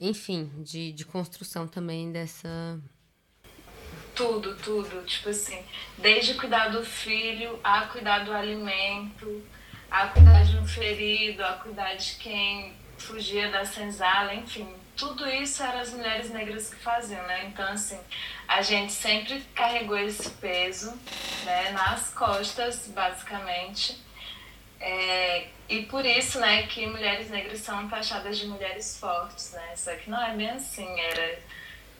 enfim, 0.00 0.50
de, 0.62 0.92
de 0.92 1.04
construção 1.04 1.66
também 1.66 2.12
dessa. 2.12 2.80
Tudo, 4.14 4.54
tudo. 4.56 5.04
Tipo 5.04 5.30
assim, 5.30 5.62
desde 5.96 6.34
cuidar 6.34 6.68
do 6.68 6.84
filho, 6.84 7.58
a 7.62 7.82
cuidar 7.82 8.24
do 8.24 8.32
alimento, 8.32 9.42
a 9.90 10.08
cuidar 10.08 10.44
de 10.44 10.56
um 10.56 10.66
ferido, 10.66 11.44
a 11.44 11.54
cuidar 11.54 11.94
de 11.94 12.14
quem 12.16 12.74
fugia 12.98 13.50
da 13.50 13.64
senzala, 13.64 14.34
enfim. 14.34 14.68
Tudo 14.96 15.28
isso 15.28 15.62
eram 15.62 15.80
as 15.80 15.92
mulheres 15.92 16.30
negras 16.30 16.74
que 16.74 16.76
faziam, 16.76 17.24
né? 17.28 17.46
Então, 17.46 17.66
assim, 17.68 17.98
a 18.48 18.60
gente 18.62 18.92
sempre 18.92 19.40
carregou 19.54 19.96
esse 19.96 20.28
peso 20.30 20.92
né, 21.44 21.70
nas 21.70 22.12
costas, 22.12 22.88
basicamente. 22.88 23.96
É, 24.80 25.48
e 25.68 25.82
por 25.82 26.04
isso, 26.04 26.38
né, 26.38 26.66
que 26.66 26.86
mulheres 26.86 27.30
negras 27.30 27.60
são 27.60 27.88
taxadas 27.88 28.38
de 28.38 28.46
mulheres 28.46 28.98
fortes, 28.98 29.52
né? 29.52 29.74
Só 29.76 29.94
que 29.96 30.08
não 30.08 30.22
é 30.22 30.36
bem 30.36 30.50
assim, 30.50 30.88
era 31.00 31.38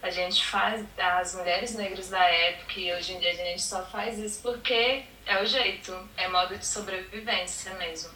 a 0.00 0.10
gente 0.10 0.46
faz 0.46 0.86
as 0.96 1.34
mulheres 1.34 1.74
negras 1.74 2.08
da 2.08 2.22
época 2.22 2.78
e 2.78 2.92
hoje 2.94 3.14
em 3.14 3.18
dia 3.18 3.32
a 3.32 3.34
gente 3.34 3.62
só 3.62 3.84
faz 3.86 4.16
isso 4.18 4.40
porque 4.42 5.02
é 5.26 5.42
o 5.42 5.46
jeito, 5.46 5.92
é 6.16 6.28
modo 6.28 6.56
de 6.56 6.64
sobrevivência 6.64 7.74
mesmo. 7.74 8.10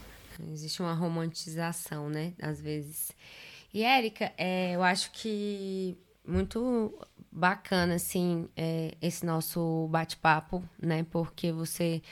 Existe 0.48 0.80
uma 0.80 0.94
romantização, 0.94 2.08
né, 2.08 2.34
às 2.40 2.60
vezes. 2.60 3.10
E 3.74 3.82
Érica, 3.82 4.32
é, 4.36 4.72
eu 4.72 4.82
acho 4.82 5.10
que 5.12 5.96
muito 6.24 6.96
bacana 7.30 7.94
assim 7.94 8.48
é, 8.56 8.94
esse 9.00 9.24
nosso 9.24 9.88
bate-papo, 9.90 10.62
né? 10.80 11.04
Porque 11.10 11.50
você 11.50 12.02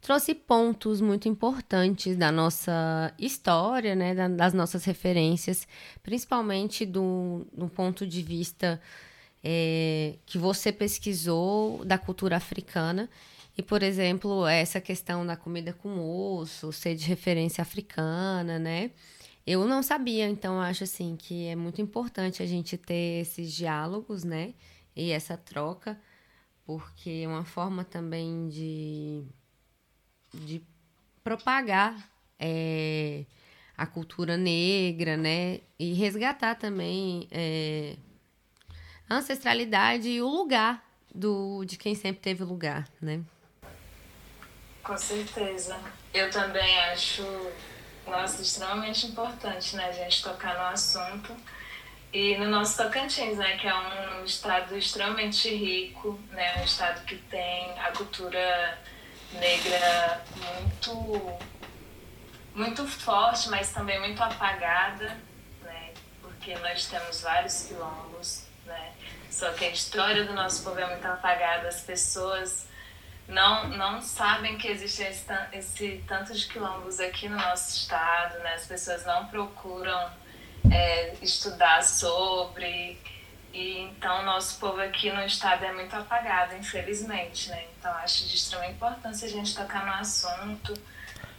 trouxe 0.00 0.34
pontos 0.34 1.00
muito 1.00 1.28
importantes 1.28 2.16
da 2.16 2.32
nossa 2.32 3.12
história, 3.18 3.94
né, 3.94 4.14
das 4.28 4.54
nossas 4.54 4.84
referências, 4.84 5.68
principalmente 6.02 6.86
do, 6.86 7.46
do 7.52 7.68
ponto 7.68 8.06
de 8.06 8.22
vista 8.22 8.80
é, 9.44 10.16
que 10.26 10.38
você 10.38 10.72
pesquisou 10.72 11.84
da 11.84 11.98
cultura 11.98 12.36
africana. 12.36 13.08
E, 13.56 13.62
por 13.62 13.82
exemplo, 13.82 14.46
essa 14.46 14.80
questão 14.80 15.26
da 15.26 15.36
comida 15.36 15.72
com 15.72 15.98
osso, 16.00 16.72
ser 16.72 16.94
de 16.94 17.06
referência 17.06 17.60
africana, 17.62 18.58
né? 18.58 18.90
Eu 19.46 19.66
não 19.66 19.82
sabia, 19.82 20.28
então 20.28 20.60
acho 20.60 20.84
assim 20.84 21.16
que 21.16 21.46
é 21.46 21.56
muito 21.56 21.82
importante 21.82 22.42
a 22.42 22.46
gente 22.46 22.76
ter 22.78 23.22
esses 23.22 23.52
diálogos, 23.52 24.24
né? 24.24 24.54
E 24.94 25.10
essa 25.10 25.36
troca, 25.36 25.98
porque 26.64 27.22
é 27.24 27.28
uma 27.28 27.44
forma 27.44 27.84
também 27.84 28.48
de 28.48 29.24
de 30.32 30.62
propagar 31.22 32.10
é, 32.38 33.24
a 33.76 33.86
cultura 33.86 34.36
negra, 34.36 35.16
né? 35.16 35.60
E 35.78 35.92
resgatar 35.94 36.54
também 36.54 37.28
é, 37.30 37.96
a 39.08 39.16
ancestralidade 39.16 40.08
e 40.08 40.22
o 40.22 40.28
lugar 40.28 40.84
do, 41.14 41.64
de 41.64 41.76
quem 41.76 41.94
sempre 41.94 42.20
teve 42.20 42.44
lugar, 42.44 42.88
né? 43.00 43.20
Com 44.82 44.96
certeza. 44.96 45.78
Eu 46.12 46.30
também 46.30 46.78
acho, 46.92 47.24
nossa, 48.06 48.42
extremamente 48.42 49.06
importante, 49.06 49.76
né, 49.76 49.86
a 49.88 49.92
gente 49.92 50.22
tocar 50.22 50.54
no 50.54 50.64
assunto. 50.64 51.36
E 52.12 52.36
no 52.38 52.48
nosso 52.48 52.76
Tocantins, 52.76 53.36
né, 53.36 53.56
que 53.56 53.68
é 53.68 53.74
um 53.74 54.24
estado 54.24 54.76
extremamente 54.76 55.48
rico, 55.48 56.18
né, 56.30 56.60
um 56.60 56.64
estado 56.64 57.04
que 57.04 57.16
tem 57.16 57.70
a 57.78 57.92
cultura 57.92 58.78
negra 59.34 60.24
muito 60.44 61.38
muito 62.54 62.86
forte, 62.86 63.48
mas 63.48 63.72
também 63.72 63.98
muito 64.00 64.20
apagada, 64.22 65.16
né, 65.62 65.92
porque 66.20 66.54
nós 66.56 66.86
temos 66.86 67.20
vários 67.22 67.62
quilombos, 67.62 68.44
né, 68.66 68.92
só 69.30 69.52
que 69.52 69.64
a 69.64 69.70
história 69.70 70.24
do 70.24 70.32
nosso 70.32 70.64
povo 70.64 70.78
é 70.80 70.86
muito 70.86 71.06
apagada, 71.06 71.68
as 71.68 71.80
pessoas 71.82 72.66
não, 73.30 73.68
não 73.68 74.02
sabem 74.02 74.58
que 74.58 74.66
existe 74.66 75.02
esse, 75.02 75.26
esse 75.52 76.04
tanto 76.06 76.34
de 76.34 76.46
quilombos 76.46 76.98
aqui 76.98 77.28
no 77.28 77.36
nosso 77.36 77.76
estado, 77.76 78.38
né? 78.40 78.54
As 78.54 78.66
pessoas 78.66 79.06
não 79.06 79.26
procuram 79.26 80.10
é, 80.70 81.14
estudar 81.22 81.82
sobre. 81.84 82.98
E 83.52 83.80
então 83.80 84.24
nosso 84.24 84.58
povo 84.60 84.80
aqui 84.80 85.10
no 85.10 85.24
estado 85.24 85.64
é 85.64 85.72
muito 85.72 85.94
apagado, 85.94 86.54
infelizmente, 86.54 87.48
né? 87.50 87.64
Então 87.78 87.92
acho 87.96 88.26
de 88.26 88.36
extrema 88.36 88.66
importância 88.66 89.26
a 89.26 89.30
gente 89.30 89.54
tocar 89.54 89.84
no 89.84 89.92
assunto, 89.92 90.74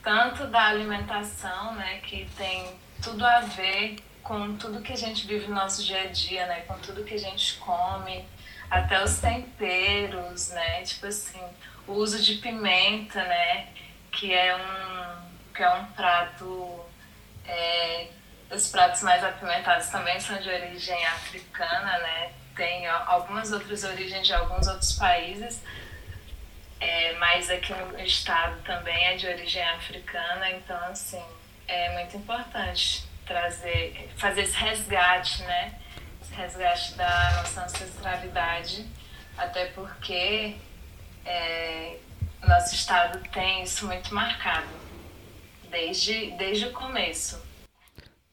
tanto 0.03 0.47
da 0.47 0.68
alimentação, 0.68 1.76
né? 1.76 1.99
Que 1.99 2.28
tem 2.38 2.76
tudo 3.01 3.26
a 3.26 3.39
ver 3.41 3.97
com 4.24 4.55
tudo 4.57 4.82
que 4.82 4.93
a 4.93 4.97
gente 4.97 5.26
vive 5.26 5.47
no 5.47 5.55
nosso 5.55 5.84
dia 5.84 6.03
a 6.03 6.07
dia, 6.07 6.45
né? 6.47 6.62
Com 6.62 6.78
tudo 6.80 7.03
que 7.03 7.14
a 7.14 7.20
gente 7.20 7.55
come, 7.55 8.26
até 8.70 9.03
os 9.03 9.20
temperos, 9.20 10.49
né? 10.49 10.82
Tipo 10.84 11.07
assim, 11.07 11.41
o 11.88 11.93
uso 11.93 12.22
de 12.22 12.36
pimenta, 12.36 13.24
né? 13.24 13.68
Que 14.12 14.34
é 14.34 14.55
um, 14.55 15.53
que 15.53 15.64
é 15.64 15.70
um 15.74 15.86
prato. 15.88 16.80
É, 17.45 18.07
os 18.51 18.67
pratos 18.67 19.01
mais 19.01 19.23
apimentados 19.23 19.87
também 19.87 20.19
são 20.19 20.37
de 20.39 20.49
origem 20.49 21.05
africana, 21.07 21.97
né? 21.99 22.33
Tem 22.55 22.85
algumas 22.87 23.51
outras 23.51 23.83
origens 23.83 24.27
de 24.27 24.33
alguns 24.33 24.67
outros 24.67 24.93
países, 24.93 25.63
é, 26.79 27.13
mas 27.13 27.49
aqui 27.49 27.73
no 27.73 27.99
estado 28.01 28.61
também 28.63 29.05
é 29.05 29.15
de 29.15 29.27
origem 29.27 29.63
africana, 29.69 30.49
então 30.51 30.77
assim 30.85 31.23
é 31.67 31.93
muito 31.93 32.17
importante 32.17 33.05
trazer, 33.25 34.11
fazer 34.17 34.41
esse 34.41 34.57
resgate, 34.57 35.41
né? 35.43 35.79
Esse 36.21 36.33
resgate 36.33 36.93
da 36.95 37.31
nossa 37.37 37.63
ancestralidade, 37.63 38.85
até 39.37 39.67
porque 39.67 40.57
é, 41.25 41.97
nosso 42.45 42.75
estado 42.75 43.19
tem 43.29 43.63
isso 43.63 43.85
muito 43.85 44.13
marcado 44.13 44.67
desde, 45.69 46.31
desde 46.31 46.65
o 46.65 46.71
começo. 46.73 47.50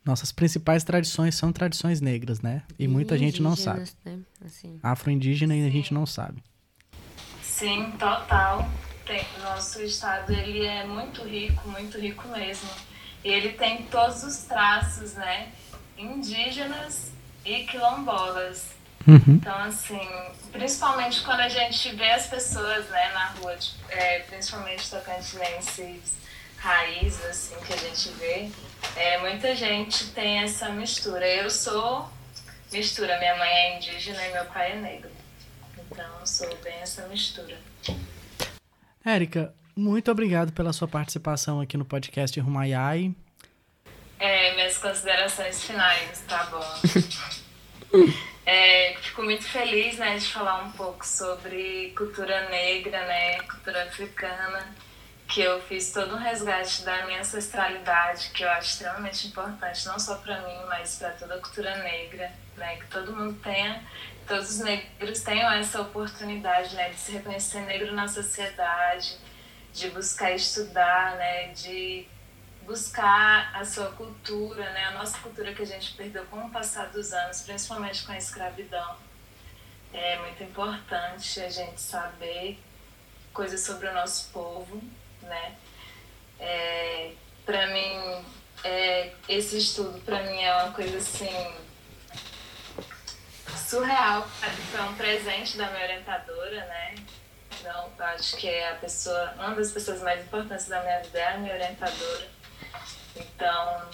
Nossas 0.08 0.32
principais 0.32 0.84
tradições 0.84 1.34
são 1.34 1.52
tradições 1.52 2.00
negras, 2.00 2.40
né? 2.40 2.62
E 2.78 2.88
muita 2.88 3.18
gente 3.18 3.42
não 3.42 3.54
sabe. 3.54 3.90
Né? 4.02 4.20
Assim. 4.42 4.80
Afro-indígena 4.82 5.54
e 5.54 5.66
a 5.66 5.70
gente 5.70 5.92
não 5.92 6.06
sabe. 6.06 6.42
Sim, 7.42 7.92
total. 7.98 8.66
Tem, 9.04 9.22
nosso 9.42 9.82
estado 9.82 10.32
ele 10.32 10.64
é 10.64 10.86
muito 10.86 11.22
rico, 11.24 11.68
muito 11.68 11.98
rico 11.98 12.26
mesmo. 12.28 12.70
E 13.22 13.28
ele 13.28 13.50
tem 13.50 13.82
todos 13.82 14.24
os 14.24 14.44
traços, 14.44 15.12
né? 15.12 15.52
Indígenas 15.98 17.12
e 17.44 17.64
quilombolas. 17.64 18.68
Uhum. 19.06 19.34
Então, 19.34 19.58
assim, 19.58 20.00
principalmente 20.50 21.20
quando 21.20 21.40
a 21.40 21.50
gente 21.50 21.94
vê 21.94 22.12
as 22.12 22.26
pessoas 22.28 22.88
né, 22.88 23.12
na 23.12 23.26
rua, 23.32 23.54
tipo, 23.56 23.76
é, 23.90 24.20
principalmente 24.20 24.88
tocantinenses 24.88 26.16
raiz, 26.58 27.24
assim, 27.24 27.56
que 27.64 27.72
a 27.72 27.76
gente 27.76 28.08
vê, 28.10 28.50
é, 28.96 29.18
muita 29.18 29.54
gente 29.54 30.10
tem 30.10 30.42
essa 30.42 30.68
mistura. 30.70 31.26
Eu 31.26 31.50
sou 31.50 32.08
mistura, 32.72 33.18
minha 33.18 33.36
mãe 33.36 33.48
é 33.48 33.76
indígena 33.76 34.26
e 34.26 34.32
meu 34.32 34.44
pai 34.46 34.72
é 34.72 34.76
negro. 34.76 35.10
Então, 35.78 36.20
eu 36.20 36.26
sou 36.26 36.54
bem 36.56 36.74
essa 36.80 37.06
mistura. 37.08 37.56
Érica, 39.04 39.54
muito 39.74 40.10
obrigado 40.10 40.52
pela 40.52 40.72
sua 40.72 40.88
participação 40.88 41.60
aqui 41.60 41.76
no 41.76 41.84
podcast 41.84 42.38
Rumaiai. 42.40 43.14
É, 44.18 44.54
minhas 44.54 44.76
considerações 44.78 45.62
finais, 45.62 46.22
tá 46.26 46.44
bom. 46.46 48.18
É, 48.50 48.96
fico 49.02 49.22
muito 49.22 49.44
feliz 49.44 49.98
né, 49.98 50.16
de 50.16 50.24
falar 50.24 50.64
um 50.64 50.72
pouco 50.72 51.06
sobre 51.06 51.92
cultura 51.94 52.48
negra, 52.48 52.98
né, 53.06 53.42
cultura 53.42 53.82
africana, 53.82 54.74
que 55.28 55.42
eu 55.42 55.60
fiz 55.60 55.92
todo 55.92 56.14
um 56.14 56.18
resgate 56.18 56.82
da 56.82 57.04
minha 57.04 57.20
ancestralidade, 57.20 58.30
que 58.30 58.42
eu 58.42 58.50
acho 58.50 58.70
extremamente 58.70 59.26
importante, 59.26 59.86
não 59.86 59.98
só 59.98 60.16
para 60.16 60.40
mim, 60.40 60.58
mas 60.68 60.96
para 60.96 61.10
toda 61.10 61.34
a 61.34 61.38
cultura 61.38 61.76
negra, 61.82 62.32
né, 62.56 62.76
que 62.76 62.86
todo 62.86 63.14
mundo 63.14 63.38
tenha, 63.42 63.84
todos 64.26 64.50
os 64.50 64.58
negros 64.60 65.20
tenham 65.20 65.52
essa 65.52 65.82
oportunidade 65.82 66.74
né, 66.74 66.88
de 66.88 66.96
se 66.96 67.12
reconhecer 67.12 67.60
negro 67.60 67.92
na 67.92 68.08
sociedade, 68.08 69.18
de 69.74 69.90
buscar 69.90 70.32
estudar, 70.32 71.16
né, 71.16 71.48
de 71.48 72.08
buscar 72.62 73.54
a 73.54 73.64
sua 73.66 73.92
cultura, 73.92 74.70
né, 74.70 74.84
a 74.86 74.92
nossa 74.92 75.18
cultura 75.18 75.52
que 75.52 75.62
a 75.62 75.66
gente 75.66 75.94
perdeu 75.94 76.24
com 76.26 76.38
o 76.38 76.50
passar 76.50 76.86
dos 76.86 77.12
anos, 77.12 77.42
principalmente 77.42 78.02
com 78.04 78.12
a 78.12 78.18
escravidão. 78.18 78.96
É 79.92 80.18
muito 80.20 80.42
importante 80.42 81.38
a 81.40 81.50
gente 81.50 81.80
saber 81.80 82.58
coisas 83.32 83.60
sobre 83.60 83.88
o 83.88 83.94
nosso 83.94 84.30
povo, 84.32 84.82
né? 85.28 85.56
É, 86.40 87.12
para 87.44 87.66
mim, 87.68 88.24
é, 88.64 89.12
esse 89.28 89.58
estudo 89.58 90.00
para 90.00 90.22
mim 90.22 90.42
é 90.42 90.54
uma 90.54 90.72
coisa 90.72 90.98
assim 90.98 91.54
surreal. 93.56 94.26
Foi 94.72 94.80
um 94.80 94.94
presente 94.94 95.56
da 95.56 95.70
minha 95.70 95.84
orientadora, 95.84 96.64
né? 96.66 96.94
Então, 97.60 97.90
eu 97.98 98.04
acho 98.04 98.36
que 98.36 98.48
é 98.48 98.70
a 98.70 98.74
pessoa, 98.76 99.34
uma 99.36 99.54
das 99.54 99.70
pessoas 99.72 100.00
mais 100.02 100.20
importantes 100.20 100.68
da 100.68 100.80
minha 100.82 101.00
vida 101.00 101.18
é 101.18 101.34
a 101.34 101.38
minha 101.38 101.54
orientadora 101.54 102.38
então, 103.18 103.88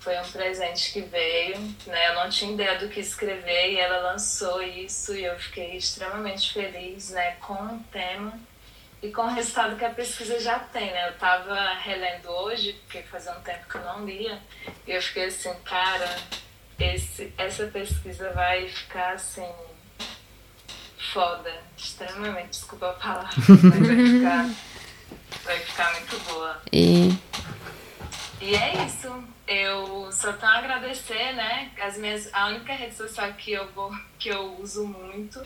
foi 0.00 0.18
um 0.18 0.30
presente 0.30 0.92
que 0.92 1.00
veio, 1.02 1.58
né? 1.86 2.08
Eu 2.08 2.14
não 2.14 2.28
tinha 2.28 2.52
ideia 2.52 2.78
do 2.78 2.88
que 2.88 3.00
escrever 3.00 3.72
e 3.72 3.78
ela 3.78 4.12
lançou 4.12 4.62
isso 4.62 5.14
e 5.14 5.24
eu 5.24 5.38
fiquei 5.38 5.76
extremamente 5.76 6.52
feliz, 6.52 7.10
né, 7.10 7.36
com 7.40 7.54
o 7.54 7.80
tema 7.90 8.38
e 9.02 9.10
com 9.10 9.22
o 9.22 9.34
resultado 9.34 9.76
que 9.76 9.84
a 9.84 9.90
pesquisa 9.90 10.38
já 10.38 10.58
tem, 10.58 10.92
né? 10.92 11.08
Eu 11.08 11.12
estava 11.12 11.74
relendo 11.74 12.28
hoje, 12.28 12.74
porque 12.84 13.02
fazia 13.02 13.32
um 13.32 13.40
tempo 13.40 13.68
que 13.68 13.74
eu 13.74 13.82
não 13.82 14.04
lia, 14.04 14.40
e 14.86 14.92
eu 14.92 15.02
fiquei 15.02 15.24
assim, 15.24 15.52
cara, 15.64 16.16
esse, 16.78 17.32
essa 17.36 17.66
pesquisa 17.66 18.30
vai 18.30 18.68
ficar 18.68 19.14
assim 19.14 19.48
foda, 21.12 21.52
extremamente, 21.76 22.50
desculpa 22.50 22.90
a 22.90 22.92
palavra, 22.94 23.30
mas 23.36 23.86
vai 23.86 23.96
ficar, 24.06 24.50
vai 25.44 25.58
ficar 25.58 25.92
muito 25.92 26.18
boa. 26.20 26.62
E 26.72 27.10
e 28.42 28.56
é 28.56 28.84
isso. 28.84 29.08
Eu 29.46 30.10
só 30.10 30.32
tenho 30.32 30.50
a 30.50 30.58
agradecer, 30.58 31.32
né? 31.34 31.70
As 31.80 31.96
minhas, 31.96 32.28
a 32.34 32.48
única 32.48 32.72
rede 32.72 32.94
social 32.96 33.32
que 33.34 33.52
eu, 33.52 33.70
vou, 33.70 33.92
que 34.18 34.30
eu 34.30 34.56
uso 34.60 34.84
muito 34.84 35.40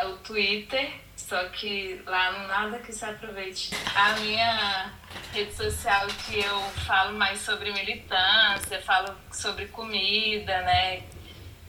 é 0.00 0.06
o 0.06 0.16
Twitter, 0.18 0.92
só 1.16 1.44
que 1.50 2.02
lá 2.06 2.32
não 2.32 2.48
nada 2.48 2.78
que 2.78 2.92
se 2.92 3.04
aproveite. 3.04 3.70
A 3.94 4.14
minha 4.20 4.92
rede 5.32 5.54
social 5.54 6.06
que 6.26 6.40
eu 6.40 6.60
falo 6.86 7.16
mais 7.16 7.40
sobre 7.40 7.72
militância, 7.72 8.80
falo 8.80 9.14
sobre 9.30 9.66
comida, 9.66 10.62
né? 10.62 11.02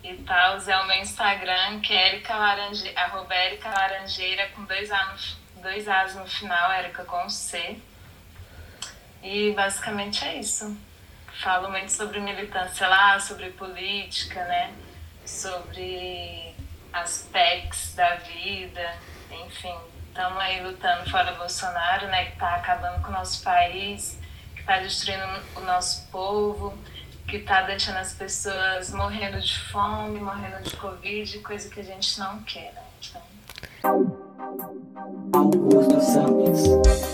E 0.03 0.15
tal, 0.25 0.57
é 0.57 0.77
o 0.77 0.88
meu 0.88 0.97
Instagram, 0.97 1.79
que 1.82 1.93
é 1.93 2.13
Erika 2.13 2.36
Laranje, 2.36 2.91
arroba 2.95 3.36
Erika 3.36 3.69
Laranjeira, 3.69 4.47
com 4.55 4.63
dois 4.63 4.91
A's, 4.91 5.38
dois 5.61 5.88
A's 5.88 6.15
no 6.15 6.25
final, 6.25 6.71
Erika 6.73 7.03
com 7.03 7.29
C. 7.29 7.77
E 9.21 9.51
basicamente 9.51 10.25
é 10.25 10.39
isso. 10.39 10.75
Falo 11.34 11.69
muito 11.69 11.91
sobre 11.91 12.19
militância 12.19 12.88
lá, 12.88 13.19
sobre 13.19 13.51
política, 13.51 14.43
né? 14.45 14.73
Sobre 15.23 16.51
aspectos 16.94 17.94
da 17.96 18.16
vida, 18.16 18.96
enfim. 19.32 19.76
Estamos 20.08 20.38
aí 20.39 20.62
lutando 20.62 21.10
fora 21.10 21.32
Bolsonaro, 21.34 22.08
né? 22.08 22.26
Que 22.26 22.34
está 22.34 22.56
acabando 22.56 23.02
com 23.02 23.10
o 23.10 23.14
nosso 23.14 23.44
país, 23.44 24.20
que 24.54 24.62
está 24.62 24.80
destruindo 24.80 25.24
o 25.56 25.62
nosso 25.62 26.08
povo, 26.12 26.78
que 27.28 27.38
está 27.38 27.62
deixando 27.62 27.98
as 27.98 28.14
pessoas 28.14 28.92
morrendo 28.92 29.39
de 29.39 29.58
fome, 29.70 30.20
morrendo 30.20 30.62
de 30.64 30.76
Covid, 30.76 31.39
coisa 31.39 31.70
que 31.70 31.80
a 31.80 31.84
gente 31.84 32.20
não 32.20 32.44
quer. 32.44 32.74
Né? 32.74 32.84
Então... 33.80 34.32
Augusto 35.34 36.02
Santos. 36.02 37.11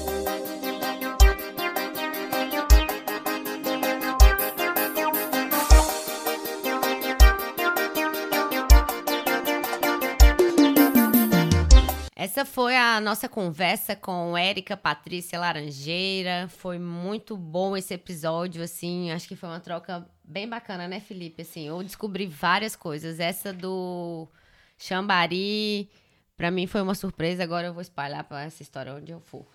Foi 12.58 12.76
a 12.76 13.00
nossa 13.00 13.30
conversa 13.30 13.96
com 13.96 14.36
Érica 14.36 14.76
Patrícia 14.76 15.40
Laranjeira. 15.40 16.48
Foi 16.50 16.80
muito 16.80 17.38
bom 17.38 17.78
esse 17.78 17.94
episódio, 17.94 18.64
assim. 18.64 19.12
Acho 19.12 19.28
que 19.28 19.36
foi 19.36 19.48
uma 19.48 19.60
troca 19.60 20.10
bem 20.24 20.50
bacana, 20.50 20.88
né, 20.88 21.00
Felipe? 21.00 21.44
Assim, 21.44 21.68
eu 21.68 21.84
descobri 21.84 22.26
várias 22.26 22.76
coisas. 22.76 23.20
Essa 23.20 23.54
do 23.54 24.28
Xambari, 24.76 25.88
pra 26.36 26.50
mim 26.50 26.66
foi 26.66 26.82
uma 26.82 26.96
surpresa. 26.96 27.44
Agora 27.44 27.68
eu 27.68 27.74
vou 27.76 27.82
espalhar 27.84 28.24
pra 28.24 28.42
essa 28.42 28.64
história 28.64 28.92
onde 28.92 29.12
eu 29.12 29.20
for. 29.20 29.46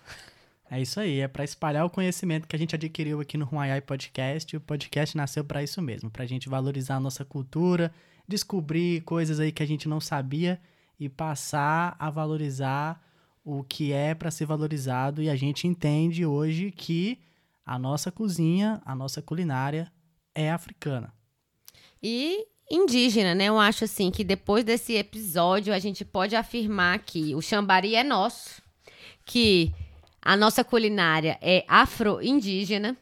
É 0.71 0.79
isso 0.79 0.97
aí, 0.97 1.19
é 1.19 1.27
para 1.27 1.43
espalhar 1.43 1.85
o 1.85 1.89
conhecimento 1.89 2.47
que 2.47 2.55
a 2.55 2.59
gente 2.59 2.73
adquiriu 2.73 3.19
aqui 3.19 3.37
no 3.37 3.45
Huayai 3.51 3.81
Podcast. 3.81 4.55
O 4.55 4.61
podcast 4.61 5.17
nasceu 5.17 5.43
para 5.43 5.61
isso 5.61 5.81
mesmo, 5.81 6.09
pra 6.09 6.25
gente 6.25 6.47
valorizar 6.47 6.95
a 6.95 7.01
nossa 7.01 7.25
cultura, 7.25 7.93
descobrir 8.25 9.01
coisas 9.01 9.41
aí 9.41 9.51
que 9.51 9.61
a 9.61 9.67
gente 9.67 9.89
não 9.89 9.99
sabia 9.99 10.57
e 11.05 11.09
passar 11.09 11.95
a 11.99 12.09
valorizar 12.09 13.01
o 13.43 13.63
que 13.63 13.91
é 13.91 14.15
para 14.15 14.31
ser 14.31 14.45
valorizado. 14.45 15.21
E 15.21 15.29
a 15.29 15.35
gente 15.35 15.67
entende 15.67 16.25
hoje 16.25 16.71
que 16.71 17.19
a 17.65 17.77
nossa 17.77 18.11
cozinha, 18.11 18.81
a 18.85 18.95
nossa 18.95 19.21
culinária 19.21 19.91
é 20.33 20.51
africana. 20.51 21.13
E 22.01 22.47
indígena, 22.69 23.35
né? 23.35 23.45
Eu 23.45 23.59
acho 23.59 23.83
assim 23.83 24.11
que 24.11 24.23
depois 24.23 24.63
desse 24.63 24.93
episódio 24.93 25.73
a 25.73 25.79
gente 25.79 26.03
pode 26.03 26.35
afirmar 26.35 26.99
que 26.99 27.35
o 27.35 27.41
Xambari 27.41 27.95
é 27.95 28.03
nosso, 28.03 28.61
que 29.25 29.73
a 30.21 30.35
nossa 30.35 30.63
culinária 30.63 31.37
é 31.41 31.65
afro-indígena, 31.67 32.97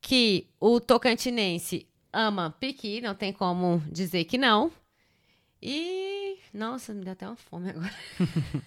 que 0.00 0.48
o 0.60 0.80
tocantinense 0.80 1.86
ama 2.12 2.54
piqui, 2.60 3.00
não 3.00 3.14
tem 3.14 3.32
como 3.32 3.82
dizer 3.90 4.24
que 4.24 4.36
não. 4.36 4.70
E. 5.62 6.23
Nossa, 6.54 6.94
me 6.94 7.02
deu 7.02 7.12
até 7.12 7.26
uma 7.26 7.34
fome 7.34 7.70
agora. 7.70 7.92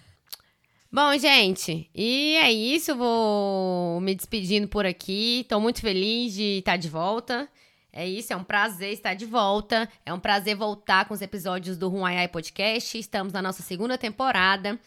Bom, 0.92 1.16
gente, 1.18 1.90
e 1.94 2.36
é 2.36 2.52
isso. 2.52 2.94
Vou 2.94 3.98
me 4.00 4.14
despedindo 4.14 4.68
por 4.68 4.84
aqui. 4.84 5.40
Estou 5.40 5.58
muito 5.58 5.80
feliz 5.80 6.34
de 6.34 6.58
estar 6.58 6.76
de 6.76 6.88
volta. 6.88 7.48
É 7.90 8.06
isso, 8.06 8.32
é 8.32 8.36
um 8.36 8.44
prazer 8.44 8.92
estar 8.92 9.14
de 9.14 9.24
volta. 9.24 9.88
É 10.04 10.12
um 10.12 10.20
prazer 10.20 10.54
voltar 10.54 11.06
com 11.06 11.14
os 11.14 11.22
episódios 11.22 11.78
do 11.78 11.88
Ruaiai 11.88 12.28
Podcast. 12.28 12.98
Estamos 12.98 13.32
na 13.32 13.40
nossa 13.40 13.62
segunda 13.62 13.96
temporada. 13.96 14.78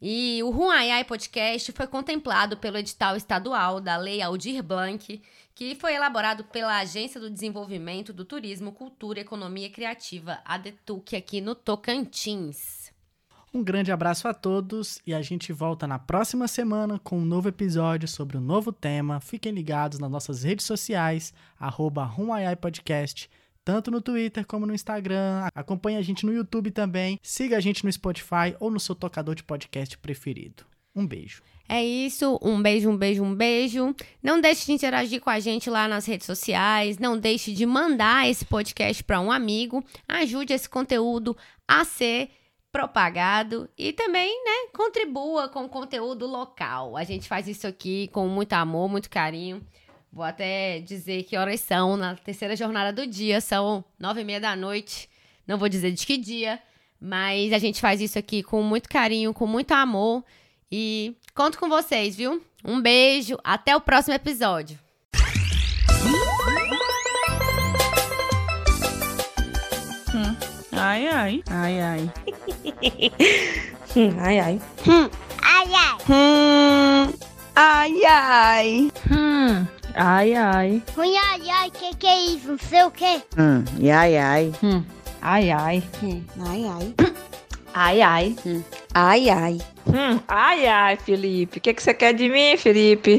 E 0.00 0.40
o 0.44 0.50
Ruaiai 0.50 1.04
Podcast 1.04 1.72
foi 1.72 1.86
contemplado 1.88 2.56
pelo 2.56 2.78
edital 2.78 3.16
estadual 3.16 3.80
da 3.80 3.96
Lei 3.96 4.22
Aldir 4.22 4.62
Blanc, 4.62 5.20
que 5.54 5.74
foi 5.74 5.94
elaborado 5.94 6.44
pela 6.44 6.78
Agência 6.78 7.20
do 7.20 7.28
Desenvolvimento 7.28 8.12
do 8.12 8.24
Turismo, 8.24 8.70
Cultura 8.70 9.18
e 9.18 9.22
Economia 9.22 9.68
Criativa, 9.68 10.38
a 10.44 10.56
DETUC, 10.56 11.16
aqui 11.16 11.40
no 11.40 11.54
Tocantins. 11.56 12.92
Um 13.52 13.64
grande 13.64 13.90
abraço 13.90 14.28
a 14.28 14.34
todos 14.34 15.00
e 15.04 15.12
a 15.12 15.20
gente 15.20 15.52
volta 15.52 15.86
na 15.86 15.98
próxima 15.98 16.46
semana 16.46 16.98
com 16.98 17.18
um 17.18 17.24
novo 17.24 17.48
episódio 17.48 18.06
sobre 18.06 18.36
um 18.36 18.40
novo 18.40 18.70
tema. 18.70 19.20
Fiquem 19.20 19.50
ligados 19.50 19.98
nas 19.98 20.10
nossas 20.10 20.44
redes 20.44 20.64
sociais, 20.64 21.34
arroba 21.58 22.08
Podcast, 22.60 23.28
tanto 23.68 23.90
no 23.90 24.00
Twitter 24.00 24.46
como 24.46 24.64
no 24.64 24.74
Instagram. 24.74 25.46
Acompanhe 25.54 25.98
a 25.98 26.00
gente 26.00 26.24
no 26.24 26.32
YouTube 26.32 26.70
também. 26.70 27.20
Siga 27.22 27.58
a 27.58 27.60
gente 27.60 27.84
no 27.84 27.92
Spotify 27.92 28.56
ou 28.58 28.70
no 28.70 28.80
seu 28.80 28.94
tocador 28.94 29.34
de 29.34 29.44
podcast 29.44 29.98
preferido. 29.98 30.64
Um 30.96 31.06
beijo. 31.06 31.42
É 31.68 31.84
isso, 31.84 32.40
um 32.42 32.62
beijo, 32.62 32.88
um 32.88 32.96
beijo, 32.96 33.22
um 33.22 33.34
beijo. 33.34 33.94
Não 34.22 34.40
deixe 34.40 34.64
de 34.64 34.72
interagir 34.72 35.20
com 35.20 35.28
a 35.28 35.38
gente 35.38 35.68
lá 35.68 35.86
nas 35.86 36.06
redes 36.06 36.24
sociais, 36.24 36.96
não 36.96 37.18
deixe 37.18 37.52
de 37.52 37.66
mandar 37.66 38.26
esse 38.26 38.46
podcast 38.46 39.04
para 39.04 39.20
um 39.20 39.30
amigo. 39.30 39.84
Ajude 40.08 40.54
esse 40.54 40.66
conteúdo 40.66 41.36
a 41.68 41.84
ser 41.84 42.30
propagado 42.72 43.68
e 43.76 43.92
também, 43.92 44.32
né, 44.46 44.70
contribua 44.74 45.50
com 45.50 45.66
o 45.66 45.68
conteúdo 45.68 46.26
local. 46.26 46.96
A 46.96 47.04
gente 47.04 47.28
faz 47.28 47.46
isso 47.46 47.66
aqui 47.66 48.08
com 48.14 48.26
muito 48.28 48.54
amor, 48.54 48.88
muito 48.88 49.10
carinho. 49.10 49.62
Vou 50.12 50.24
até 50.24 50.80
dizer 50.80 51.24
que 51.24 51.36
horas 51.36 51.60
são 51.60 51.96
na 51.96 52.14
terceira 52.16 52.56
jornada 52.56 52.92
do 52.92 53.06
dia, 53.06 53.40
são 53.40 53.84
nove 53.98 54.22
e 54.22 54.24
meia 54.24 54.40
da 54.40 54.56
noite. 54.56 55.08
Não 55.46 55.58
vou 55.58 55.68
dizer 55.68 55.92
de 55.92 56.06
que 56.06 56.16
dia, 56.16 56.58
mas 57.00 57.52
a 57.52 57.58
gente 57.58 57.80
faz 57.80 58.00
isso 58.00 58.18
aqui 58.18 58.42
com 58.42 58.62
muito 58.62 58.88
carinho, 58.88 59.34
com 59.34 59.46
muito 59.46 59.72
amor. 59.72 60.24
E 60.70 61.14
conto 61.34 61.58
com 61.58 61.68
vocês, 61.68 62.16
viu? 62.16 62.42
Um 62.64 62.80
beijo, 62.80 63.38
até 63.44 63.76
o 63.76 63.80
próximo 63.80 64.14
episódio. 64.14 64.78
Ai, 70.72 71.06
ai. 71.08 71.42
Ai, 71.50 71.80
ai. 71.80 72.10
ai, 74.20 74.38
ai. 74.40 74.60
Ai, 75.42 75.74
ai. 75.74 75.98
Hum, 76.08 77.12
ai, 77.56 78.04
ai. 78.04 78.92
Hum. 79.10 79.77
Ai, 80.00 80.32
ai. 80.34 80.80
Ai, 80.96 81.16
ai, 81.16 81.50
ai, 81.50 81.70
que 81.72 81.96
que 81.96 82.06
é 82.06 82.20
isso? 82.26 82.48
Não 82.50 82.58
sei 82.58 82.82
o 82.84 82.90
quê. 82.90 83.20
Hum, 83.36 83.64
e 83.80 83.90
ai, 83.90 84.16
ai. 84.16 84.52
Hum. 84.62 84.84
Ai, 85.20 85.50
ai. 85.50 85.82
Hum, 86.00 86.24
ai, 86.46 86.64
ai. 86.66 86.94
Ai, 87.74 88.00
ai. 88.02 88.36
Hum, 88.46 88.62
ai, 88.94 89.30
ai. 89.30 89.58
Hum. 89.86 90.20
Ai, 90.26 90.66
ai, 90.66 90.96
Felipe. 90.96 91.58
O 91.58 91.60
que, 91.60 91.74
que 91.74 91.82
você 91.82 91.94
quer 91.94 92.12
de 92.12 92.28
mim, 92.28 92.56
Felipe? 92.56 93.16